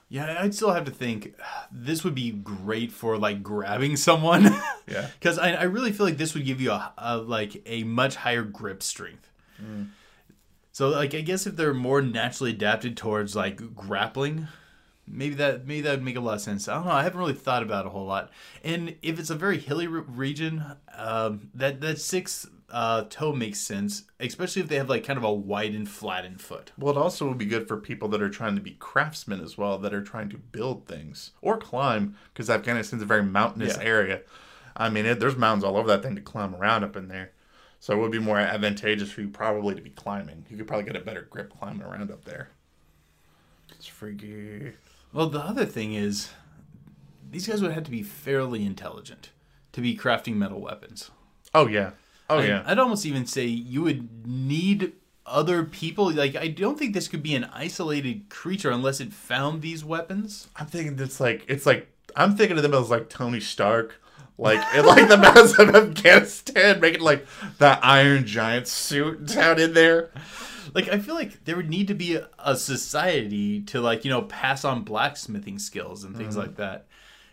Yeah, 0.09 0.37
I'd 0.40 0.55
still 0.55 0.72
have 0.72 0.85
to 0.85 0.90
think 0.92 1.35
this 1.72 2.05
would 2.05 2.14
be 2.14 2.31
great 2.31 2.92
for 2.92 3.18
like 3.18 3.42
grabbing 3.42 3.96
someone. 3.96 4.48
Yeah. 4.88 5.09
because 5.18 5.38
I, 5.38 5.52
I 5.52 5.62
really 5.62 5.92
feel 5.92 6.05
like 6.05 6.18
this 6.18 6.35
would 6.35 6.44
give 6.44 6.61
you 6.61 6.72
a, 6.72 6.92
a 6.98 7.16
like 7.16 7.62
a 7.66 7.85
much 7.85 8.16
higher 8.16 8.42
grip 8.42 8.83
strength. 8.83 9.31
So 10.72 10.88
like 10.88 11.14
I 11.14 11.20
guess 11.20 11.46
if 11.46 11.56
they're 11.56 11.74
more 11.74 12.02
naturally 12.02 12.50
adapted 12.50 12.96
towards 12.96 13.37
like 13.37 13.74
grappling, 13.74 14.48
maybe 15.06 15.35
that 15.37 15.66
maybe 15.66 15.82
that 15.82 15.92
would 15.92 16.02
make 16.02 16.16
a 16.16 16.20
lot 16.20 16.35
of 16.35 16.40
sense. 16.40 16.66
I 16.66 16.74
don't 16.74 16.87
know. 16.87 16.92
I 16.92 17.02
haven't 17.02 17.20
really 17.20 17.35
thought 17.35 17.62
about 17.62 17.85
it 17.85 17.88
a 17.88 17.90
whole 17.90 18.06
lot. 18.06 18.30
And 18.64 18.96
if 19.02 19.18
it's 19.18 19.30
a 19.30 19.35
very 19.35 19.58
hilly 19.58 19.87
re- 19.87 20.02
region, 20.06 20.64
um, 20.96 21.50
that 21.54 21.80
that 21.82 22.00
six 22.00 22.48
uh, 22.70 23.04
toe 23.11 23.35
makes 23.35 23.61
sense, 23.61 24.04
especially 24.18 24.62
if 24.62 24.68
they 24.68 24.76
have 24.76 24.88
like 24.88 25.04
kind 25.04 25.18
of 25.18 25.24
a 25.24 25.32
wide 25.32 25.74
and 25.74 25.87
flattened 25.87 26.40
foot. 26.40 26.72
Well, 26.78 26.96
it 26.96 26.98
also 26.98 27.28
would 27.28 27.37
be 27.37 27.44
good 27.44 27.68
for 27.68 27.76
people 27.76 28.08
that 28.08 28.22
are 28.22 28.30
trying 28.30 28.54
to 28.54 28.62
be 28.62 28.76
craftsmen 28.78 29.42
as 29.42 29.58
well, 29.58 29.76
that 29.76 29.92
are 29.92 30.02
trying 30.02 30.30
to 30.30 30.38
build 30.38 30.87
things 30.87 31.32
or 31.42 31.58
climb, 31.58 32.16
because 32.32 32.48
Afghanistan's 32.48 33.02
a 33.02 33.06
very 33.06 33.22
mountainous 33.22 33.76
Yeah. 33.76 33.82
area. 33.85 34.22
I 34.74 34.88
mean, 34.88 35.04
it, 35.04 35.20
there's 35.20 35.37
mountains 35.37 35.64
all 35.64 35.76
over 35.76 35.88
that 35.88 36.02
thing 36.02 36.14
to 36.14 36.22
climb 36.22 36.54
around 36.54 36.82
up 36.82 36.96
in 36.96 37.08
there. 37.08 37.32
So 37.82 37.92
it 37.94 37.98
would 37.98 38.12
be 38.12 38.20
more 38.20 38.38
advantageous 38.38 39.10
for 39.10 39.22
you 39.22 39.28
probably 39.28 39.74
to 39.74 39.82
be 39.82 39.90
climbing. 39.90 40.44
You 40.48 40.56
could 40.56 40.68
probably 40.68 40.84
get 40.84 40.94
a 40.94 41.00
better 41.00 41.22
grip 41.28 41.52
climbing 41.58 41.82
around 41.82 42.12
up 42.12 42.24
there. 42.24 42.50
It's 43.74 43.88
freaky. 43.88 44.74
Well, 45.12 45.28
the 45.28 45.40
other 45.40 45.66
thing 45.66 45.92
is, 45.94 46.30
these 47.28 47.48
guys 47.48 47.60
would 47.60 47.72
have 47.72 47.82
to 47.82 47.90
be 47.90 48.04
fairly 48.04 48.64
intelligent 48.64 49.30
to 49.72 49.80
be 49.80 49.96
crafting 49.96 50.36
metal 50.36 50.60
weapons. 50.60 51.10
Oh 51.56 51.66
yeah. 51.66 51.90
Oh 52.30 52.38
I- 52.38 52.46
yeah. 52.46 52.62
I'd 52.64 52.78
almost 52.78 53.04
even 53.04 53.26
say 53.26 53.46
you 53.46 53.82
would 53.82 54.28
need 54.28 54.92
other 55.26 55.64
people. 55.64 56.12
Like, 56.12 56.36
I 56.36 56.46
don't 56.46 56.78
think 56.78 56.94
this 56.94 57.08
could 57.08 57.24
be 57.24 57.34
an 57.34 57.46
isolated 57.52 58.28
creature 58.28 58.70
unless 58.70 59.00
it 59.00 59.12
found 59.12 59.60
these 59.60 59.84
weapons. 59.84 60.46
I'm 60.54 60.66
thinking 60.66 60.96
it's 61.00 61.18
like 61.18 61.44
it's 61.48 61.66
like 61.66 61.88
I'm 62.14 62.36
thinking 62.36 62.56
of 62.56 62.62
them 62.62 62.74
as 62.74 62.90
like 62.90 63.08
Tony 63.08 63.40
Stark, 63.40 64.00
like 64.38 64.60
in 64.74 64.84
like 64.86 65.08
the 65.08 65.16
mountains 65.16 65.58
of 65.58 65.74
Afghanistan, 65.74 66.80
making 66.80 67.02
like 67.02 67.26
that 67.58 67.80
Iron 67.84 68.26
Giant 68.26 68.66
suit 68.68 69.26
down 69.26 69.60
in 69.60 69.74
there. 69.74 70.10
Like, 70.74 70.88
I 70.88 70.98
feel 71.00 71.14
like 71.14 71.44
there 71.44 71.56
would 71.56 71.68
need 71.68 71.88
to 71.88 71.94
be 71.94 72.14
a, 72.16 72.28
a 72.38 72.56
society 72.56 73.60
to, 73.64 73.80
like, 73.82 74.04
you 74.06 74.10
know, 74.10 74.22
pass 74.22 74.64
on 74.64 74.84
blacksmithing 74.84 75.58
skills 75.58 76.02
and 76.04 76.14
Mm-hmm. 76.14 76.22
things 76.22 76.36
like 76.36 76.56
that. 76.56 76.86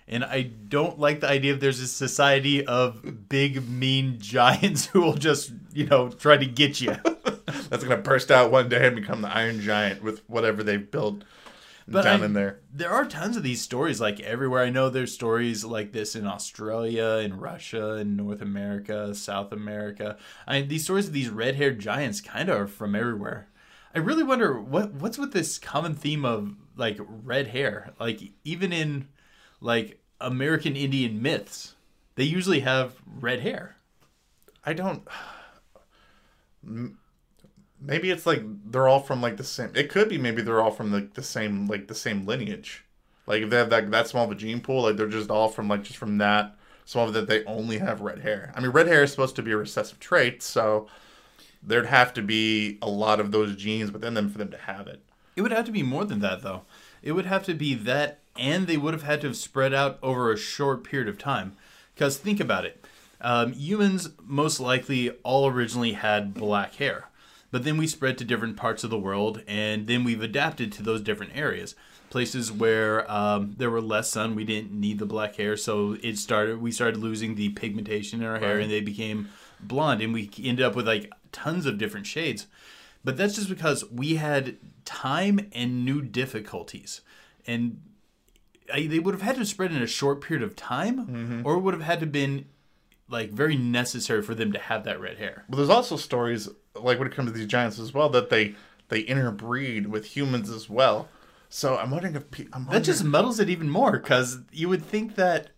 And 0.09 0.25
I 0.25 0.41
don't 0.41 0.99
like 0.99 1.21
the 1.21 1.29
idea 1.29 1.53
of 1.53 1.59
there's 1.61 1.79
a 1.79 1.87
society 1.87 2.65
of 2.65 3.29
big, 3.29 3.69
mean 3.69 4.17
giants 4.19 4.87
who 4.87 5.01
will 5.01 5.13
just, 5.13 5.53
you 5.73 5.85
know, 5.85 6.09
try 6.09 6.35
to 6.35 6.45
get 6.45 6.81
you. 6.81 6.95
That's 7.69 7.83
gonna 7.83 7.97
burst 7.97 8.29
out 8.31 8.51
one 8.51 8.67
day 8.67 8.87
and 8.87 8.95
become 8.95 9.21
the 9.21 9.29
Iron 9.33 9.61
Giant 9.61 10.03
with 10.03 10.21
whatever 10.27 10.63
they've 10.63 10.89
built 10.91 11.23
down 11.91 12.21
I- 12.21 12.25
in 12.25 12.33
there. 12.33 12.59
There 12.73 12.91
are 12.91 13.05
tons 13.05 13.35
of 13.37 13.43
these 13.43 13.61
stories, 13.61 13.99
like 13.99 14.19
everywhere. 14.19 14.63
I 14.63 14.69
know 14.69 14.89
there's 14.89 15.13
stories 15.13 15.65
like 15.65 15.91
this 15.91 16.15
in 16.15 16.25
Australia, 16.27 17.21
in 17.23 17.39
Russia, 17.39 17.95
in 17.95 18.15
North 18.15 18.41
America, 18.41 19.13
South 19.15 19.51
America. 19.51 20.17
I 20.47 20.59
mean, 20.59 20.69
these 20.69 20.83
stories 20.83 21.07
of 21.07 21.13
these 21.13 21.29
red-haired 21.29 21.79
giants 21.79 22.21
kind 22.21 22.49
of 22.49 22.59
are 22.59 22.67
from 22.67 22.95
everywhere. 22.95 23.47
I 23.93 23.99
really 23.99 24.23
wonder 24.23 24.59
what 24.59 24.93
what's 24.93 25.17
with 25.17 25.33
this 25.33 25.57
common 25.57 25.95
theme 25.95 26.23
of 26.23 26.55
like 26.75 26.99
red 26.99 27.47
hair. 27.47 27.93
Like 27.99 28.21
even 28.43 28.71
in 28.71 29.07
like 29.61 29.99
American 30.21 30.75
Indian 30.75 31.21
myths, 31.21 31.75
they 32.15 32.23
usually 32.23 32.59
have 32.59 32.93
red 33.05 33.39
hair. 33.41 33.77
I 34.63 34.73
don't. 34.73 35.07
Maybe 37.81 38.11
it's 38.11 38.25
like 38.25 38.41
they're 38.71 38.87
all 38.87 38.99
from 38.99 39.21
like 39.21 39.37
the 39.37 39.43
same. 39.43 39.71
It 39.73 39.89
could 39.89 40.09
be 40.09 40.17
maybe 40.17 40.41
they're 40.41 40.61
all 40.61 40.71
from 40.71 40.91
like 40.91 41.13
the 41.13 41.23
same 41.23 41.67
like 41.67 41.87
the 41.87 41.95
same 41.95 42.25
lineage. 42.25 42.83
Like 43.25 43.43
if 43.43 43.49
they 43.49 43.57
have 43.57 43.69
that 43.69 43.89
that 43.91 44.07
small 44.07 44.25
of 44.25 44.31
a 44.31 44.35
gene 44.35 44.61
pool, 44.61 44.83
like 44.83 44.97
they're 44.97 45.07
just 45.07 45.29
all 45.29 45.49
from 45.49 45.67
like 45.67 45.83
just 45.83 45.97
from 45.97 46.17
that 46.17 46.55
small 46.85 47.07
of 47.07 47.13
that 47.13 47.27
they 47.27 47.43
only 47.45 47.77
have 47.77 48.01
red 48.01 48.19
hair. 48.19 48.51
I 48.55 48.61
mean, 48.61 48.71
red 48.71 48.87
hair 48.87 49.03
is 49.03 49.11
supposed 49.11 49.35
to 49.37 49.43
be 49.43 49.51
a 49.51 49.57
recessive 49.57 49.99
trait, 49.99 50.41
so 50.41 50.87
there'd 51.61 51.85
have 51.85 52.13
to 52.15 52.21
be 52.21 52.77
a 52.81 52.89
lot 52.89 53.19
of 53.19 53.31
those 53.31 53.55
genes 53.55 53.91
within 53.91 54.13
them 54.13 54.29
for 54.29 54.37
them 54.37 54.49
to 54.51 54.57
have 54.57 54.87
it. 54.87 55.01
It 55.35 55.41
would 55.41 55.51
have 55.51 55.65
to 55.65 55.71
be 55.71 55.83
more 55.83 56.03
than 56.03 56.19
that, 56.19 56.41
though. 56.41 56.63
It 57.01 57.11
would 57.13 57.27
have 57.27 57.43
to 57.45 57.53
be 57.53 57.75
that, 57.75 58.19
and 58.37 58.67
they 58.67 58.77
would 58.77 58.93
have 58.93 59.03
had 59.03 59.21
to 59.21 59.27
have 59.27 59.37
spread 59.37 59.73
out 59.73 59.99
over 60.01 60.31
a 60.31 60.37
short 60.37 60.83
period 60.83 61.07
of 61.07 61.17
time. 61.17 61.55
Because 61.93 62.17
think 62.17 62.39
about 62.39 62.65
it 62.65 62.83
um, 63.21 63.53
humans 63.53 64.09
most 64.23 64.59
likely 64.59 65.11
all 65.23 65.47
originally 65.47 65.93
had 65.93 66.33
black 66.33 66.75
hair, 66.75 67.05
but 67.51 67.63
then 67.63 67.77
we 67.77 67.87
spread 67.87 68.17
to 68.17 68.25
different 68.25 68.57
parts 68.57 68.83
of 68.83 68.89
the 68.89 68.99
world, 68.99 69.41
and 69.47 69.87
then 69.87 70.03
we've 70.03 70.21
adapted 70.21 70.71
to 70.73 70.83
those 70.83 71.01
different 71.01 71.35
areas. 71.35 71.75
Places 72.09 72.51
where 72.51 73.09
um, 73.11 73.53
there 73.57 73.69
were 73.69 73.81
less 73.81 74.09
sun, 74.09 74.33
we 74.35 74.43
didn't 74.43 74.71
need 74.71 74.97
the 74.99 75.05
black 75.05 75.35
hair, 75.35 75.55
so 75.55 75.95
it 76.01 76.17
started. 76.17 76.59
We 76.59 76.71
started 76.71 76.97
losing 76.97 77.35
the 77.35 77.49
pigmentation 77.49 78.21
in 78.21 78.25
our 78.27 78.39
hair, 78.39 78.55
Right. 78.55 78.63
and 78.63 78.71
they 78.71 78.81
became 78.81 79.29
blonde, 79.59 80.01
and 80.01 80.13
we 80.13 80.29
ended 80.43 80.65
up 80.65 80.75
with 80.75 80.87
like 80.87 81.11
tons 81.31 81.65
of 81.67 81.77
different 81.77 82.07
shades. 82.07 82.47
But 83.03 83.15
that's 83.15 83.35
just 83.35 83.47
because 83.49 83.89
we 83.91 84.15
had 84.15 84.57
time 84.85 85.49
and 85.53 85.85
new 85.85 86.01
difficulties. 86.01 87.01
And 87.47 87.81
I, 88.73 88.87
they 88.87 88.99
would 88.99 89.13
have 89.13 89.21
had 89.21 89.35
to 89.37 89.45
spread 89.45 89.71
in 89.71 89.81
a 89.81 89.87
short 89.87 90.21
period 90.21 90.43
of 90.43 90.55
time, 90.55 91.43
or 91.45 91.57
would 91.59 91.73
have 91.73 91.83
had 91.83 91.99
to 92.01 92.05
been 92.05 92.45
like 93.09 93.31
very 93.31 93.55
necessary 93.55 94.21
for 94.21 94.35
them 94.35 94.51
to 94.53 94.59
have 94.59 94.83
that 94.83 94.99
red 94.99 95.17
hair. 95.17 95.45
But 95.49 95.57
there's 95.57 95.69
also 95.69 95.97
stories 95.97 96.49
like 96.75 96.99
when 96.99 97.07
it 97.07 97.13
comes 97.13 97.31
to 97.31 97.37
these 97.37 97.47
giants 97.47 97.79
as 97.79 97.93
well 97.93 98.09
that 98.09 98.29
they 98.29 98.55
they 98.89 99.01
interbreed 99.01 99.87
with 99.87 100.05
humans 100.05 100.49
as 100.49 100.69
well. 100.69 101.09
So 101.49 101.77
I'm 101.77 101.91
wondering 101.91 102.15
if 102.15 102.29
pe- 102.29 102.47
I'm 102.53 102.67
That 102.69 102.83
just 102.83 103.03
muddles 103.03 103.39
it 103.39 103.49
even 103.49 103.69
more 103.69 103.93
because 103.93 104.39
you 104.51 104.69
would 104.69 104.85
think 104.85 105.15
that. 105.15 105.49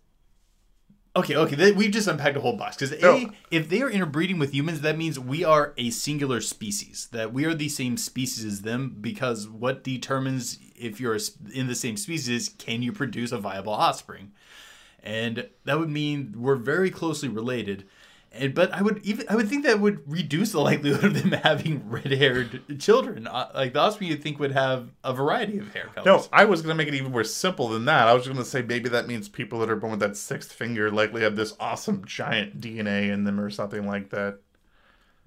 Okay, 1.14 1.36
okay, 1.36 1.58
th- 1.58 1.76
we've 1.76 1.92
just 1.92 2.08
unpacked 2.08 2.38
a 2.38 2.40
whole 2.40 2.56
box 2.56 2.78
because 2.78 2.94
a, 3.04 3.30
if 3.52 3.68
they 3.68 3.82
are 3.82 3.90
interbreeding 3.90 4.40
with 4.40 4.54
humans, 4.54 4.80
that 4.80 4.98
means 4.98 5.20
we 5.20 5.44
are 5.44 5.74
a 5.78 5.90
singular 5.90 6.40
species. 6.40 7.10
That 7.12 7.34
we 7.34 7.44
are 7.44 7.54
the 7.54 7.68
same 7.68 7.98
species 7.98 8.46
as 8.46 8.62
them 8.62 8.96
because 9.02 9.50
what 9.50 9.84
determines 9.84 10.58
if 10.74 11.02
you're 11.02 11.18
in 11.54 11.68
the 11.68 11.76
same 11.76 11.98
species 11.98 12.30
is 12.30 12.50
can 12.50 12.82
you 12.82 12.94
produce 12.94 13.34
a 13.34 13.38
viable 13.38 13.74
offspring, 13.74 14.32
and 15.04 15.48
that 15.66 15.80
would 15.80 15.90
mean 15.90 16.36
we're 16.38 16.56
very 16.56 16.90
closely 16.90 17.30
related. 17.30 17.86
And 18.34 18.54
but 18.54 18.74
I 18.74 18.82
would 18.82 19.06
even 19.06 19.26
I 19.30 19.36
would 19.36 19.50
think 19.50 19.66
that 19.66 19.82
would 19.82 20.10
reduce 20.10 20.54
the 20.54 20.62
likelihood 20.62 21.04
of 21.04 21.22
them 21.22 21.32
having 21.44 21.90
red-haired 21.90 22.80
children. 22.80 23.28
Uh, 23.28 23.52
like 23.54 23.74
the 23.74 23.80
offspring, 23.80 24.10
you'd 24.10 24.24
think 24.24 24.40
would 24.40 24.54
have 24.54 24.90
a 25.04 25.14
variety 25.14 25.58
of 25.58 25.74
hair 25.74 25.90
colors. 25.94 26.06
No, 26.06 26.28
I 26.32 26.46
was 26.46 26.62
gonna 26.62 26.76
make 26.76 26.88
it 26.88 26.94
even 26.94 27.12
more 27.12 27.26
simple 27.26 27.68
than 27.68 27.86
that. 27.86 28.08
I 28.08 28.14
was 28.14 28.28
gonna 28.28 28.46
say 28.46 28.62
maybe 28.62 28.88
that 28.90 29.08
means 29.08 29.28
people 29.28 29.60
that 29.60 29.70
are 29.70 29.76
born 29.76 29.92
with 29.92 30.00
that 30.00 30.16
sixth 30.16 30.54
finger 30.54 30.90
likely 30.90 31.24
have 31.24 31.36
this 31.36 31.56
awesome 31.60 32.06
giant 32.06 32.62
DNA 32.62 33.10
in 33.10 33.26
them 33.26 33.38
or 33.38 33.50
something 33.50 33.86
like 33.86 34.12
that. 34.12 34.40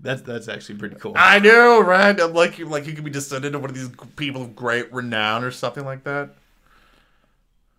That's 0.01 0.23
that's 0.23 0.49
actually 0.49 0.79
pretty 0.79 0.97
cool. 0.97 1.13
I 1.17 1.39
know, 1.39 1.81
right? 1.81 2.19
I'm 2.19 2.33
Like 2.33 2.59
you, 2.59 2.67
like 2.67 2.87
you 2.87 2.95
could 2.95 3.05
be 3.05 3.11
descended 3.11 3.55
of 3.55 3.61
one 3.61 3.71
of 3.71 3.77
these 3.77 3.91
people 4.17 4.43
of 4.43 4.57
great 4.57 4.93
renown 4.93 5.45
or 5.45 5.51
something 5.51 5.85
like 5.85 6.05
that. 6.05 6.35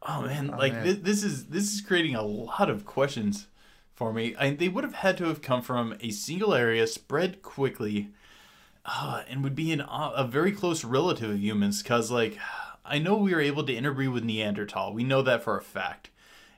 Oh 0.08 0.22
man, 0.22 0.48
like 0.48 0.74
man. 0.74 0.84
This, 0.84 0.98
this 0.98 1.24
is 1.24 1.46
this 1.48 1.74
is 1.74 1.82
creating 1.82 2.16
a 2.16 2.24
lot 2.24 2.70
of 2.70 2.86
questions 2.86 3.48
for 3.94 4.14
me. 4.14 4.36
I, 4.38 4.52
they 4.52 4.68
would 4.68 4.84
have 4.84 4.96
had 4.96 5.18
to 5.18 5.26
have 5.26 5.42
come 5.42 5.62
from 5.62 5.96
a 6.02 6.12
single 6.12 6.54
area, 6.54 6.86
spread 6.86 7.42
quickly, 7.42 8.10
uh, 8.86 9.24
and 9.28 9.44
would 9.44 9.56
be 9.56 9.72
an, 9.72 9.82
uh, 9.82 10.12
a 10.16 10.26
very 10.26 10.52
close 10.52 10.84
relative 10.84 11.32
of 11.32 11.40
humans 11.40 11.82
because, 11.82 12.12
like, 12.12 12.38
I 12.84 13.00
know 13.00 13.16
we 13.16 13.34
were 13.34 13.42
able 13.42 13.64
to 13.64 13.74
interbreed 13.74 14.10
with 14.10 14.24
Neanderthal. 14.24 14.94
We 14.94 15.04
know 15.04 15.22
that 15.24 15.44
for 15.44 15.58
a 15.58 15.64
fact. 15.64 16.10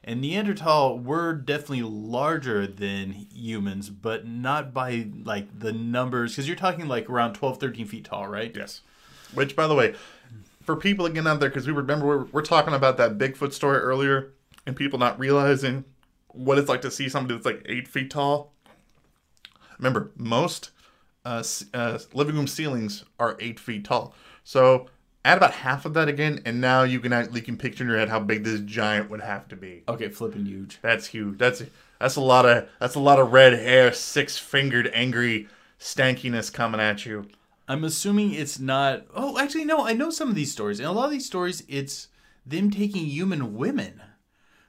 And 0.04 0.22
Neanderthal 0.22 1.00
were 1.00 1.34
definitely 1.34 1.84
larger 1.84 2.66
than 2.66 3.28
humans, 3.34 3.89
but 3.89 4.26
not 4.26 4.74
by 4.74 5.08
like 5.24 5.60
the 5.60 5.74
numbers. 5.74 6.32
Because 6.32 6.48
you're 6.48 6.56
talking 6.56 6.88
like 6.88 7.10
around 7.10 7.34
12, 7.34 7.60
13 7.60 7.86
feet 7.86 8.06
tall, 8.06 8.28
right? 8.28 8.54
Yes. 8.56 8.82
Which, 9.34 9.56
by 9.56 9.68
the 9.68 9.76
way, 9.76 9.95
for 10.68 10.76
people 10.76 11.05
again 11.05 11.26
out 11.26 11.39
there, 11.39 11.49
because 11.49 11.65
we 11.65 11.74
remember 11.74 12.05
we're, 12.05 12.26
we're 12.26 12.41
talking 12.43 12.76
about 12.76 12.97
that 12.97 13.18
Bigfoot 13.18 13.53
story 13.53 13.80
earlier, 13.80 14.34
and 14.68 14.76
people 14.76 14.99
not 14.99 15.18
realizing 15.18 15.86
what 16.28 16.59
it's 16.59 16.70
like 16.70 16.82
to 16.82 16.91
see 16.91 17.09
somebody 17.09 17.34
that's 17.34 17.45
like 17.45 17.65
eight 17.65 17.88
feet 17.88 18.11
tall. 18.11 18.53
Remember, 19.80 20.11
most 20.18 20.72
uh, 21.24 21.41
uh, 21.74 21.97
living 22.13 22.36
room 22.36 22.47
ceilings 22.47 23.05
are 23.18 23.38
eight 23.39 23.59
feet 23.59 23.86
tall. 23.86 24.13
So 24.43 24.88
add 25.24 25.38
about 25.38 25.53
half 25.53 25.86
of 25.86 25.93
that 25.93 26.09
again, 26.09 26.41
and 26.45 26.59
now 26.59 26.84
you 26.84 26.99
can 26.99 27.34
you 27.34 27.41
can 27.41 27.57
picture 27.57 27.84
in 27.84 27.89
your 27.89 27.97
head 27.97 28.09
how 28.09 28.20
big 28.20 28.43
this 28.43 28.59
giant 28.59 29.09
would 29.09 29.22
have 29.22 29.47
to 29.47 29.55
be. 29.55 29.84
Okay, 29.88 30.09
flipping 30.09 30.45
huge. 30.45 30.80
That's 30.82 31.07
huge. 31.07 31.38
That's 31.38 31.63
that's 31.99 32.18
a 32.18 32.22
lot 32.22 32.45
of 32.45 32.68
that's 32.80 32.95
a 32.95 32.99
lot 32.99 33.20
of 33.20 33.32
red 33.32 33.53
hair, 33.53 33.93
six 33.93 34.38
fingered, 34.38 34.91
angry 34.93 35.47
stankiness 35.80 36.51
coming 36.51 36.82
at 36.82 37.05
you. 37.05 37.28
I'm 37.68 37.84
assuming 37.84 38.34
it's 38.34 38.59
not. 38.59 39.05
Oh, 39.13 39.38
actually, 39.39 39.65
no. 39.65 39.86
I 39.86 39.93
know 39.93 40.09
some 40.09 40.30
of 40.30 40.36
these 40.36 40.51
stories. 40.51 40.80
and 40.80 40.88
a 40.88 40.91
lot 40.91 41.05
of 41.05 41.11
these 41.11 41.26
stories, 41.26 41.63
it's 41.68 42.07
them 42.45 42.72
taking 42.72 43.05
human 43.05 43.55
women. 43.55 44.01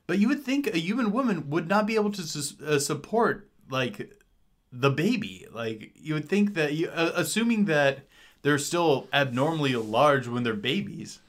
But 0.07 0.19
you 0.19 0.29
would 0.29 0.43
think 0.43 0.67
a 0.67 0.79
human 0.79 1.13
woman 1.13 1.51
would 1.51 1.69
not 1.69 1.87
be 1.87 1.95
able 1.95 2.11
to 2.13 2.23
sus- 2.23 2.61
uh, 2.61 2.79
support 2.79 3.49
like 3.71 4.15
the 4.73 4.91
baby. 4.91 5.47
Like 5.53 5.93
you 5.95 6.15
would 6.15 6.29
think 6.29 6.55
that 6.55 6.73
you, 6.75 6.89
uh, 6.89 7.13
assuming 7.15 7.67
that 7.67 8.01
they're 8.43 8.59
still 8.59 9.07
abnormally 9.13 9.77
large 9.77 10.27
when 10.27 10.43
they're 10.45 10.55
babies, 10.55 11.21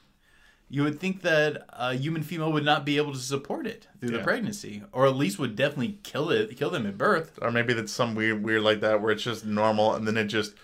you 0.68 0.82
would 0.82 0.98
think 0.98 1.22
that 1.22 1.64
a 1.70 1.94
human 1.94 2.22
female 2.22 2.52
would 2.52 2.64
not 2.64 2.84
be 2.84 2.96
able 2.96 3.12
to 3.12 3.18
support 3.18 3.66
it 3.66 3.86
through 4.00 4.10
the 4.10 4.18
pregnancy, 4.24 4.82
or 4.92 5.06
at 5.06 5.16
least 5.16 5.38
would 5.38 5.56
definitely 5.56 5.98
kill 6.02 6.30
it, 6.30 6.56
kill 6.56 6.70
them 6.70 6.86
at 6.86 6.96
birth. 6.96 7.38
or 7.42 7.50
maybe 7.50 7.74
that's 7.74 7.92
some 7.92 8.14
weird 8.14 8.42
weird 8.42 8.62
like 8.62 8.80
that 8.80 9.02
where 9.02 9.10
it's 9.12 9.22
just 9.24 9.44
normal 9.44 9.94
and 9.94 10.06
then 10.06 10.16
it 10.16 10.24
just 10.26 10.54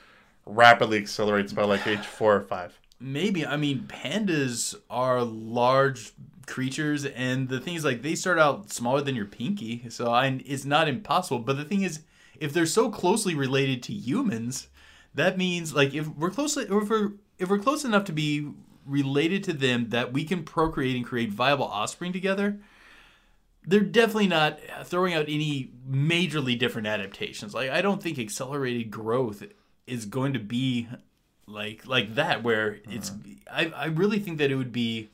rapidly 0.47 0.99
accelerates 0.99 1.53
by 1.53 1.65
like 1.65 1.87
age 1.87 2.07
four 2.07 2.35
or 2.37 2.41
five. 2.41 2.79
Maybe. 2.99 3.45
I 3.45 3.57
mean, 3.57 3.81
pandas 3.89 4.75
are 4.89 5.23
large 5.23 6.13
creatures, 6.47 7.05
and 7.05 7.49
the 7.49 7.61
thing 7.61 7.75
is, 7.75 7.85
like, 7.85 8.03
they 8.03 8.15
start 8.15 8.39
out 8.39 8.73
smaller 8.73 9.03
than 9.03 9.15
your 9.15 9.27
pinky, 9.27 9.85
so 9.91 10.11
I, 10.11 10.41
it's 10.47 10.65
not 10.65 10.89
impossible. 10.89 11.41
But 11.41 11.57
the 11.57 11.65
thing 11.65 11.83
is, 11.83 12.01
if 12.41 12.53
they're 12.53 12.65
so 12.65 12.89
closely 12.89 13.35
related 13.35 13.83
to 13.85 13.93
humans, 13.93 14.69
that 15.15 15.37
means, 15.37 15.75
like, 15.75 15.93
if 15.93 16.09
we're 16.09 16.31
closely, 16.31 16.65
if 16.65 16.89
we're 16.89 17.13
if 17.39 17.51
we're 17.51 17.59
close 17.59 17.85
enough 17.85 18.05
to 18.05 18.13
be 18.13 18.49
related 18.87 19.45
to 19.45 19.53
them 19.53 19.91
that 19.91 20.13
we 20.13 20.25
can 20.25 20.45
procreate 20.45 20.97
and 20.97 21.05
create 21.05 21.31
viable 21.31 21.67
offspring 21.67 22.13
together, 22.13 22.61
they're 23.67 23.81
definitely 23.81 24.29
not 24.29 24.59
throwing 24.85 25.13
out 25.13 25.27
any 25.29 25.73
majorly 25.87 26.59
different 26.59 26.87
adaptations. 26.87 27.53
Like, 27.53 27.69
I 27.69 27.83
don't 27.83 28.03
think 28.03 28.19
accelerated 28.19 28.91
growth 28.91 29.43
is 29.87 30.07
going 30.07 30.33
to 30.33 30.39
be 30.39 30.89
like 31.47 31.87
like 31.87 32.15
that 32.15 32.43
where 32.43 32.81
it's 32.91 33.11
mm-hmm. 33.11 33.33
I, 33.51 33.73
I 33.75 33.87
really 33.87 34.19
think 34.19 34.39
that 34.39 34.51
it 34.51 34.57
would 34.57 34.73
be 34.73 35.11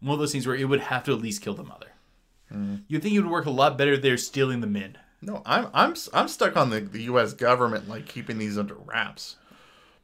one 0.00 0.14
of 0.14 0.18
those 0.18 0.32
things 0.32 0.46
where 0.46 0.56
it 0.56 0.64
would 0.64 0.80
have 0.80 1.04
to 1.04 1.12
at 1.12 1.20
least 1.20 1.42
kill 1.42 1.54
the 1.54 1.62
mother 1.62 1.92
mm-hmm. 2.52 2.76
you 2.88 2.98
think 2.98 3.14
it 3.14 3.20
would 3.20 3.30
work 3.30 3.46
a 3.46 3.50
lot 3.50 3.78
better 3.78 3.92
if 3.92 4.02
they're 4.02 4.16
stealing 4.16 4.60
the 4.60 4.66
men 4.66 4.98
No, 5.20 5.40
I'm 5.46 5.68
I'm 5.72 5.94
I'm 6.12 6.28
stuck 6.28 6.56
on 6.56 6.70
the, 6.70 6.80
the 6.80 7.02
U.S. 7.04 7.32
government 7.32 7.88
like 7.88 8.08
keeping 8.08 8.38
these 8.38 8.58
under 8.58 8.74
wraps 8.74 9.36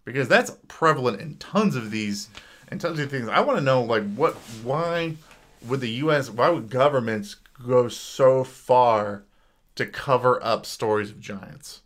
because 0.04 0.28
that's 0.28 0.52
prevalent 0.68 1.20
in 1.20 1.36
tons 1.36 1.74
of 1.74 1.90
these 1.90 2.28
and 2.68 2.80
tons 2.80 2.98
of 3.00 3.10
things. 3.10 3.28
I 3.28 3.40
want 3.40 3.58
to 3.58 3.64
know 3.64 3.82
like 3.82 4.14
what 4.14 4.34
why 4.62 5.16
would 5.66 5.80
the 5.80 5.90
U.S. 5.90 6.30
why 6.30 6.48
would 6.50 6.70
governments 6.70 7.36
go 7.66 7.88
so 7.88 8.44
far 8.44 9.24
to 9.74 9.86
cover 9.86 10.42
up 10.42 10.64
stories 10.64 11.10
of 11.10 11.20
giants? 11.20 11.82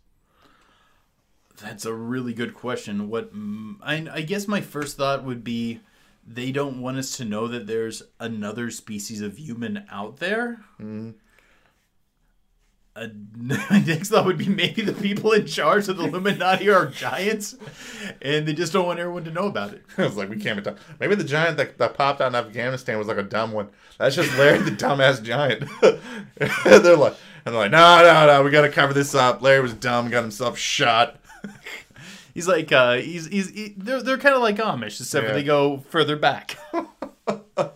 That's 1.63 1.85
a 1.85 1.93
really 1.93 2.33
good 2.33 2.53
question 2.53 3.09
what 3.09 3.33
mm, 3.33 3.75
I, 3.81 4.05
I 4.11 4.21
guess 4.21 4.47
my 4.47 4.61
first 4.61 4.97
thought 4.97 5.23
would 5.23 5.43
be 5.43 5.79
they 6.25 6.51
don't 6.51 6.81
want 6.81 6.97
us 6.97 7.17
to 7.17 7.25
know 7.25 7.47
that 7.47 7.67
there's 7.67 8.03
another 8.19 8.69
species 8.71 9.21
of 9.21 9.37
human 9.37 9.85
out 9.91 10.17
there 10.17 10.59
Uh, 12.95 13.07
my 13.35 13.83
next 13.87 14.09
thought 14.09 14.25
would 14.25 14.37
be 14.37 14.47
maybe 14.47 14.83
the 14.83 14.93
people 14.93 15.31
in 15.31 15.47
charge 15.47 15.87
of 15.89 15.97
the 15.97 16.03
Illuminati 16.03 16.69
are 16.69 16.85
giants, 16.85 17.55
and 18.21 18.47
they 18.47 18.53
just 18.53 18.71
don't 18.71 18.85
want 18.85 18.99
everyone 18.99 19.23
to 19.23 19.31
know 19.31 19.47
about 19.47 19.73
it. 19.73 19.83
I 19.97 20.03
was 20.03 20.15
like, 20.15 20.29
we 20.29 20.37
can't 20.37 20.57
be 20.57 20.61
talking. 20.63 20.79
Maybe 20.99 21.15
the 21.15 21.23
giant 21.23 21.57
that, 21.57 21.79
that 21.79 21.95
popped 21.95 22.21
out 22.21 22.27
in 22.27 22.35
Afghanistan 22.35 22.99
was 22.99 23.07
like 23.07 23.17
a 23.17 23.23
dumb 23.23 23.51
one. 23.51 23.69
That's 23.97 24.15
just 24.15 24.37
Larry 24.37 24.59
the 24.59 24.69
dumbass 24.85 25.23
giant. 25.23 25.67
they're 26.37 26.95
like, 26.95 27.15
and 27.45 27.55
they're 27.55 27.61
like, 27.63 27.71
no, 27.71 28.03
no, 28.03 28.27
no, 28.27 28.43
we 28.43 28.51
got 28.51 28.61
to 28.61 28.69
cover 28.69 28.93
this 28.93 29.15
up. 29.15 29.41
Larry 29.41 29.61
was 29.61 29.73
dumb, 29.73 30.11
got 30.11 30.21
himself 30.21 30.55
shot. 30.57 31.19
He's 32.33 32.47
like, 32.47 32.71
uh, 32.71 32.95
he's 32.95 33.27
he's 33.27 33.49
he, 33.51 33.75
they're 33.77 34.01
they're 34.01 34.17
kind 34.17 34.33
of 34.33 34.41
like 34.41 34.55
Amish, 34.57 34.99
except 34.99 35.25
for 35.25 35.31
Yeah. 35.31 35.35
they 35.35 35.43
go 35.43 35.77
further 35.89 36.15
back. 36.15 36.57
no, 36.73 37.71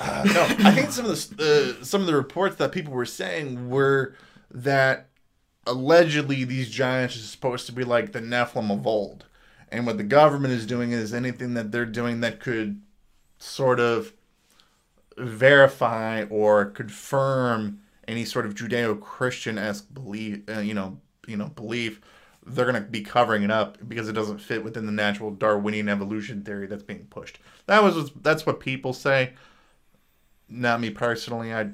I 0.00 0.72
think 0.74 0.90
some 0.90 1.04
of 1.04 1.36
the 1.36 1.76
uh, 1.80 1.84
some 1.84 2.00
of 2.00 2.06
the 2.06 2.14
reports 2.14 2.56
that 2.56 2.72
people 2.72 2.94
were 2.94 3.04
saying 3.04 3.68
were 3.68 4.14
that 4.50 5.08
allegedly 5.66 6.44
these 6.44 6.70
giants 6.70 7.14
are 7.16 7.20
supposed 7.20 7.66
to 7.66 7.72
be 7.72 7.84
like 7.84 8.12
the 8.12 8.20
Nephilim 8.20 8.72
of 8.72 8.86
old, 8.86 9.26
and 9.70 9.84
what 9.86 9.98
the 9.98 10.02
government 10.04 10.54
is 10.54 10.64
doing 10.64 10.92
is 10.92 11.12
anything 11.12 11.52
that 11.54 11.70
they're 11.70 11.84
doing 11.84 12.20
that 12.20 12.40
could 12.40 12.80
sort 13.38 13.80
of 13.80 14.14
verify 15.18 16.24
or 16.30 16.64
confirm 16.64 17.80
any 18.06 18.24
sort 18.24 18.46
of 18.46 18.54
Judeo-Christian 18.54 19.58
esque 19.58 19.92
belief, 19.92 20.40
uh, 20.48 20.60
you 20.60 20.72
know, 20.74 20.98
you 21.26 21.36
know, 21.36 21.48
belief. 21.48 22.00
They're 22.48 22.66
gonna 22.66 22.80
be 22.80 23.02
covering 23.02 23.42
it 23.42 23.50
up 23.50 23.78
because 23.86 24.08
it 24.08 24.14
doesn't 24.14 24.38
fit 24.38 24.64
within 24.64 24.86
the 24.86 24.92
natural 24.92 25.30
Darwinian 25.30 25.88
evolution 25.88 26.42
theory 26.42 26.66
that's 26.66 26.82
being 26.82 27.06
pushed. 27.10 27.38
That 27.66 27.82
was 27.82 28.10
that's 28.22 28.46
what 28.46 28.60
people 28.60 28.92
say 28.92 29.32
not 30.48 30.80
me 30.80 30.90
personally. 30.90 31.52
I 31.52 31.70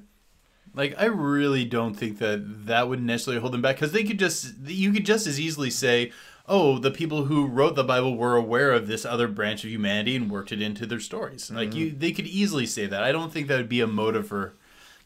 Like, 0.74 0.94
I 0.98 1.04
really 1.04 1.64
don't 1.64 1.94
think 1.94 2.18
that 2.18 2.66
that 2.66 2.88
would 2.88 3.02
necessarily 3.02 3.40
hold 3.40 3.52
them 3.52 3.62
back 3.62 3.76
because 3.76 3.92
they 3.92 4.04
could 4.04 4.18
just 4.18 4.54
you 4.64 4.92
could 4.92 5.06
just 5.06 5.26
as 5.26 5.38
easily 5.38 5.70
say, 5.70 6.12
oh, 6.48 6.78
the 6.78 6.90
people 6.90 7.26
who 7.26 7.46
wrote 7.46 7.74
the 7.74 7.84
Bible 7.84 8.16
were 8.16 8.36
aware 8.36 8.72
of 8.72 8.86
this 8.86 9.04
other 9.04 9.28
branch 9.28 9.64
of 9.64 9.70
humanity 9.70 10.16
and 10.16 10.30
worked 10.30 10.52
it 10.52 10.60
into 10.60 10.86
their 10.86 11.00
stories. 11.00 11.50
Like, 11.50 11.70
mm-hmm. 11.70 11.78
you 11.78 11.92
they 11.92 12.12
could 12.12 12.26
easily 12.26 12.66
say 12.66 12.86
that. 12.86 13.02
I 13.02 13.12
don't 13.12 13.32
think 13.32 13.48
that 13.48 13.56
would 13.56 13.68
be 13.68 13.80
a 13.80 13.86
motive 13.86 14.26
for 14.26 14.54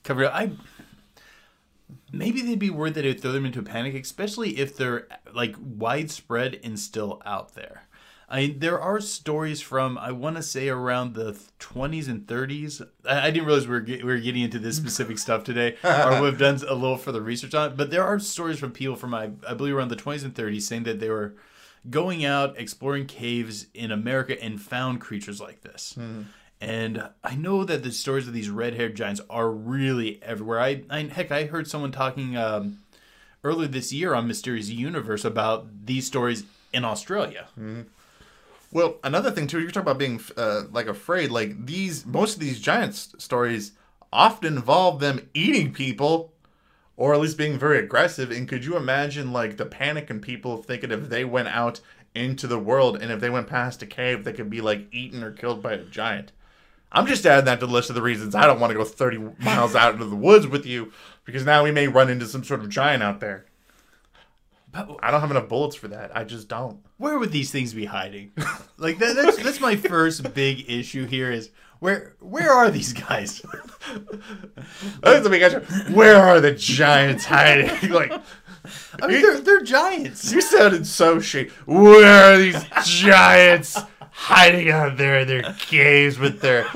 cover. 0.03 0.27
I 0.27 0.53
maybe 2.12 2.42
they'd 2.42 2.59
be 2.59 2.70
worried 2.70 2.94
that 2.94 3.04
it 3.04 3.09
would 3.09 3.20
throw 3.20 3.32
them 3.32 3.46
into 3.46 3.61
a 3.61 3.62
panic, 3.62 3.94
especially 3.94 4.59
if 4.59 4.76
they're 4.76 5.09
like 5.34 5.56
widespread 5.59 6.61
and 6.62 6.78
still 6.78 7.22
out 7.24 7.54
there. 7.54 7.88
I 8.30 8.54
there 8.59 8.78
are 8.78 9.00
stories 9.00 9.61
from 9.61 9.96
I 9.96 10.12
want 10.12 10.36
to 10.36 10.42
say 10.42 10.68
around 10.68 11.14
the 11.14 11.32
20s 11.61 12.09
and 12.09 12.26
30s. 12.26 12.86
I, 13.06 13.28
I 13.28 13.30
didn't 13.30 13.46
realize 13.46 13.66
we 13.66 13.74
were 13.74 13.80
get, 13.80 14.04
we 14.04 14.12
were 14.12 14.18
getting 14.18 14.42
into 14.42 14.59
this 14.59 14.76
specific 14.76 15.18
stuff 15.18 15.44
today, 15.44 15.76
or 15.84 16.22
we've 16.22 16.38
done 16.38 16.56
a 16.56 16.74
little 16.74 16.98
further 16.98 17.22
research 17.22 17.54
on 17.54 17.70
it. 17.70 17.76
But 17.76 17.90
there 17.90 18.04
are 18.04 18.18
stories 18.18 18.59
from 18.59 18.72
people 18.72 18.96
from 18.96 19.14
I, 19.14 19.30
I 19.48 19.54
believe 19.54 19.74
around 19.74 19.88
the 19.88 19.96
20s 19.96 20.24
and 20.24 20.34
30s 20.34 20.62
saying 20.62 20.82
that 20.84 21.00
they 21.00 21.09
were 21.09 21.36
going 21.88 22.24
out 22.24 22.59
exploring 22.59 23.06
caves 23.06 23.66
in 23.72 23.90
America 23.90 24.40
and 24.42 24.61
found 24.61 25.00
creatures 25.00 25.40
like 25.40 25.62
this. 25.62 25.94
Hmm. 25.94 26.22
And 26.61 27.09
I 27.22 27.36
know 27.36 27.62
that 27.64 27.84
the 27.84 27.92
stories 27.92 28.26
of 28.26 28.34
these 28.34 28.50
red-haired 28.50 28.96
giants 28.96 29.20
are 29.30 29.50
really 29.50 30.20
everywhere. 30.22 30.61
I, 30.61 30.82
I 30.90 31.02
heck, 31.04 31.30
I 31.30 31.44
heard 31.44 31.68
someone 31.68 31.92
talking 31.92 32.36
um, 32.36 32.78
earlier 33.44 33.68
this 33.68 33.92
year 33.92 34.12
on 34.14 34.26
Mysterious 34.26 34.68
Universe 34.68 35.24
about 35.24 35.68
these 35.86 36.06
stories 36.06 36.44
in 36.72 36.84
Australia. 36.84 37.46
well, 38.72 38.96
another 39.04 39.30
thing 39.30 39.46
too. 39.46 39.61
You're 39.61 39.70
talking 39.70 39.82
about 39.82 39.98
being 39.98 40.20
uh, 40.36 40.64
like 40.72 40.86
afraid. 40.86 41.30
Like 41.30 41.66
these, 41.66 42.04
most 42.04 42.34
of 42.34 42.40
these 42.40 42.61
giant 42.61 42.92
s- 42.92 43.14
stories 43.18 43.72
often 44.12 44.56
involve 44.56 44.98
them 45.00 45.28
eating 45.34 45.72
people, 45.72 46.32
or 46.96 47.14
at 47.14 47.20
least 47.20 47.38
being 47.38 47.56
very 47.56 47.78
aggressive. 47.78 48.32
And 48.32 48.48
could 48.48 48.64
you 48.64 48.76
imagine 48.76 49.32
like 49.32 49.59
the 49.59 49.66
panic 49.66 50.11
in 50.11 50.20
people 50.20 50.56
thinking 50.56 50.90
if 50.90 51.09
they 51.09 51.24
went 51.24 51.48
out 51.48 51.80
into 52.14 52.48
the 52.48 52.59
world 52.59 53.00
and 53.00 53.12
if 53.12 53.20
they 53.20 53.30
went 53.30 53.46
past 53.46 53.82
a 53.82 53.86
cave, 53.86 54.24
they 54.24 54.32
could 54.32 54.50
be 54.50 54.61
like 54.61 54.92
eaten 54.92 55.22
or 55.22 55.30
killed 55.30 55.62
by 55.62 55.74
a 55.74 55.84
giant. 55.84 56.32
I'm 56.91 57.07
just 57.07 57.26
adding 57.26 57.45
that 57.45 57.61
to 57.61 57.66
the 57.66 57.72
list 57.72 57.91
of 57.91 57.97
the 57.97 58.03
reasons 58.03 58.34
I 58.34 58.47
don't 58.47 58.61
want 58.61 58.70
to 58.70 58.78
go 58.78 58.84
30 58.84 59.18
miles 59.41 59.74
out 59.74 59.95
into 59.95 60.07
the 60.07 60.16
woods 60.16 60.47
with 60.47 60.64
you 60.64 60.93
because 61.24 61.45
now 61.45 61.62
we 61.62 61.70
may 61.70 61.89
run 61.89 62.09
into 62.09 62.26
some 62.26 62.45
sort 62.45 62.61
of 62.61 62.68
giant 62.70 63.03
out 63.03 63.20
there. 63.20 63.45
But 64.70 64.97
I 65.03 65.11
don't 65.11 65.20
have 65.20 65.30
enough 65.30 65.49
bullets 65.49 65.76
for 65.76 65.89
that. 65.89 66.16
I 66.16 66.24
just 66.24 66.49
don't. 66.49 66.80
where 66.99 67.18
would 67.18 67.32
these 67.32 67.51
things 67.51 67.72
be 67.72 67.86
hiding? 67.86 68.32
like 68.76 68.99
that, 68.99 69.16
that's 69.16 69.43
that's 69.43 69.61
my 69.61 69.76
first 69.76 70.34
big 70.34 70.68
issue 70.70 71.07
here 71.07 71.30
is 71.30 71.51
where 71.80 72.14
where 72.20 72.51
are 72.51 72.70
these 72.70 72.93
guys? 72.93 73.43
That's 75.03 75.26
a 75.26 75.30
big 75.30 75.43
answer. 75.43 75.61
Where 75.93 76.16
are 76.16 76.41
the 76.41 76.53
giants 76.53 77.24
hiding? 77.24 77.91
like, 77.91 78.12
I 79.01 79.07
mean, 79.07 79.22
they're, 79.22 79.41
they're 79.41 79.62
giants. 79.62 80.32
You 80.32 80.41
sounded 80.41 80.86
so 80.86 81.20
shady. 81.20 81.51
Where 81.64 82.34
are 82.34 82.39
these 82.39 82.62
giants 82.84 83.78
hiding 84.21 84.69
out 84.71 84.97
there 84.97 85.21
in 85.21 85.29
their 85.29 85.43
caves 85.59 86.19
with 86.19 86.41
their 86.41 86.66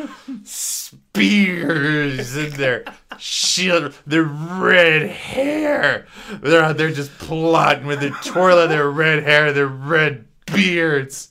spears 0.44 2.36
and 2.36 2.52
their 2.52 2.84
shield, 3.18 3.94
their 4.06 4.22
red 4.24 5.02
hair? 5.08 6.06
They're 6.40 6.62
out 6.64 6.76
there 6.78 6.90
just 6.92 7.16
plotting 7.18 7.86
with 7.86 8.00
their 8.00 8.10
twirling 8.10 8.68
their 8.68 8.90
red 8.90 9.22
hair, 9.24 9.52
their 9.52 9.66
red 9.66 10.26
beards. 10.46 11.30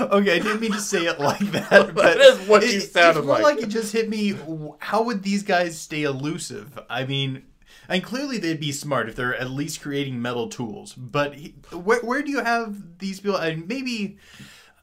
Okay, 0.00 0.36
I 0.36 0.38
didn't 0.38 0.60
mean 0.60 0.72
to 0.72 0.80
say 0.80 1.06
it 1.06 1.18
like 1.18 1.40
that, 1.52 1.92
but 1.94 2.20
is 2.20 2.38
what 2.48 2.62
it- 2.62 2.72
you 2.74 2.80
sounded 2.80 3.18
it's 3.20 3.26
more 3.26 3.36
like. 3.40 3.56
like 3.56 3.64
it 3.64 3.68
just 3.68 3.92
hit 3.92 4.08
me. 4.08 4.36
How 4.78 5.02
would 5.02 5.22
these 5.22 5.42
guys 5.42 5.76
stay 5.78 6.02
elusive? 6.04 6.78
I 6.88 7.04
mean, 7.04 7.42
and 7.88 8.04
clearly 8.04 8.38
they'd 8.38 8.60
be 8.60 8.70
smart 8.72 9.08
if 9.08 9.16
they're 9.16 9.34
at 9.34 9.50
least 9.50 9.80
creating 9.80 10.22
metal 10.22 10.48
tools. 10.48 10.92
But 10.94 11.34
he, 11.34 11.54
where 11.72 12.00
where 12.02 12.22
do 12.22 12.30
you 12.30 12.44
have 12.44 12.98
these 12.98 13.18
people? 13.20 13.38
And 13.38 13.66
maybe 13.66 14.18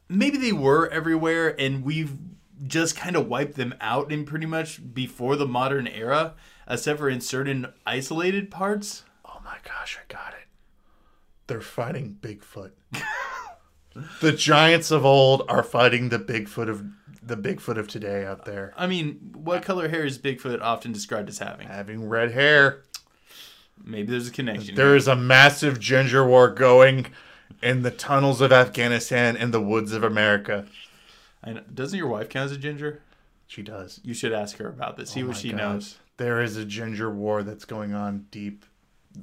maybe 0.08 0.36
they 0.36 0.52
were 0.52 0.88
everywhere, 0.88 1.54
and 1.58 1.84
we've 1.84 2.16
just 2.66 2.96
kind 2.96 3.16
of 3.16 3.28
wiped 3.28 3.56
them 3.56 3.74
out 3.80 4.12
in 4.12 4.24
pretty 4.24 4.46
much 4.46 4.94
before 4.94 5.36
the 5.36 5.46
modern 5.46 5.86
era, 5.86 6.34
except 6.68 6.98
for 6.98 7.08
in 7.08 7.20
certain 7.20 7.66
isolated 7.86 8.50
parts. 8.50 9.04
Oh 9.24 9.40
my 9.44 9.56
gosh, 9.64 9.98
I 9.98 10.12
got 10.12 10.32
it. 10.32 10.46
They're 11.46 11.60
fighting 11.60 12.16
Bigfoot. 12.20 12.70
the 14.20 14.32
giants 14.32 14.90
of 14.90 15.04
old 15.04 15.42
are 15.48 15.62
fighting 15.62 16.08
the 16.08 16.18
Bigfoot 16.18 16.68
of 16.68 16.84
the 17.22 17.36
Bigfoot 17.36 17.78
of 17.78 17.88
today 17.88 18.24
out 18.24 18.44
there. 18.44 18.72
I 18.76 18.86
mean, 18.86 19.32
what 19.34 19.62
color 19.62 19.88
hair 19.88 20.04
is 20.04 20.18
Bigfoot 20.18 20.60
often 20.60 20.92
described 20.92 21.28
as 21.28 21.38
having? 21.38 21.66
Having 21.66 22.08
red 22.08 22.32
hair. 22.32 22.82
Maybe 23.82 24.10
there's 24.10 24.28
a 24.28 24.32
connection. 24.32 24.74
There 24.74 24.94
is 24.94 25.08
a 25.08 25.16
massive 25.16 25.80
ginger 25.80 26.26
war 26.26 26.48
going 26.50 27.06
in 27.62 27.82
the 27.82 27.90
tunnels 27.90 28.40
of 28.40 28.52
Afghanistan 28.52 29.36
and 29.36 29.52
the 29.52 29.60
woods 29.60 29.92
of 29.92 30.02
America. 30.04 30.66
And. 31.42 31.62
Doesn't 31.74 31.98
your 31.98 32.08
wife 32.08 32.28
count 32.28 32.46
as 32.46 32.52
a 32.52 32.58
ginger? 32.58 33.02
She 33.46 33.62
does. 33.62 34.00
You 34.02 34.14
should 34.14 34.32
ask 34.32 34.56
her 34.56 34.68
about 34.68 34.96
this. 34.96 35.10
See 35.10 35.22
Oh 35.22 35.28
what 35.28 35.36
she 35.36 35.50
God. 35.50 35.58
knows. 35.58 35.98
There 36.16 36.40
is 36.40 36.56
a 36.56 36.64
ginger 36.64 37.10
war 37.10 37.42
that's 37.42 37.64
going 37.64 37.92
on 37.94 38.26
deep 38.30 38.64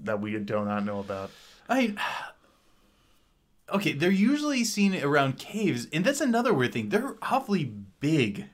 that 0.03 0.21
we 0.21 0.37
do 0.37 0.65
not 0.65 0.85
know 0.85 0.99
about. 0.99 1.31
I 1.69 1.95
okay, 3.73 3.93
they're 3.93 4.11
usually 4.11 4.63
seen 4.63 5.01
around 5.03 5.37
caves, 5.37 5.87
and 5.91 6.05
that's 6.05 6.21
another 6.21 6.53
weird 6.53 6.73
thing. 6.73 6.89
They're 6.89 7.15
awfully 7.21 7.73
big 7.99 8.45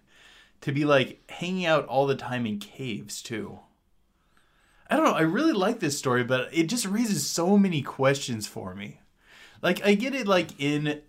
to 0.61 0.72
be 0.72 0.86
like 0.86 1.22
hanging 1.30 1.65
out 1.65 1.86
all 1.88 2.07
the 2.07 2.15
time 2.15 2.45
in 2.45 2.59
caves 2.59 3.22
too. 3.22 3.59
I 4.89 4.95
don't 4.95 5.05
know. 5.05 5.13
I 5.13 5.22
really 5.22 5.53
like 5.53 5.80
this 5.80 5.97
story, 5.97 6.24
but 6.24 6.49
it 6.53 6.68
just 6.68 6.86
raises 6.86 7.28
so 7.28 7.57
many 7.57 7.82
questions 7.82 8.47
for 8.47 8.74
me. 8.74 9.01
Like, 9.62 9.86
I 9.86 9.95
get 9.95 10.14
it, 10.16 10.28
like 10.28 10.60
in 10.60 11.01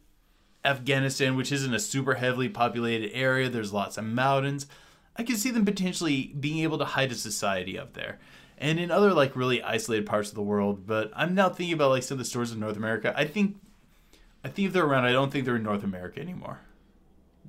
Afghanistan, 0.65 1.37
which 1.37 1.53
isn't 1.53 1.75
a 1.75 1.79
super 1.79 2.15
heavily 2.15 2.49
populated 2.49 3.13
area, 3.15 3.49
there's 3.49 3.73
lots 3.73 3.97
of 3.97 4.05
mountains. 4.05 4.67
I 5.17 5.23
can 5.23 5.37
see 5.37 5.51
them 5.51 5.65
potentially 5.65 6.35
being 6.39 6.59
able 6.63 6.79
to 6.79 6.85
hide 6.85 7.13
a 7.13 7.15
society 7.15 7.79
up 7.79 7.95
there. 7.95 8.19
And 8.57 8.81
in 8.81 8.91
other, 8.91 9.13
like, 9.13 9.37
really 9.37 9.63
isolated 9.63 10.07
parts 10.07 10.31
of 10.31 10.35
the 10.35 10.43
world, 10.43 10.87
but 10.87 11.13
I'm 11.15 11.35
now 11.35 11.49
thinking 11.49 11.75
about, 11.75 11.91
like, 11.91 12.03
some 12.03 12.17
of 12.17 12.19
the 12.19 12.25
stores 12.25 12.51
in 12.51 12.59
North 12.61 12.77
America. 12.77 13.15
I 13.17 13.25
think, 13.25 13.57
I 14.43 14.49
think 14.49 14.69
if 14.69 14.73
they're 14.73 14.85
around, 14.85 15.05
I 15.05 15.13
don't 15.13 15.31
think 15.31 15.45
they're 15.45 15.57
in 15.57 15.63
North 15.63 15.85
America 15.85 16.21
anymore. 16.21 16.61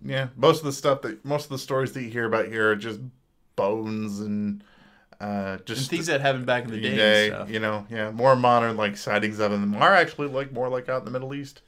Yeah, 0.06 0.28
most 0.36 0.60
of 0.60 0.66
the 0.66 0.72
stuff 0.72 1.02
that 1.02 1.26
most 1.26 1.45
of 1.45 1.50
the 1.50 1.58
stories 1.58 1.91
that 1.93 2.04
you 2.04 2.10
hear 2.10 2.26
about 2.26 2.47
here 2.47 2.72
are 2.72 2.76
just 2.76 3.00
bones 3.56 4.20
and 4.20 4.64
uh, 5.20 5.57
just 5.65 5.82
And 5.82 5.89
things 5.89 6.07
that 6.07 6.22
happened 6.22 6.45
back 6.45 6.63
in 6.63 6.72
the 6.72 6.80
day. 6.80 6.95
day, 6.95 7.28
stuff. 7.28 7.49
you 7.49 7.59
know, 7.59 7.86
yeah, 7.89 8.11
more 8.11 8.36
modern 8.36 8.78
like 8.78 8.95
sightings 8.97 9.39
of 9.39 9.51
them 9.51 9.76
are 9.76 9.93
actually 9.93 10.28
like 10.28 10.51
more 10.51 10.70
like 10.70 10.88
out 10.89 10.99
in 10.99 11.05
the 11.05 11.11
Middle 11.11 11.34
East. 11.34 11.61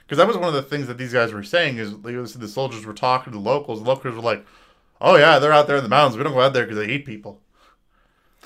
Because 0.00 0.18
that 0.18 0.26
was 0.26 0.36
one 0.36 0.48
of 0.48 0.54
the 0.54 0.62
things 0.62 0.86
that 0.88 0.98
these 0.98 1.12
guys 1.12 1.32
were 1.32 1.42
saying 1.44 1.78
is 1.78 1.96
they, 1.98 2.12
the 2.14 2.48
soldiers 2.48 2.84
were 2.84 2.92
talking 2.92 3.32
to 3.32 3.38
the 3.38 3.42
locals. 3.44 3.80
The 3.82 3.88
locals 3.88 4.14
were 4.16 4.20
like, 4.20 4.44
"Oh 5.00 5.16
yeah, 5.16 5.38
they're 5.38 5.52
out 5.52 5.66
there 5.68 5.76
in 5.76 5.82
the 5.84 5.88
mountains. 5.88 6.16
We 6.18 6.24
don't 6.24 6.32
go 6.34 6.40
out 6.40 6.52
there 6.52 6.64
because 6.66 6.78
they 6.84 6.92
eat 6.92 7.06
people." 7.06 7.40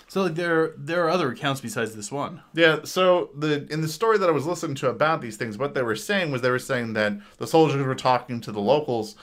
So, 0.06 0.22
like, 0.22 0.34
there, 0.36 0.74
there 0.76 1.04
are 1.04 1.10
other 1.10 1.30
accounts 1.32 1.60
besides 1.60 1.96
this 1.96 2.12
one. 2.12 2.42
Yeah, 2.52 2.80
so 2.84 3.30
the 3.36 3.66
in 3.72 3.80
the 3.80 3.88
story 3.88 4.18
that 4.18 4.28
I 4.28 4.32
was 4.32 4.46
listening 4.46 4.76
to 4.76 4.88
about 4.88 5.20
these 5.22 5.36
things, 5.36 5.58
what 5.58 5.74
they 5.74 5.82
were 5.82 5.96
saying 5.96 6.30
was 6.30 6.42
they 6.42 6.50
were 6.50 6.58
saying 6.58 6.92
that 6.92 7.14
the 7.38 7.46
soldiers 7.46 7.84
were 7.84 7.94
talking 7.96 8.40
to 8.42 8.52
the 8.52 8.60
locals, 8.60 9.16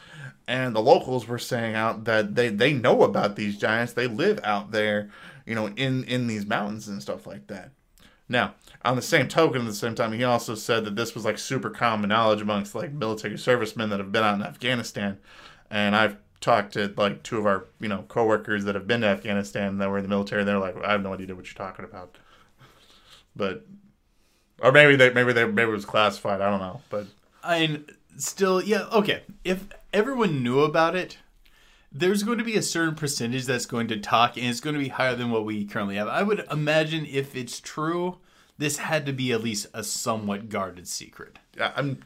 and 0.48 0.76
the 0.76 0.82
locals 0.82 1.28
were 1.28 1.40
saying 1.40 1.76
out 1.76 2.06
that 2.06 2.36
they 2.36 2.50
they 2.50 2.74
know 2.74 3.04
about 3.04 3.36
these 3.36 3.58
giants. 3.58 3.94
They 3.94 4.08
live 4.08 4.40
out 4.44 4.72
there, 4.72 5.10
you 5.46 5.56
know, 5.56 5.68
in 5.68 6.04
in 6.06 6.28
these 6.28 6.46
mountains 6.46 6.88
and 6.88 7.02
stuff 7.02 7.26
like 7.28 7.48
that. 7.48 7.72
Now, 8.28 8.56
on 8.86 8.96
the 8.96 9.02
same 9.02 9.28
token, 9.28 9.62
at 9.62 9.68
the 9.68 9.74
same 9.74 9.94
time, 9.94 10.14
he 10.14 10.24
also 10.24 10.56
said 10.56 10.86
that 10.86 10.96
this 10.96 11.14
was 11.14 11.26
like 11.26 11.38
super 11.38 11.70
common 11.70 12.10
knowledge 12.10 12.42
amongst 12.42 12.74
like 12.74 12.94
military 12.94 13.38
servicemen 13.38 13.90
that 13.90 14.00
have 14.00 14.12
been 14.12 14.24
out 14.24 14.36
in 14.36 14.44
Afghanistan, 14.44 15.18
and 15.70 15.96
I've 15.96 16.18
talked 16.40 16.74
to 16.74 16.94
like 16.98 17.24
two 17.24 17.38
of 17.38 17.46
our 17.46 17.66
you 17.80 17.88
know 17.88 18.04
coworkers 18.08 18.64
that 18.66 18.76
have 18.76 18.88
been 18.88 19.02
to 19.02 19.08
Afghanistan 19.08 19.78
that 19.78 19.90
were 19.90 19.98
in 19.98 20.04
the 20.04 20.10
military. 20.10 20.44
They're 20.44 20.60
like, 20.60 20.82
I 20.84 20.92
have 20.92 21.04
no 21.04 21.14
idea 21.14 21.36
what 21.36 21.46
you're 21.46 21.68
talking 21.68 21.86
about, 21.86 22.18
but 23.36 23.66
or 24.60 24.72
maybe 24.72 24.96
they 24.96 25.12
maybe 25.12 25.34
they 25.34 25.46
maybe 25.46 25.70
it 25.70 25.74
was 25.74 25.86
classified. 25.86 26.42
I 26.42 26.50
don't 26.50 26.60
know, 26.60 26.82
but 26.90 27.08
I 27.44 27.60
mean, 27.60 27.86
still, 28.18 28.62
yeah, 28.62 28.86
okay. 28.92 29.24
If 29.44 29.66
everyone 29.94 30.44
knew 30.44 30.62
about 30.62 30.96
it, 30.96 31.18
there's 31.92 32.24
going 32.24 32.38
to 32.38 32.44
be 32.44 32.56
a 32.56 32.62
certain 32.62 32.96
percentage 32.96 33.46
that's 33.46 33.66
going 33.66 33.88
to 33.90 34.00
talk, 34.00 34.38
and 34.38 34.46
it's 34.46 34.62
going 34.62 34.76
to 34.76 34.82
be 34.82 34.90
higher 34.90 35.16
than 35.16 35.32
what 35.32 35.46
we 35.46 35.66
currently 35.66 35.96
have. 35.96 36.08
I 36.08 36.24
would 36.24 36.46
imagine 36.50 37.06
if 37.06 37.36
it's 37.36 37.60
true, 37.60 38.18
this 38.58 38.78
had 38.78 39.06
to 39.08 39.14
be 39.14 39.32
at 39.32 39.44
least 39.44 39.68
a 39.74 39.84
somewhat 39.84 40.50
guarded 40.50 40.88
secret. 40.88 41.38
I'm 41.60 42.04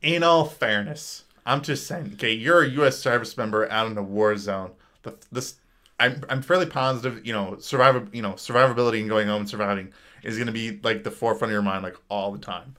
in 0.00 0.22
all 0.22 0.44
fairness, 0.44 1.24
I'm 1.44 1.62
just 1.62 1.86
saying. 1.86 2.12
Okay, 2.14 2.32
you're 2.32 2.62
a 2.62 2.68
U.S. 2.68 2.98
service 2.98 3.36
member 3.36 3.70
out 3.70 3.90
in 3.90 3.98
a 3.98 4.02
war 4.02 4.36
zone. 4.36 4.72
The, 5.02 5.16
this, 5.30 5.56
I'm, 6.00 6.22
I'm 6.28 6.42
fairly 6.42 6.66
positive. 6.66 7.26
You 7.26 7.32
know, 7.32 7.56
survival, 7.58 8.04
you 8.12 8.22
know, 8.22 8.32
survivability 8.32 9.00
and 9.00 9.08
going 9.08 9.28
home 9.28 9.42
and 9.42 9.48
surviving 9.48 9.92
is 10.22 10.36
going 10.36 10.46
to 10.46 10.52
be 10.52 10.80
like 10.82 11.04
the 11.04 11.10
forefront 11.10 11.50
of 11.50 11.52
your 11.52 11.62
mind, 11.62 11.82
like 11.82 11.96
all 12.08 12.32
the 12.32 12.38
time. 12.38 12.76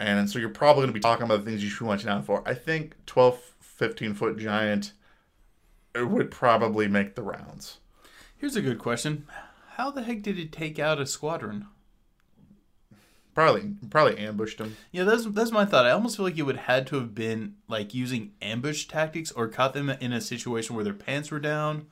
And 0.00 0.28
so 0.28 0.38
you're 0.38 0.48
probably 0.48 0.82
going 0.82 0.88
to 0.88 0.94
be 0.94 1.00
talking 1.00 1.24
about 1.24 1.44
the 1.44 1.50
things 1.50 1.62
you 1.62 1.70
should 1.70 1.84
be 1.84 1.88
watching 1.88 2.08
out 2.10 2.24
for. 2.24 2.42
I 2.46 2.54
think 2.54 2.94
12, 3.06 3.54
15 3.60 4.14
foot 4.14 4.38
giant 4.38 4.92
would 5.94 6.30
probably 6.30 6.88
make 6.88 7.14
the 7.14 7.22
rounds. 7.22 7.78
Here's 8.36 8.56
a 8.56 8.62
good 8.62 8.78
question 8.78 9.26
How 9.76 9.90
the 9.90 10.02
heck 10.02 10.22
did 10.22 10.38
it 10.38 10.52
take 10.52 10.78
out 10.78 11.00
a 11.00 11.06
squadron? 11.06 11.66
Probably, 13.34 13.72
probably 13.90 14.18
ambushed 14.18 14.60
him. 14.60 14.76
Yeah, 14.92 15.02
that's 15.02 15.24
that's 15.26 15.50
my 15.50 15.64
thought. 15.64 15.86
I 15.86 15.90
almost 15.90 16.16
feel 16.16 16.24
like 16.24 16.38
it 16.38 16.42
would 16.42 16.56
had 16.56 16.86
to 16.88 16.96
have 16.96 17.16
been 17.16 17.56
like 17.66 17.92
using 17.92 18.32
ambush 18.40 18.86
tactics 18.86 19.32
or 19.32 19.48
caught 19.48 19.74
them 19.74 19.90
in 19.90 20.12
a 20.12 20.20
situation 20.20 20.76
where 20.76 20.84
their 20.84 20.94
pants 20.94 21.32
were 21.32 21.40
down 21.40 21.86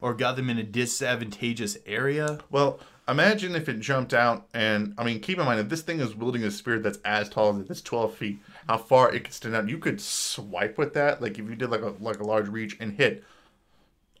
or 0.00 0.14
got 0.14 0.36
them 0.36 0.48
in 0.48 0.58
a 0.58 0.62
disadvantageous 0.62 1.76
area. 1.84 2.38
Well, 2.50 2.80
imagine 3.08 3.54
if 3.54 3.68
it 3.68 3.80
jumped 3.80 4.14
out, 4.14 4.48
and 4.52 4.94
I 4.98 5.04
mean, 5.04 5.20
keep 5.20 5.38
in 5.38 5.44
mind 5.44 5.60
if 5.60 5.68
this 5.68 5.82
thing 5.82 6.00
is 6.00 6.14
wielding 6.14 6.44
a 6.44 6.50
spear 6.50 6.78
that's 6.78 6.98
as 7.04 7.28
tall 7.28 7.54
as 7.54 7.60
it, 7.60 7.68
that's 7.68 7.82
twelve 7.82 8.14
feet. 8.14 8.40
How 8.68 8.78
far 8.78 9.12
it 9.12 9.24
could 9.24 9.32
stand 9.32 9.54
out? 9.54 9.68
You 9.68 9.78
could 9.78 10.00
swipe 10.00 10.78
with 10.78 10.94
that, 10.94 11.22
like 11.22 11.38
if 11.38 11.48
you 11.48 11.54
did 11.54 11.70
like 11.70 11.82
a 11.82 11.94
like 12.00 12.18
a 12.18 12.26
large 12.26 12.48
reach 12.48 12.76
and 12.80 12.92
hit 12.92 13.24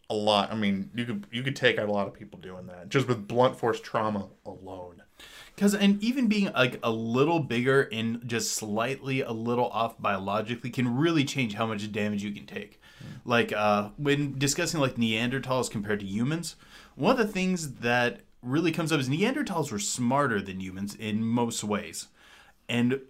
a 0.08 0.14
lot. 0.14 0.52
I 0.52 0.54
mean, 0.54 0.90
you 0.94 1.04
could 1.04 1.26
you 1.30 1.42
could 1.42 1.56
take 1.56 1.78
out 1.78 1.88
a 1.88 1.92
lot 1.92 2.06
of 2.06 2.14
people 2.14 2.38
doing 2.38 2.66
that 2.66 2.88
just 2.88 3.08
with 3.08 3.26
blunt 3.26 3.58
force 3.58 3.80
trauma 3.80 4.28
alone. 4.44 5.02
Because 5.54 5.74
and 5.74 6.02
even 6.02 6.28
being 6.28 6.52
like 6.52 6.78
a 6.82 6.90
little 6.90 7.40
bigger 7.40 7.88
and 7.90 8.20
just 8.26 8.52
slightly 8.52 9.22
a 9.22 9.32
little 9.32 9.68
off 9.70 10.00
biologically 10.00 10.70
can 10.70 10.96
really 10.96 11.24
change 11.24 11.54
how 11.54 11.66
much 11.66 11.90
damage 11.90 12.22
you 12.22 12.30
can 12.30 12.46
take. 12.46 12.80
Like 13.24 13.52
uh, 13.52 13.90
when 13.96 14.38
discussing 14.38 14.80
like 14.80 14.96
Neanderthals 14.96 15.70
compared 15.70 16.00
to 16.00 16.06
humans, 16.06 16.56
one 16.94 17.12
of 17.12 17.18
the 17.18 17.32
things 17.32 17.76
that 17.76 18.20
really 18.42 18.72
comes 18.72 18.92
up 18.92 19.00
is 19.00 19.08
Neanderthals 19.08 19.70
were 19.70 19.78
smarter 19.78 20.40
than 20.40 20.60
humans 20.60 20.94
in 20.94 21.24
most 21.24 21.64
ways, 21.64 22.08
and 22.68 23.00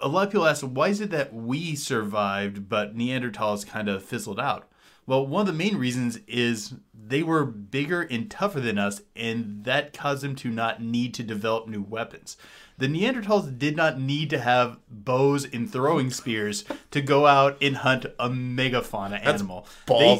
a 0.00 0.08
lot 0.08 0.26
of 0.26 0.32
people 0.32 0.46
ask 0.46 0.62
why 0.62 0.88
is 0.88 1.00
it 1.00 1.10
that 1.10 1.32
we 1.32 1.74
survived 1.74 2.68
but 2.68 2.96
Neanderthals 2.96 3.66
kind 3.66 3.88
of 3.88 4.04
fizzled 4.04 4.40
out. 4.40 4.68
Well, 5.06 5.26
one 5.26 5.42
of 5.42 5.46
the 5.46 5.52
main 5.52 5.76
reasons 5.76 6.18
is 6.26 6.74
they 6.94 7.22
were 7.22 7.44
bigger 7.44 8.02
and 8.02 8.30
tougher 8.30 8.60
than 8.60 8.78
us, 8.78 9.02
and 9.14 9.64
that 9.64 9.92
caused 9.92 10.22
them 10.22 10.34
to 10.36 10.50
not 10.50 10.82
need 10.82 11.12
to 11.14 11.22
develop 11.22 11.68
new 11.68 11.82
weapons. 11.82 12.38
The 12.78 12.86
Neanderthals 12.86 13.58
did 13.58 13.76
not 13.76 14.00
need 14.00 14.30
to 14.30 14.38
have 14.38 14.78
bows 14.88 15.44
and 15.44 15.70
throwing 15.70 16.10
spears 16.10 16.64
to 16.90 17.02
go 17.02 17.26
out 17.26 17.58
and 17.62 17.76
hunt 17.76 18.06
a 18.18 18.30
megafauna 18.30 19.24
animal. 19.24 19.66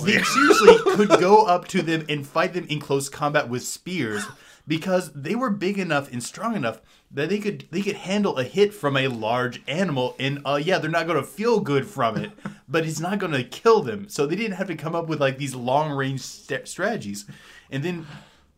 They, 0.05 0.19
they 0.19 0.23
seriously 0.23 0.77
could 0.97 1.09
go 1.21 1.47
up 1.47 1.67
to 1.69 1.81
them 1.81 2.05
and 2.09 2.27
fight 2.27 2.53
them 2.53 2.67
in 2.69 2.79
close 2.79 3.09
combat 3.09 3.49
with 3.49 3.65
spears 3.65 4.25
because 4.67 5.13
they 5.13 5.35
were 5.35 5.51
big 5.51 5.79
enough 5.79 6.11
and 6.13 6.23
strong 6.23 6.57
enough 6.57 6.81
that 7.11 7.29
they 7.29 7.39
could 7.39 7.67
they 7.71 7.83
could 7.83 7.97
handle 7.97 8.37
a 8.39 8.45
hit 8.45 8.73
from 8.73 8.97
a 8.97 9.09
large 9.09 9.63
animal 9.69 10.17
and 10.19 10.41
uh 10.45 10.61
yeah 10.63 10.79
they're 10.79 10.91
not 10.91 11.07
going 11.07 11.21
to 11.21 11.27
feel 11.27 11.61
good 11.61 11.87
from 11.87 12.17
it 12.17 12.31
but 12.69 12.87
it's 12.87 13.01
not 13.01 13.19
going 13.19 13.33
to 13.33 13.45
kill 13.45 13.83
them 13.83 14.09
so 14.09 14.27
they 14.27 14.37
didn't 14.37 14.57
have 14.57 14.67
to 14.67 14.77
come 14.77 14.95
up 14.95 15.07
with 15.07 15.21
like 15.21 15.39
these 15.39 15.55
long 15.55 15.91
range 15.91 16.21
st- 16.21 16.67
strategies 16.67 17.27
and 17.71 17.83
then 17.83 18.07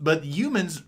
but 0.01 0.25
humans 0.25 0.83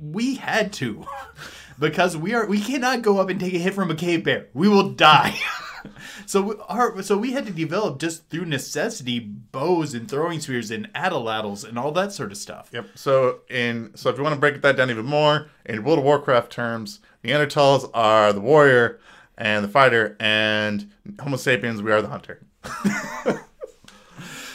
we 0.00 0.36
had 0.36 0.72
to 0.72 1.06
because 1.78 2.16
we 2.16 2.34
are 2.34 2.46
we 2.46 2.60
cannot 2.60 3.02
go 3.02 3.18
up 3.18 3.28
and 3.28 3.38
take 3.38 3.54
a 3.54 3.58
hit 3.58 3.74
from 3.74 3.90
a 3.90 3.94
cave 3.94 4.24
bear. 4.24 4.46
We 4.54 4.68
will 4.68 4.90
die. 4.90 5.38
so 6.26 6.42
we, 6.42 6.54
our 6.68 7.02
so 7.02 7.16
we 7.16 7.32
had 7.32 7.46
to 7.46 7.52
develop 7.52 7.98
just 7.98 8.28
through 8.28 8.44
necessity 8.44 9.18
bows 9.18 9.94
and 9.94 10.08
throwing 10.08 10.40
spears 10.40 10.70
and 10.70 10.92
atlatls 10.94 11.66
and 11.66 11.78
all 11.78 11.92
that 11.92 12.12
sort 12.12 12.32
of 12.32 12.38
stuff. 12.38 12.70
Yep. 12.72 12.86
So 12.94 13.40
in 13.48 13.92
so 13.94 14.10
if 14.10 14.16
you 14.16 14.22
want 14.22 14.34
to 14.34 14.40
break 14.40 14.60
that 14.60 14.76
down 14.76 14.90
even 14.90 15.06
more, 15.06 15.48
in 15.64 15.82
World 15.84 15.98
of 15.98 16.04
Warcraft 16.04 16.50
terms, 16.50 17.00
Neanderthals 17.24 17.90
are 17.94 18.32
the 18.32 18.40
warrior 18.40 19.00
and 19.36 19.64
the 19.64 19.68
fighter, 19.68 20.16
and 20.20 20.90
Homo 21.20 21.36
sapiens 21.36 21.82
we 21.82 21.92
are 21.92 22.02
the 22.02 22.08
hunter. 22.08 22.40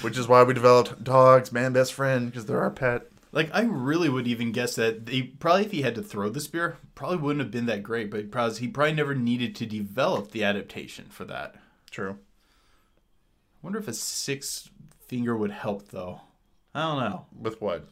Which 0.02 0.18
is 0.18 0.28
why 0.28 0.44
we 0.44 0.54
developed 0.54 1.04
dogs, 1.04 1.52
man 1.52 1.74
best 1.74 1.94
friend, 1.94 2.30
because 2.30 2.46
they're 2.46 2.62
our 2.62 2.70
pet. 2.70 3.08
Like 3.36 3.50
I 3.54 3.62
really 3.64 4.10
would 4.10 4.28
even 4.28 4.52
guess 4.52 4.76
that 4.76 5.08
he 5.10 5.22
probably 5.22 5.66
if 5.66 5.72
he 5.72 5.82
had 5.84 5.94
to 5.96 6.02
throw 6.02 6.30
the 6.30 6.40
spear, 6.40 6.78
probably 6.96 7.18
wouldn't 7.18 7.44
have 7.44 7.52
been 7.52 7.66
that 7.68 7.84
great. 7.84 8.10
But 8.10 8.32
probably 8.32 8.58
he 8.60 8.68
probably 8.70 8.94
never 8.94 9.14
needed 9.14 9.56
to 9.58 9.66
develop 9.68 10.32
the 10.32 10.44
adaptation 10.44 11.06
for 11.10 11.26
that. 11.26 11.56
True. 11.92 12.12
I 12.18 13.58
wonder 13.62 13.78
if 13.78 13.88
a 13.88 13.94
six 13.94 14.70
finger 15.08 15.36
would 15.36 15.52
help 15.52 15.90
though. 15.90 16.22
I 16.74 16.82
don't 16.82 17.00
know 17.00 17.26
With 17.40 17.62
what? 17.62 17.88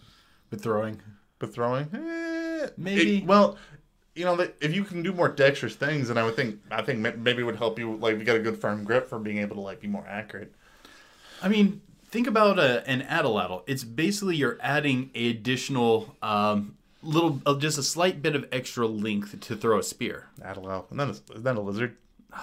with 0.49 0.61
throwing. 0.63 1.01
With 1.41 1.53
throwing? 1.53 1.89
Eh, 1.93 2.67
Maybe. 2.77 3.17
it- 3.17 3.25
well, 3.25 3.57
you 4.15 4.23
know, 4.23 4.39
if 4.61 4.73
you 4.73 4.83
can 4.85 5.01
do 5.03 5.11
more 5.11 5.27
dexterous 5.27 5.75
things, 5.75 6.07
then 6.07 6.17
I 6.17 6.23
would 6.23 6.35
think 6.37 6.59
I 6.71 6.81
think 6.83 6.99
maybe 7.17 7.41
it 7.41 7.45
would 7.45 7.57
help 7.57 7.77
you. 7.79 7.95
Like, 7.97 8.17
you 8.17 8.23
got 8.23 8.35
a 8.37 8.39
good 8.39 8.61
firm 8.61 8.83
grip 8.85 9.09
for 9.09 9.19
being 9.19 9.39
able 9.39 9.55
to 9.57 9.61
like 9.61 9.81
be 9.81 9.87
more 9.87 10.05
accurate. 10.07 10.53
I 11.41 11.49
mean, 11.49 11.81
think 12.14 12.28
about 12.28 12.59
a, 12.59 12.88
an 12.88 13.01
atlatl. 13.01 13.64
It's 13.66 13.84
basically 13.84 14.36
you're 14.36 14.59
adding 14.61 15.09
a 15.16 15.32
additional 15.32 16.16
um, 16.22 16.78
little, 17.01 17.41
uh, 17.45 17.55
just 17.55 17.80
a 17.80 17.84
slight 17.84 18.22
bit 18.22 18.36
of 18.36 18.45
extra 18.51 18.86
length 18.86 19.39
to 19.39 19.55
throw 19.55 19.80
a 19.80 19.84
spear. 19.84 20.28
Atlatl. 20.39 20.89
And 20.91 20.99
then 20.99 21.09
is 21.09 21.24
is 21.36 21.41
that 21.41 21.57
a 21.57 21.61
lizard? 21.61 21.97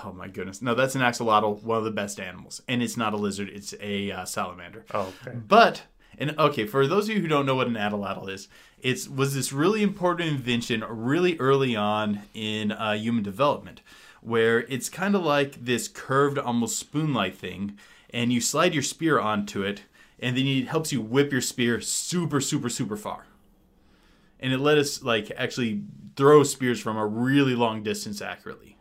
Oh 0.04 0.12
my 0.12 0.28
goodness! 0.28 0.60
No, 0.60 0.74
that's 0.74 0.94
an 0.94 1.00
axolotl, 1.00 1.62
one 1.62 1.78
of 1.78 1.84
the 1.84 1.90
best 1.90 2.20
animals, 2.20 2.62
and 2.68 2.82
it's 2.82 2.96
not 2.96 3.12
a 3.12 3.16
lizard; 3.16 3.48
it's 3.48 3.74
a 3.80 4.10
uh, 4.12 4.24
salamander. 4.24 4.84
Oh, 4.92 5.12
okay. 5.26 5.36
But 5.36 5.82
and 6.18 6.38
okay, 6.38 6.66
for 6.66 6.86
those 6.86 7.08
of 7.08 7.16
you 7.16 7.22
who 7.22 7.28
don't 7.28 7.46
know 7.46 7.56
what 7.56 7.66
an 7.66 7.74
atlatl 7.74 8.28
is, 8.28 8.46
it 8.80 9.08
was 9.08 9.34
this 9.34 9.52
really 9.52 9.82
important 9.82 10.30
invention 10.30 10.84
really 10.88 11.36
early 11.38 11.74
on 11.74 12.22
in 12.34 12.70
uh, 12.70 12.92
human 12.92 13.24
development, 13.24 13.80
where 14.20 14.60
it's 14.60 14.88
kind 14.88 15.16
of 15.16 15.24
like 15.24 15.64
this 15.64 15.88
curved, 15.88 16.38
almost 16.38 16.78
spoon-like 16.78 17.34
thing, 17.34 17.76
and 18.12 18.32
you 18.32 18.40
slide 18.40 18.74
your 18.74 18.82
spear 18.82 19.20
onto 19.20 19.62
it, 19.62 19.84
and 20.18 20.36
then 20.36 20.46
it 20.46 20.68
helps 20.68 20.92
you 20.92 21.00
whip 21.00 21.32
your 21.32 21.40
spear 21.40 21.80
super, 21.80 22.40
super, 22.40 22.68
super 22.68 22.96
far. 22.96 23.26
And 24.38 24.52
it 24.52 24.58
let 24.58 24.78
us 24.78 25.02
like 25.02 25.30
actually 25.36 25.82
throw 26.16 26.42
spears 26.42 26.80
from 26.80 26.96
a 26.96 27.06
really 27.06 27.54
long 27.54 27.82
distance 27.82 28.20
accurately. 28.20 28.76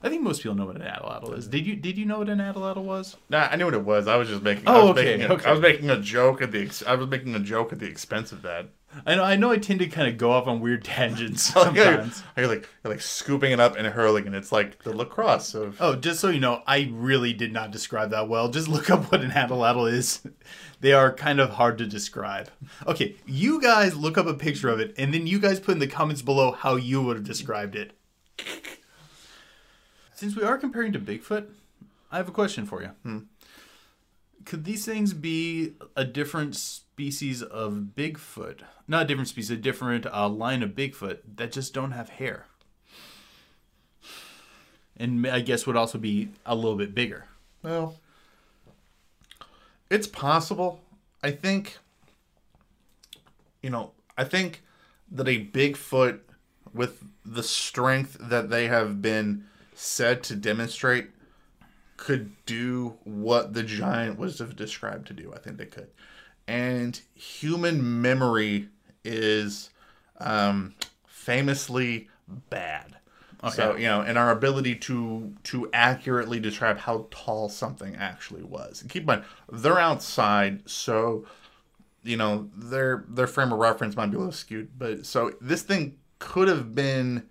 I 0.00 0.08
think 0.08 0.22
most 0.22 0.42
people 0.42 0.56
know 0.56 0.66
what 0.66 0.76
an 0.76 0.82
atlatl 0.82 1.36
is. 1.36 1.48
Did 1.48 1.66
you 1.66 1.74
did 1.74 1.98
you 1.98 2.04
know 2.06 2.18
what 2.18 2.28
an 2.28 2.38
atlatl 2.38 2.84
was? 2.84 3.16
Nah, 3.28 3.48
I 3.50 3.56
knew 3.56 3.64
what 3.64 3.74
it 3.74 3.84
was. 3.84 4.06
I 4.06 4.16
was 4.16 4.28
just 4.28 4.42
making. 4.42 4.68
I 4.68 4.76
Oh, 4.76 4.80
was 4.88 4.98
okay, 4.98 5.16
Making 5.16 5.30
a, 5.30 5.34
okay. 5.34 5.48
I 5.48 5.52
was 5.52 5.60
making 5.60 5.90
a 5.90 6.00
joke 6.00 6.40
at 6.40 6.52
the. 6.52 6.62
Ex, 6.62 6.82
I 6.86 6.94
was 6.94 7.08
making 7.08 7.34
a 7.34 7.40
joke 7.40 7.72
at 7.72 7.80
the 7.80 7.86
expense 7.86 8.30
of 8.30 8.42
that. 8.42 8.68
I 9.04 9.16
know 9.16 9.24
I 9.24 9.36
know 9.36 9.50
I 9.50 9.58
tend 9.58 9.80
to 9.80 9.86
kind 9.86 10.08
of 10.08 10.16
go 10.16 10.30
off 10.30 10.46
on 10.46 10.60
weird 10.60 10.82
tangents 10.96 11.52
oh, 11.56 11.70
you're, 11.72 11.84
sometimes. 11.84 12.22
you're 12.36 12.46
like 12.46 12.68
you're 12.84 12.92
like 12.92 13.00
scooping 13.00 13.50
it 13.52 13.58
up 13.60 13.76
and 13.76 13.86
hurling, 13.88 14.26
and 14.26 14.36
it's 14.36 14.52
like 14.52 14.82
the 14.84 14.96
lacrosse 14.96 15.54
of. 15.54 15.76
Oh, 15.80 15.96
just 15.96 16.20
so 16.20 16.28
you 16.28 16.40
know, 16.40 16.62
I 16.66 16.90
really 16.92 17.32
did 17.32 17.52
not 17.52 17.70
describe 17.72 18.10
that 18.10 18.28
well. 18.28 18.48
Just 18.50 18.68
look 18.68 18.90
up 18.90 19.10
what 19.10 19.20
an 19.22 19.30
atlatl 19.32 19.92
is. 19.92 20.20
They 20.80 20.92
are 20.92 21.12
kind 21.12 21.40
of 21.40 21.50
hard 21.50 21.76
to 21.78 21.86
describe. 21.88 22.50
Okay, 22.86 23.16
you 23.26 23.60
guys 23.60 23.96
look 23.96 24.16
up 24.16 24.26
a 24.28 24.34
picture 24.34 24.68
of 24.68 24.78
it, 24.78 24.94
and 24.96 25.12
then 25.12 25.26
you 25.26 25.40
guys 25.40 25.58
put 25.58 25.72
in 25.72 25.80
the 25.80 25.88
comments 25.88 26.22
below 26.22 26.52
how 26.52 26.76
you 26.76 27.02
would 27.02 27.16
have 27.16 27.26
described 27.26 27.74
it. 27.74 27.98
Since 30.18 30.34
we 30.34 30.42
are 30.42 30.58
comparing 30.58 30.90
to 30.94 30.98
Bigfoot, 30.98 31.46
I 32.10 32.16
have 32.16 32.28
a 32.28 32.32
question 32.32 32.66
for 32.66 32.82
you. 32.82 32.88
Hmm. 33.04 33.18
Could 34.44 34.64
these 34.64 34.84
things 34.84 35.14
be 35.14 35.74
a 35.94 36.04
different 36.04 36.56
species 36.56 37.40
of 37.40 37.90
Bigfoot? 37.94 38.62
Not 38.88 39.02
a 39.02 39.04
different 39.04 39.28
species, 39.28 39.52
a 39.52 39.56
different 39.56 40.06
uh, 40.06 40.28
line 40.28 40.64
of 40.64 40.70
Bigfoot 40.70 41.18
that 41.36 41.52
just 41.52 41.72
don't 41.72 41.92
have 41.92 42.08
hair? 42.08 42.46
And 44.96 45.24
I 45.24 45.38
guess 45.38 45.68
would 45.68 45.76
also 45.76 45.98
be 45.98 46.30
a 46.44 46.56
little 46.56 46.74
bit 46.74 46.96
bigger. 46.96 47.26
Well, 47.62 48.00
it's 49.88 50.08
possible. 50.08 50.80
I 51.22 51.30
think, 51.30 51.78
you 53.62 53.70
know, 53.70 53.92
I 54.16 54.24
think 54.24 54.64
that 55.12 55.28
a 55.28 55.46
Bigfoot 55.46 56.18
with 56.74 57.04
the 57.24 57.44
strength 57.44 58.16
that 58.18 58.50
they 58.50 58.66
have 58.66 59.00
been 59.00 59.44
said 59.78 60.24
to 60.24 60.34
demonstrate 60.34 61.08
could 61.96 62.32
do 62.46 62.96
what 63.04 63.54
the 63.54 63.62
giant 63.62 64.18
was 64.18 64.38
described 64.38 65.06
to 65.06 65.12
do. 65.12 65.32
I 65.32 65.38
think 65.38 65.56
they 65.56 65.66
could. 65.66 65.88
And 66.48 67.00
human 67.14 68.02
memory 68.02 68.70
is 69.04 69.70
um, 70.18 70.74
famously 71.06 72.08
bad. 72.50 72.96
Okay. 73.44 73.54
So 73.54 73.76
you 73.76 73.86
know, 73.86 74.00
and 74.00 74.18
our 74.18 74.32
ability 74.32 74.74
to 74.74 75.32
to 75.44 75.70
accurately 75.72 76.40
describe 76.40 76.78
how 76.78 77.06
tall 77.12 77.48
something 77.48 77.94
actually 77.94 78.42
was. 78.42 78.82
And 78.82 78.90
keep 78.90 79.02
in 79.02 79.06
mind, 79.06 79.24
they're 79.52 79.78
outside, 79.78 80.68
so 80.68 81.24
you 82.02 82.16
know 82.16 82.50
their 82.56 83.04
their 83.08 83.28
frame 83.28 83.52
of 83.52 83.60
reference 83.60 83.94
might 83.94 84.06
be 84.06 84.16
a 84.16 84.18
little 84.18 84.32
skewed. 84.32 84.70
But 84.76 85.06
so 85.06 85.34
this 85.40 85.62
thing 85.62 85.98
could 86.18 86.48
have 86.48 86.74
been 86.74 87.28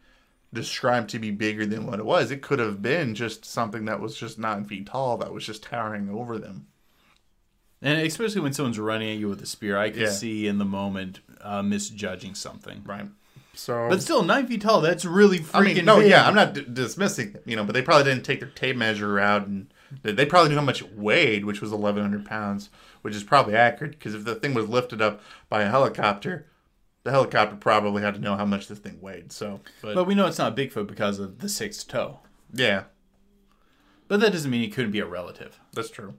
described 0.53 1.09
to 1.11 1.19
be 1.19 1.31
bigger 1.31 1.65
than 1.65 1.85
what 1.85 1.99
it 1.99 2.05
was. 2.05 2.31
It 2.31 2.41
could 2.41 2.59
have 2.59 2.81
been 2.81 3.15
just 3.15 3.43
something 3.45 3.85
that 3.85 3.99
was 3.99 4.15
just 4.17 4.39
nine 4.39 4.65
feet 4.65 4.87
tall 4.87 5.17
that 5.17 5.33
was 5.33 5.45
just 5.45 5.63
towering 5.63 6.09
over 6.09 6.37
them. 6.37 6.67
And 7.81 8.01
especially 8.01 8.41
when 8.41 8.53
someone's 8.53 8.79
running 8.79 9.11
at 9.11 9.17
you 9.19 9.29
with 9.29 9.41
a 9.41 9.45
spear, 9.45 9.77
I 9.77 9.89
could 9.91 10.01
Yeah. 10.01 10.09
see 10.09 10.47
in 10.47 10.57
the 10.57 10.65
moment 10.65 11.19
uh, 11.41 11.61
misjudging 11.61 12.33
something. 12.35 12.81
Right. 12.85 13.07
So 13.53 13.87
But 13.89 14.01
still, 14.01 14.23
nine 14.23 14.47
feet 14.47 14.61
tall, 14.61 14.81
that's 14.81 15.05
really 15.05 15.39
freaking 15.39 15.53
I 15.53 15.61
mean, 15.61 15.85
no, 15.85 15.99
big. 15.99 16.09
yeah, 16.09 16.27
I'm 16.27 16.35
not 16.35 16.53
d- 16.53 16.65
dismissing, 16.71 17.33
it, 17.35 17.43
you 17.45 17.55
know, 17.55 17.63
but 17.63 17.73
they 17.73 17.81
probably 17.81 18.03
didn't 18.05 18.23
take 18.25 18.39
their 18.39 18.49
tape 18.49 18.75
measure 18.75 19.19
out, 19.19 19.47
and 19.47 19.67
they 20.03 20.11
they 20.11 20.25
probably 20.25 20.49
knew 20.49 20.55
how 20.57 20.61
much 20.61 20.81
it 20.81 20.95
weighed, 20.97 21.43
which 21.45 21.59
was 21.61 21.71
1,100 21.71 22.23
pounds, 22.25 22.69
which 23.01 23.15
is 23.15 23.23
probably 23.23 23.55
accurate 23.55 23.91
because 23.93 24.13
if 24.15 24.25
the 24.25 24.35
thing 24.35 24.53
was 24.53 24.67
lifted 24.69 25.01
up 25.01 25.21
by 25.49 25.63
a 25.63 25.69
helicopter, 25.69 26.45
the 27.07 27.11
helicopter 27.11 27.55
probably 27.55 28.01
had 28.03 28.15
to 28.15 28.19
know 28.19 28.35
how 28.35 28.43
much 28.45 28.67
this 28.67 28.79
thing 28.79 28.99
weighed. 29.01 29.31
So, 29.31 29.61
but, 29.81 29.95
But 29.95 30.03
we 30.03 30.13
know 30.13 30.27
it's 30.27 30.37
not 30.37 30.57
Bigfoot 30.57 30.87
because 30.87 31.19
of 31.19 31.39
the 31.39 31.47
sixth 31.47 31.87
toe. 31.87 32.19
yeah, 32.53 32.83
But 34.09 34.19
that 34.19 34.33
doesn't 34.33 34.51
mean 34.51 34.61
he 34.61 34.67
couldn't 34.69 34.91
be 34.91 34.99
a 34.99 35.05
relative. 35.05 35.57
that's 35.73 35.89
true. 35.89 36.15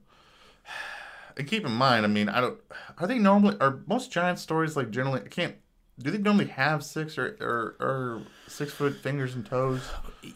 And 1.36 1.46
keep 1.46 1.64
in 1.64 1.72
mind, 1.72 2.04
I 2.04 2.08
mean, 2.08 2.28
I 2.28 2.40
don't. 2.40 2.58
Are 2.98 3.06
they 3.06 3.18
normally? 3.18 3.56
Are 3.60 3.80
most 3.86 4.10
giant 4.10 4.38
stories 4.40 4.76
like 4.76 4.90
generally? 4.90 5.20
I 5.20 5.28
can't. 5.28 5.54
Do 6.00 6.10
they 6.10 6.18
normally 6.18 6.46
have 6.46 6.82
six 6.84 7.16
or 7.16 7.36
or, 7.40 7.76
or 7.86 8.22
six 8.48 8.72
foot 8.72 8.96
fingers 8.96 9.34
and 9.36 9.46
toes? 9.46 9.82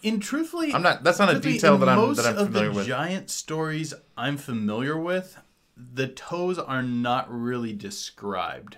In 0.02 0.20
truthfully, 0.20 0.72
I'm 0.72 0.82
not. 0.82 1.02
That's 1.02 1.18
not 1.18 1.34
a 1.34 1.40
detail 1.40 1.76
that 1.78 1.88
I'm 1.88 2.14
that 2.14 2.26
I'm 2.26 2.36
of 2.38 2.46
familiar 2.48 2.68
the 2.70 2.76
with. 2.76 2.86
giant 2.86 3.30
stories 3.30 3.94
I'm 4.16 4.36
familiar 4.36 4.96
with, 4.96 5.38
the 5.76 6.06
toes 6.06 6.58
are 6.58 6.82
not 6.84 7.26
really 7.28 7.72
described. 7.72 8.76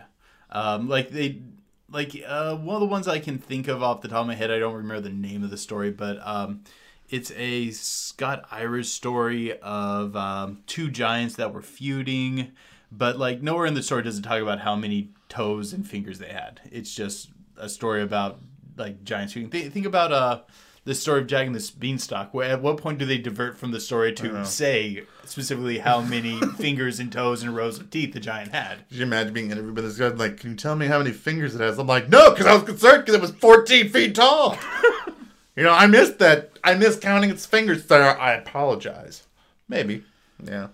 Um, 0.51 0.89
like 0.89 1.11
they, 1.11 1.43
like 1.91 2.23
uh, 2.27 2.57
one 2.57 2.75
of 2.77 2.81
the 2.81 2.87
ones 2.87 3.09
I 3.09 3.19
can 3.19 3.39
think 3.39 3.69
of 3.69 3.83
off 3.83 4.01
the 4.01 4.09
top 4.09 4.23
of 4.23 4.27
my 4.27 4.35
head. 4.35 4.51
I 4.51 4.59
don't 4.59 4.75
remember 4.75 5.01
the 5.01 5.11
name 5.11 5.45
of 5.45 5.51
the 5.51 5.57
story, 5.57 5.91
but 5.91 6.19
um, 6.27 6.63
it's 7.09 7.31
a 7.33 7.71
Scott 7.71 8.47
Irish 8.51 8.89
story 8.91 9.59
of 9.61 10.17
um, 10.17 10.63
two 10.67 10.91
giants 10.91 11.37
that 11.37 11.53
were 11.53 11.63
feuding. 11.63 12.53
But 12.91 13.19
like 13.19 13.43
nowhere 13.43 13.67
in 13.67 13.75
the 13.75 13.83
story 13.83 14.03
does 14.03 14.19
it 14.19 14.23
talk 14.23 14.41
about 14.41 14.61
how 14.61 14.77
many 14.77 15.11
toes 15.29 15.73
and 15.73 15.87
fingers 15.87 16.19
they 16.19 16.29
had. 16.29 16.61
It's 16.71 16.95
just 16.95 17.31
a 17.57 17.69
story 17.69 18.03
about 18.03 18.41
like 18.77 19.05
giants 19.05 19.33
feuding. 19.33 19.51
Think, 19.51 19.73
think 19.73 19.87
about 19.87 20.13
uh 20.13 20.41
the 20.85 20.95
story 20.95 21.21
of 21.21 21.27
Jack 21.27 21.47
and 21.47 21.55
the 21.55 21.73
Beanstalk. 21.79 22.33
Where 22.33 22.51
at 22.51 22.63
what 22.63 22.77
point 22.77 22.99
do 22.99 23.07
they 23.07 23.19
divert 23.19 23.57
from 23.59 23.71
the 23.71 23.81
story 23.81 24.13
to 24.15 24.45
say 24.45 25.05
specifically 25.25 25.79
how 25.79 26.01
many 26.01 26.41
fingers 26.59 27.01
and 27.01 27.11
toes 27.11 27.43
and 27.43 27.57
rows 27.57 27.79
of 27.79 27.91
teeth 27.91 28.13
the 28.13 28.21
giant 28.21 28.53
had? 28.53 28.89
Could 28.89 28.99
you 28.99 29.03
imagine 29.05 29.33
being 29.33 29.51
interviewed 29.51 29.75
by 29.75 29.83
this 29.83 29.97
guy? 29.97 30.09
Like, 30.09 30.39
can 30.39 30.51
you 30.51 30.57
tell 30.57 30.77
me 30.77 30.87
how 30.87 30.99
many 30.99 31.13
fingers 31.13 31.55
it 31.55 31.61
has? 31.61 31.79
I'm 31.79 31.87
like, 31.87 32.09
no, 32.09 32.31
because 32.31 32.47
I 32.47 32.55
was 32.55 32.65
concerned 32.65 33.05
because 33.05 33.15
it 33.15 33.21
was 33.21 33.33
14 33.33 33.89
feet 33.89 34.15
tall. 34.15 34.59
you 35.57 35.63
know, 35.63 35.73
I 35.73 35.87
missed 35.87 36.19
that. 36.19 36.59
I 36.63 36.75
missed 36.75 37.01
counting 37.01 37.31
its 37.31 37.47
fingers 37.47 37.87
there. 37.87 38.19
I 38.19 38.35
apologize. 38.35 39.27
Maybe. 39.69 40.05
Yeah. 40.43 40.69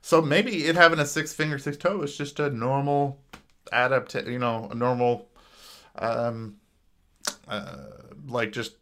So 0.00 0.22
maybe 0.22 0.64
it 0.64 0.76
having 0.76 1.00
a 1.00 1.06
six 1.06 1.34
finger, 1.34 1.58
six 1.58 1.76
toe 1.76 2.00
is 2.02 2.16
just 2.16 2.40
a 2.40 2.48
normal 2.48 3.18
adapt, 3.72 4.14
you 4.14 4.38
know, 4.38 4.68
a 4.70 4.74
normal, 4.74 5.28
um, 5.96 6.56
uh, 7.46 7.74
like 8.28 8.52
just 8.52 8.76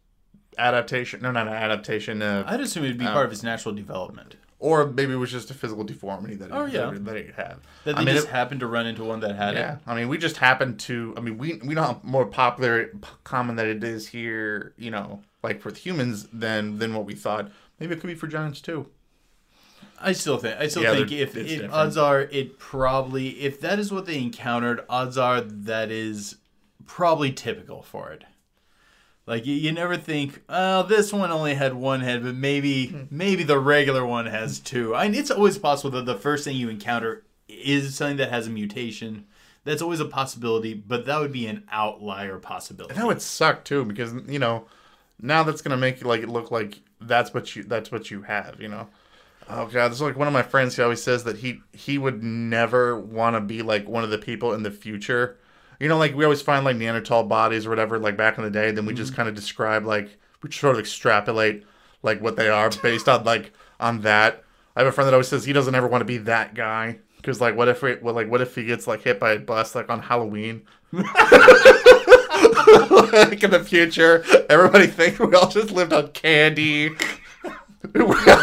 adaptation. 0.57 1.21
No, 1.21 1.31
not 1.31 1.47
an 1.47 1.53
adaptation. 1.53 2.21
Uh, 2.21 2.43
I'd 2.47 2.61
assume 2.61 2.83
it'd 2.85 2.97
be 2.97 3.05
part 3.05 3.25
of 3.25 3.31
his 3.31 3.43
natural 3.43 3.73
development. 3.73 4.35
or 4.59 4.87
maybe 4.87 5.13
it 5.13 5.17
was 5.17 5.31
just 5.31 5.51
a 5.51 5.53
physical 5.53 5.83
deformity 5.83 6.33
that 6.35 6.51
Oh, 6.51 6.65
he, 6.65 6.73
yeah. 6.75 6.89
that, 6.89 7.05
that 7.05 7.15
had. 7.35 7.57
That 7.83 7.95
they 7.95 8.01
I 8.01 8.05
mean, 8.05 8.15
just 8.15 8.27
it- 8.27 8.31
happened 8.31 8.59
to 8.61 8.67
run 8.67 8.87
into 8.87 9.03
one 9.03 9.19
that 9.19 9.35
had 9.35 9.53
yeah, 9.53 9.73
it. 9.73 9.79
I 9.85 9.93
mean, 9.95 10.07
we 10.07 10.17
just 10.17 10.37
happened 10.37 10.79
to. 10.81 11.13
I 11.15 11.19
mean, 11.21 11.37
we 11.37 11.59
we 11.63 11.75
know 11.75 11.83
how 11.83 12.01
more 12.03 12.25
popular, 12.25 12.91
common 13.23 13.55
that 13.57 13.67
it 13.67 13.83
is 13.83 14.07
here. 14.07 14.73
You 14.77 14.89
know, 14.91 15.21
like 15.43 15.63
with 15.63 15.77
humans 15.77 16.27
than 16.33 16.79
than 16.79 16.93
what 16.95 17.05
we 17.05 17.13
thought. 17.13 17.51
Maybe 17.79 17.93
it 17.93 17.99
could 18.01 18.07
be 18.07 18.15
for 18.15 18.27
giants 18.27 18.59
too. 18.61 18.87
I 20.01 20.11
still 20.13 20.37
think 20.37 20.59
I 20.59 20.67
still 20.67 20.83
Yeah, 20.83 20.93
think 20.93 21.11
if 21.11 21.35
it, 21.37 21.43
different. 21.47 21.73
odds 21.73 21.97
are 21.97 22.21
it 22.21 22.57
probably 22.59 23.29
if 23.41 23.59
that 23.61 23.77
is 23.79 23.91
what 23.91 24.05
they 24.07 24.19
encountered, 24.19 24.81
odds 24.89 25.17
are 25.17 25.41
that 25.41 25.91
is 25.91 26.37
probably 26.87 27.31
typical 27.31 27.81
for 27.83 28.11
it. 28.11 28.23
Like 29.27 29.45
you, 29.45 29.53
you 29.55 29.71
never 29.73 29.97
think, 29.97 30.41
oh, 30.47 30.83
this 30.83 31.11
one 31.11 31.31
only 31.31 31.53
had 31.53 31.73
one 31.73 31.99
head, 31.99 32.23
but 32.23 32.33
maybe 32.33 32.87
Hmm. 32.87 33.01
maybe 33.11 33.43
the 33.43 33.59
regular 33.59 34.05
one 34.05 34.25
has 34.25 34.59
two. 34.59 34.95
I 34.95 35.07
mean, 35.09 35.19
it's 35.19 35.29
always 35.29 35.57
possible 35.57 35.91
that 35.91 36.05
the 36.05 36.15
first 36.17 36.43
thing 36.45 36.55
you 36.55 36.69
encounter 36.69 37.23
is 37.49 37.95
something 37.95 38.17
that 38.17 38.29
has 38.31 38.47
a 38.47 38.49
mutation. 38.49 39.25
That's 39.65 39.81
always 39.81 39.99
a 39.99 40.05
possibility, 40.05 40.73
but 40.73 41.05
that 41.05 41.19
would 41.19 41.33
be 41.33 41.45
an 41.45 41.65
outlier 41.69 42.39
possibility. 42.39 42.95
That 42.95 43.05
would 43.05 43.21
suck 43.21 43.65
too, 43.65 43.83
because 43.83 44.13
you 44.27 44.39
know, 44.39 44.65
now 45.21 45.43
that's 45.43 45.61
gonna 45.61 45.75
make 45.77 45.99
you 45.99 46.07
like 46.07 46.21
it 46.21 46.29
look 46.29 46.49
like 46.51 46.79
that's 47.01 47.33
what 47.33 47.53
you 47.55 47.63
that's 47.63 47.91
what 47.91 48.09
you 48.09 48.21
have. 48.21 48.61
You 48.61 48.69
know. 48.69 48.87
Oh 49.49 49.65
god, 49.65 49.89
this 49.89 49.97
is 49.97 50.01
like 50.01 50.17
one 50.17 50.27
of 50.27 50.33
my 50.33 50.43
friends. 50.43 50.75
He 50.77 50.81
always 50.81 51.03
says 51.03 51.25
that 51.25 51.37
he 51.39 51.59
he 51.73 51.97
would 51.97 52.23
never 52.23 52.97
want 52.97 53.35
to 53.35 53.41
be 53.41 53.61
like 53.61 53.89
one 53.89 54.05
of 54.05 54.09
the 54.09 54.17
people 54.17 54.53
in 54.53 54.63
the 54.63 54.71
future. 54.71 55.37
You 55.79 55.87
know, 55.87 55.97
like 55.97 56.15
we 56.15 56.23
always 56.23 56.41
find 56.41 56.65
like 56.65 56.77
Neanderthal 56.77 57.23
bodies 57.23 57.65
or 57.65 57.69
whatever, 57.69 57.99
like 57.99 58.17
back 58.17 58.37
in 58.37 58.43
the 58.43 58.49
day. 58.49 58.71
Then 58.71 58.85
we 58.85 58.93
just 58.93 59.11
mm-hmm. 59.11 59.17
kind 59.17 59.29
of 59.29 59.35
describe 59.35 59.85
like 59.85 60.17
we 60.41 60.51
sort 60.51 60.75
of 60.75 60.79
extrapolate 60.79 61.65
like 62.03 62.21
what 62.21 62.35
they 62.35 62.49
are 62.49 62.69
based 62.69 63.09
on 63.09 63.23
like 63.23 63.51
on 63.79 64.01
that. 64.01 64.43
I 64.75 64.81
have 64.81 64.87
a 64.87 64.91
friend 64.91 65.07
that 65.07 65.13
always 65.13 65.27
says 65.27 65.45
he 65.45 65.53
doesn't 65.53 65.75
ever 65.75 65.87
want 65.87 66.01
to 66.01 66.05
be 66.05 66.17
that 66.19 66.53
guy 66.53 66.99
because 67.17 67.41
like 67.41 67.55
what 67.55 67.67
if 67.67 67.83
it, 67.83 68.01
well, 68.01 68.13
like 68.13 68.29
what 68.29 68.41
if 68.41 68.55
he 68.55 68.63
gets 68.63 68.87
like 68.87 69.01
hit 69.01 69.19
by 69.19 69.33
a 69.33 69.39
bus 69.39 69.75
like 69.75 69.89
on 69.89 70.01
Halloween? 70.01 70.63
like 70.91 71.05
in 73.43 73.51
the 73.51 73.63
future, 73.65 74.23
everybody 74.49 74.87
thinks 74.87 75.19
we 75.19 75.35
all 75.35 75.49
just 75.49 75.71
lived 75.71 75.93
on 75.93 76.09
candy. 76.09 76.91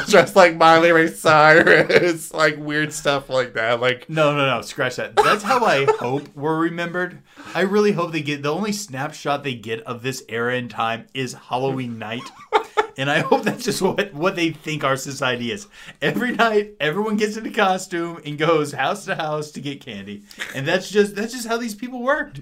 dressed 0.08 0.36
like 0.36 0.56
Miley 0.56 0.92
Ray 0.92 1.08
Cyrus, 1.08 2.32
like 2.34 2.56
weird 2.56 2.92
stuff 2.92 3.28
like 3.28 3.54
that. 3.54 3.80
Like 3.80 4.08
No, 4.08 4.34
no, 4.36 4.46
no. 4.46 4.62
Scratch 4.62 4.96
that. 4.96 5.16
That's 5.16 5.42
how 5.42 5.64
I 5.64 5.84
hope 5.98 6.28
we're 6.36 6.58
remembered. 6.58 7.20
I 7.54 7.62
really 7.62 7.92
hope 7.92 8.12
they 8.12 8.22
get 8.22 8.42
the 8.42 8.52
only 8.52 8.72
snapshot 8.72 9.42
they 9.42 9.54
get 9.54 9.80
of 9.82 10.02
this 10.02 10.22
era 10.28 10.56
in 10.56 10.68
time 10.68 11.06
is 11.14 11.34
Halloween 11.34 11.98
night. 11.98 12.22
And 12.96 13.10
I 13.10 13.20
hope 13.20 13.42
that's 13.42 13.64
just 13.64 13.82
what, 13.82 14.14
what 14.14 14.36
they 14.36 14.50
think 14.50 14.84
our 14.84 14.96
society 14.96 15.50
is. 15.50 15.66
Every 16.00 16.30
night, 16.30 16.76
everyone 16.78 17.16
gets 17.16 17.36
into 17.36 17.50
costume 17.50 18.20
and 18.24 18.38
goes 18.38 18.70
house 18.70 19.04
to 19.06 19.16
house 19.16 19.50
to 19.52 19.60
get 19.60 19.84
candy, 19.84 20.22
and 20.54 20.64
that's 20.64 20.88
just 20.88 21.16
that's 21.16 21.32
just 21.32 21.48
how 21.48 21.56
these 21.56 21.74
people 21.74 22.02
worked. 22.02 22.40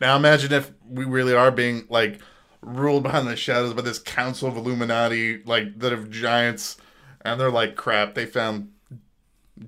now, 0.00 0.16
imagine 0.16 0.52
if 0.54 0.72
we 0.88 1.04
really 1.04 1.34
are 1.34 1.50
being 1.50 1.84
like 1.90 2.22
ruled 2.62 3.02
behind 3.02 3.26
the 3.26 3.36
shadows 3.36 3.72
by 3.74 3.82
this 3.82 3.98
council 3.98 4.48
of 4.48 4.56
Illuminati, 4.56 5.42
like 5.44 5.78
that 5.78 5.92
of 5.92 6.10
giants, 6.10 6.76
and 7.22 7.40
they're 7.40 7.50
like, 7.50 7.76
crap, 7.76 8.14
they 8.14 8.26
found 8.26 8.70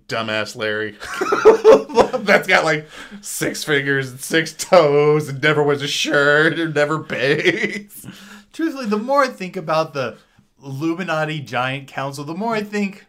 dumbass 0.09 0.57
Larry. 0.57 0.97
That's 2.25 2.47
got 2.47 2.65
like 2.65 2.89
six 3.21 3.65
fingers 3.65 4.11
and 4.11 4.21
six 4.21 4.53
toes 4.53 5.29
and 5.29 5.43
never 5.43 5.63
wears 5.63 5.83
a 5.83 5.89
shirt 5.89 6.59
or 6.59 6.69
never 6.69 6.99
bathes. 6.99 8.07
Truthfully, 8.53 8.87
the 8.87 8.99
more 8.99 9.23
I 9.25 9.29
think 9.29 9.57
about 9.57 9.93
the 9.95 10.19
Illuminati 10.63 11.41
Giant 11.41 11.89
Council, 11.89 12.25
the 12.25 12.35
more 12.35 12.55
I 12.55 12.63
think, 12.63 13.07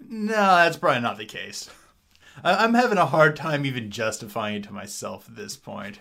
no, 0.00 0.32
that's 0.34 0.76
probably 0.76 1.02
not 1.02 1.18
the 1.18 1.24
case. 1.26 1.68
I- 2.42 2.64
I'm 2.64 2.74
having 2.74 2.98
a 2.98 3.06
hard 3.06 3.36
time 3.36 3.66
even 3.66 3.90
justifying 3.90 4.56
it 4.56 4.64
to 4.64 4.72
myself 4.72 5.28
at 5.28 5.36
this 5.36 5.56
point. 5.56 5.98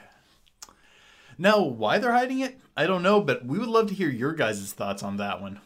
Now, 1.41 1.61
why 1.61 1.99
they're 1.99 2.11
hiding 2.11 2.41
it, 2.41 2.59
I 2.75 2.85
don't 2.85 3.01
know, 3.01 3.21
but 3.21 3.45
we 3.45 3.57
would 3.57 3.69
love 3.69 3.87
to 3.87 3.93
hear 3.93 4.09
your 4.09 4.33
guys' 4.33 4.73
thoughts 4.73 5.01
on 5.01 5.15
that 5.17 5.41
one. 5.41 5.61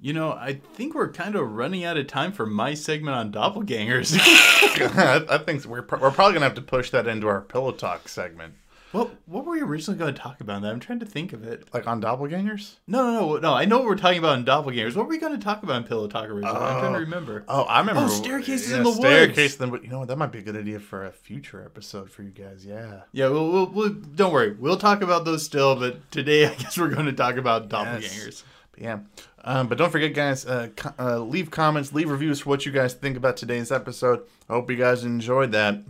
You 0.00 0.12
know, 0.12 0.30
I 0.30 0.60
think 0.74 0.94
we're 0.94 1.10
kind 1.10 1.34
of 1.34 1.50
running 1.50 1.82
out 1.82 1.96
of 1.96 2.06
time 2.06 2.30
for 2.30 2.46
my 2.46 2.74
segment 2.74 3.16
on 3.16 3.32
doppelgangers. 3.32 4.16
I, 5.28 5.38
think 5.38 5.64
we're, 5.64 5.82
pro- 5.82 5.98
we're 5.98 6.12
probably 6.12 6.34
gonna 6.34 6.46
have 6.46 6.54
to 6.54 6.62
push 6.62 6.90
that 6.90 7.08
into 7.08 7.26
our 7.26 7.40
pillow 7.40 7.72
talk 7.72 8.08
segment, 8.08 8.54
what 8.92 9.10
what 9.26 9.44
were 9.44 9.52
we 9.52 9.60
originally 9.60 9.98
going 9.98 10.14
to 10.14 10.20
talk 10.20 10.40
about? 10.40 10.62
That 10.62 10.72
I'm 10.72 10.80
trying 10.80 11.00
to 11.00 11.06
think 11.06 11.32
of 11.32 11.44
it. 11.44 11.68
like 11.74 11.86
on 11.86 12.00
doppelgangers. 12.00 12.76
No, 12.86 13.04
no, 13.04 13.20
no, 13.20 13.36
no. 13.36 13.54
I 13.54 13.64
know 13.66 13.78
what 13.78 13.86
we're 13.86 13.96
talking 13.96 14.18
about 14.18 14.38
in 14.38 14.44
doppelgangers. 14.44 14.96
What 14.96 15.04
were 15.06 15.10
we 15.10 15.18
going 15.18 15.38
to 15.38 15.44
talk 15.44 15.62
about 15.62 15.76
in 15.76 15.84
Pillow 15.84 16.08
Talk 16.08 16.28
originally? 16.28 16.56
I'm 16.56 16.80
trying 16.80 16.94
to 16.94 17.00
remember. 17.00 17.44
Oh, 17.48 17.62
I 17.64 17.80
remember. 17.80 18.02
Oh, 18.04 18.08
staircases 18.08 18.72
in 18.72 18.82
the 18.82 18.88
woods. 18.88 19.00
Staircase 19.00 19.60
in 19.60 19.70
the 19.70 19.80
You 19.80 19.88
know 19.88 19.98
what? 20.00 20.08
That 20.08 20.16
might 20.16 20.32
be 20.32 20.38
a 20.38 20.42
good 20.42 20.56
idea 20.56 20.80
for 20.80 21.04
a 21.04 21.12
future 21.12 21.62
episode 21.62 22.10
for 22.10 22.22
you 22.22 22.30
guys. 22.30 22.64
Yeah. 22.64 23.02
Yeah, 23.12 23.28
we'll, 23.28 23.50
we'll, 23.52 23.66
we'll 23.66 23.90
don't 23.90 24.32
worry. 24.32 24.52
We'll 24.54 24.78
talk 24.78 25.02
about 25.02 25.24
those 25.24 25.44
still, 25.44 25.76
but 25.76 26.10
today 26.10 26.46
I 26.50 26.54
guess 26.54 26.78
we're 26.78 26.88
going 26.88 27.06
to 27.06 27.12
talk 27.12 27.36
about 27.36 27.68
doppelgangers. 27.68 28.42
But 28.72 28.82
yeah. 28.82 28.98
Um, 29.44 29.68
but 29.68 29.78
don't 29.78 29.90
forget, 29.90 30.14
guys, 30.14 30.44
uh, 30.46 30.68
co- 30.76 30.94
uh, 30.98 31.18
leave 31.20 31.50
comments, 31.50 31.92
leave 31.92 32.10
reviews 32.10 32.40
for 32.40 32.50
what 32.50 32.66
you 32.66 32.72
guys 32.72 32.94
think 32.94 33.16
about 33.16 33.36
today's 33.36 33.70
episode. 33.70 34.22
I 34.48 34.54
hope 34.54 34.70
you 34.70 34.76
guys 34.76 35.04
enjoyed 35.04 35.52
that. 35.52 35.80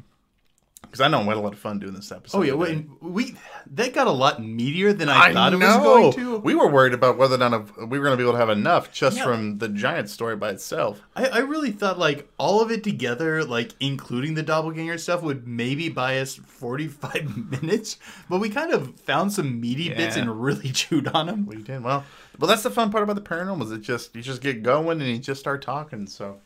Because 0.90 1.00
I 1.02 1.08
know 1.08 1.20
we 1.20 1.26
had 1.26 1.36
a 1.36 1.40
lot 1.40 1.52
of 1.52 1.58
fun 1.58 1.78
doing 1.78 1.92
this 1.94 2.10
episode. 2.10 2.38
Oh 2.38 2.42
yeah, 2.42 2.52
today. 2.66 2.86
we 3.00 3.34
that 3.74 3.92
got 3.92 4.06
a 4.06 4.10
lot 4.10 4.40
meatier 4.40 4.96
than 4.96 5.08
I, 5.08 5.32
thought 5.34 5.52
it 5.52 5.56
was 5.56 5.76
going 5.76 6.12
to. 6.14 6.38
We 6.38 6.54
were 6.54 6.66
worried 6.68 6.94
about 6.94 7.18
whether 7.18 7.34
or 7.34 7.38
not 7.38 7.88
we 7.88 7.98
were 7.98 8.04
going 8.06 8.16
to 8.16 8.16
be 8.16 8.22
able 8.22 8.32
to 8.32 8.38
have 8.38 8.48
enough 8.48 8.90
just 8.92 9.18
Yeah. 9.18 9.24
from 9.24 9.58
the 9.58 9.68
giant 9.68 10.08
story 10.08 10.34
by 10.36 10.50
itself. 10.50 11.00
I, 11.14 11.26
I 11.26 11.38
really 11.40 11.72
thought 11.72 11.98
like 11.98 12.28
all 12.38 12.62
of 12.62 12.70
it 12.70 12.82
together, 12.84 13.44
like 13.44 13.72
including 13.80 14.34
the 14.34 14.42
doppelganger 14.42 14.96
stuff, 14.98 15.22
would 15.22 15.46
maybe 15.46 15.88
buy 15.90 16.18
us 16.20 16.36
forty 16.36 16.88
five 16.88 17.36
minutes. 17.62 17.98
But 18.30 18.38
we 18.38 18.48
kind 18.48 18.72
of 18.72 18.98
found 19.00 19.32
some 19.32 19.60
meaty 19.60 19.90
bits 19.90 20.16
and 20.16 20.42
really 20.42 20.70
chewed 20.72 21.08
on 21.08 21.26
them. 21.26 21.44
We 21.46 21.62
did 21.62 21.84
well. 21.84 22.04
Well, 22.38 22.48
that's 22.48 22.62
the 22.62 22.70
fun 22.70 22.90
part 22.90 23.02
about 23.02 23.16
the 23.16 23.20
paranormal 23.22 23.64
is 23.64 23.72
it 23.72 23.80
just 23.82 24.14
you 24.16 24.22
just 24.22 24.40
get 24.40 24.62
going 24.62 25.00
and 25.00 25.10
you 25.10 25.18
just 25.18 25.40
start 25.40 25.60
talking. 25.60 26.06
So, 26.06 26.38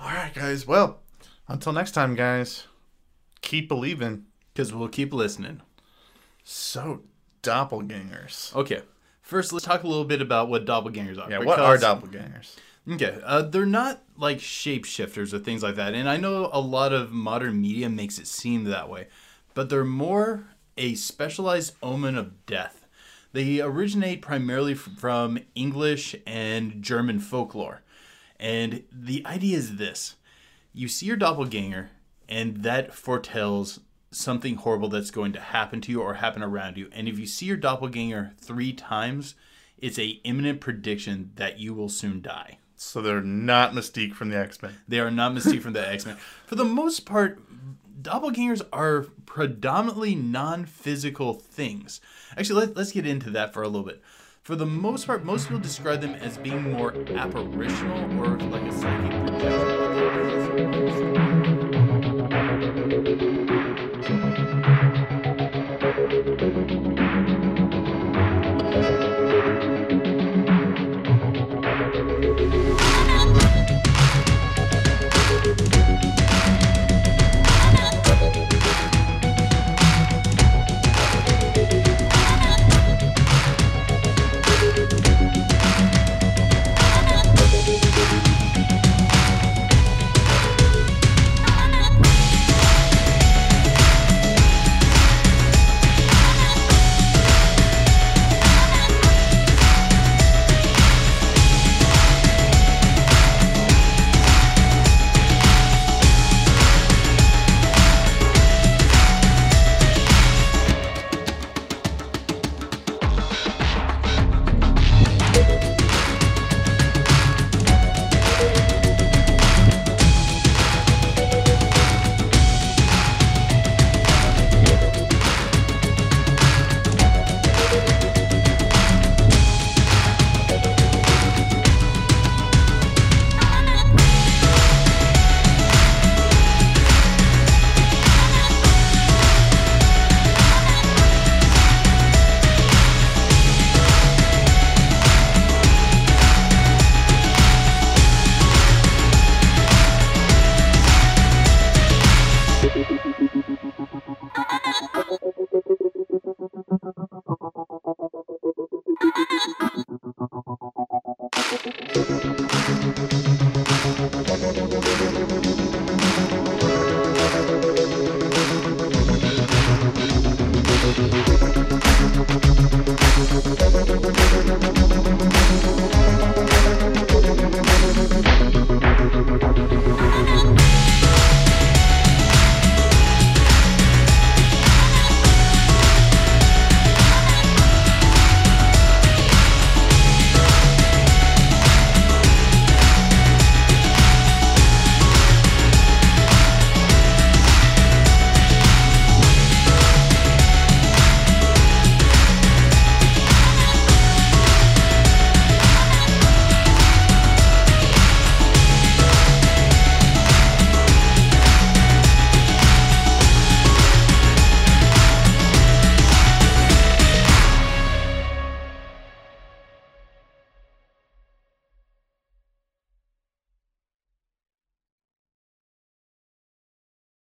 all 0.00 0.08
right, 0.08 0.34
guys. 0.34 0.66
Well, 0.66 0.98
until 1.48 1.72
next 1.72 1.92
time, 1.92 2.14
guys. 2.16 2.66
Keep 3.46 3.68
believing. 3.68 4.26
Because 4.52 4.74
we'll 4.74 4.88
keep 4.88 5.12
listening. 5.12 5.62
So, 6.44 7.02
doppelgangers. 7.42 8.54
Okay. 8.54 8.82
First, 9.22 9.52
let's 9.52 9.64
talk 9.64 9.82
a 9.82 9.88
little 9.88 10.04
bit 10.04 10.20
about 10.20 10.48
what 10.48 10.64
doppelgangers 10.64 11.18
are. 11.18 11.30
Yeah, 11.30 11.38
what 11.38 11.58
are 11.58 11.76
doppelgangers? 11.76 12.56
Okay, 12.88 13.18
uh, 13.24 13.42
they're 13.42 13.66
not 13.66 14.04
like 14.16 14.38
shapeshifters 14.38 15.32
or 15.34 15.40
things 15.40 15.60
like 15.62 15.74
that, 15.74 15.94
and 15.94 16.08
I 16.08 16.16
know 16.16 16.48
a 16.52 16.60
lot 16.60 16.92
of 16.92 17.10
modern 17.10 17.60
media 17.60 17.88
makes 17.88 18.16
it 18.18 18.28
seem 18.28 18.62
that 18.64 18.88
way, 18.88 19.08
but 19.54 19.68
they're 19.68 19.84
more 19.84 20.46
a 20.76 20.94
specialized 20.94 21.74
omen 21.82 22.16
of 22.16 22.46
death. 22.46 22.86
They 23.32 23.60
originate 23.60 24.22
primarily 24.22 24.74
from 24.74 25.40
English 25.56 26.14
and 26.24 26.80
German 26.80 27.18
folklore, 27.18 27.82
and 28.38 28.84
the 28.92 29.26
idea 29.26 29.56
is 29.56 29.78
this: 29.78 30.14
you 30.72 30.86
see 30.86 31.06
your 31.06 31.16
doppelganger, 31.16 31.90
and 32.28 32.62
that 32.62 32.92
foretells 32.92 33.80
something 34.10 34.56
horrible 34.56 34.88
that's 34.88 35.10
going 35.10 35.32
to 35.32 35.40
happen 35.40 35.80
to 35.82 35.92
you 35.92 36.00
or 36.00 36.14
happen 36.14 36.42
around 36.42 36.76
you. 36.76 36.88
And 36.92 37.08
if 37.08 37.18
you 37.18 37.26
see 37.26 37.46
your 37.46 37.56
doppelganger 37.56 38.32
three 38.40 38.72
times, 38.72 39.34
it's 39.78 39.98
a 39.98 40.20
imminent 40.24 40.60
prediction 40.60 41.32
that 41.36 41.58
you 41.58 41.74
will 41.74 41.88
soon 41.88 42.22
die. 42.22 42.58
So 42.76 43.00
they're 43.00 43.20
not 43.20 43.72
Mystique 43.72 44.14
from 44.14 44.28
the 44.30 44.38
X 44.38 44.62
Men. 44.62 44.74
They 44.86 45.00
are 45.00 45.10
not 45.10 45.32
Mystique 45.32 45.62
from 45.62 45.72
the 45.72 45.86
X 45.92 46.06
Men. 46.06 46.16
For 46.46 46.54
the 46.54 46.64
most 46.64 47.06
part, 47.06 47.40
doppelgangers 48.00 48.62
are 48.72 49.06
predominantly 49.24 50.14
non 50.14 50.64
physical 50.66 51.34
things. 51.34 52.00
Actually, 52.36 52.66
let, 52.66 52.76
let's 52.76 52.92
get 52.92 53.06
into 53.06 53.30
that 53.30 53.52
for 53.52 53.62
a 53.62 53.68
little 53.68 53.86
bit. 53.86 54.02
For 54.42 54.54
the 54.56 54.66
most 54.66 55.06
part, 55.06 55.24
most 55.24 55.44
people 55.44 55.58
describe 55.58 56.00
them 56.00 56.14
as 56.14 56.38
being 56.38 56.72
more 56.72 56.94
apparitional 57.16 58.22
or 58.22 58.38
like 58.38 58.62
a 58.62 58.72
psychic 58.72 59.10
projection. 59.26 61.15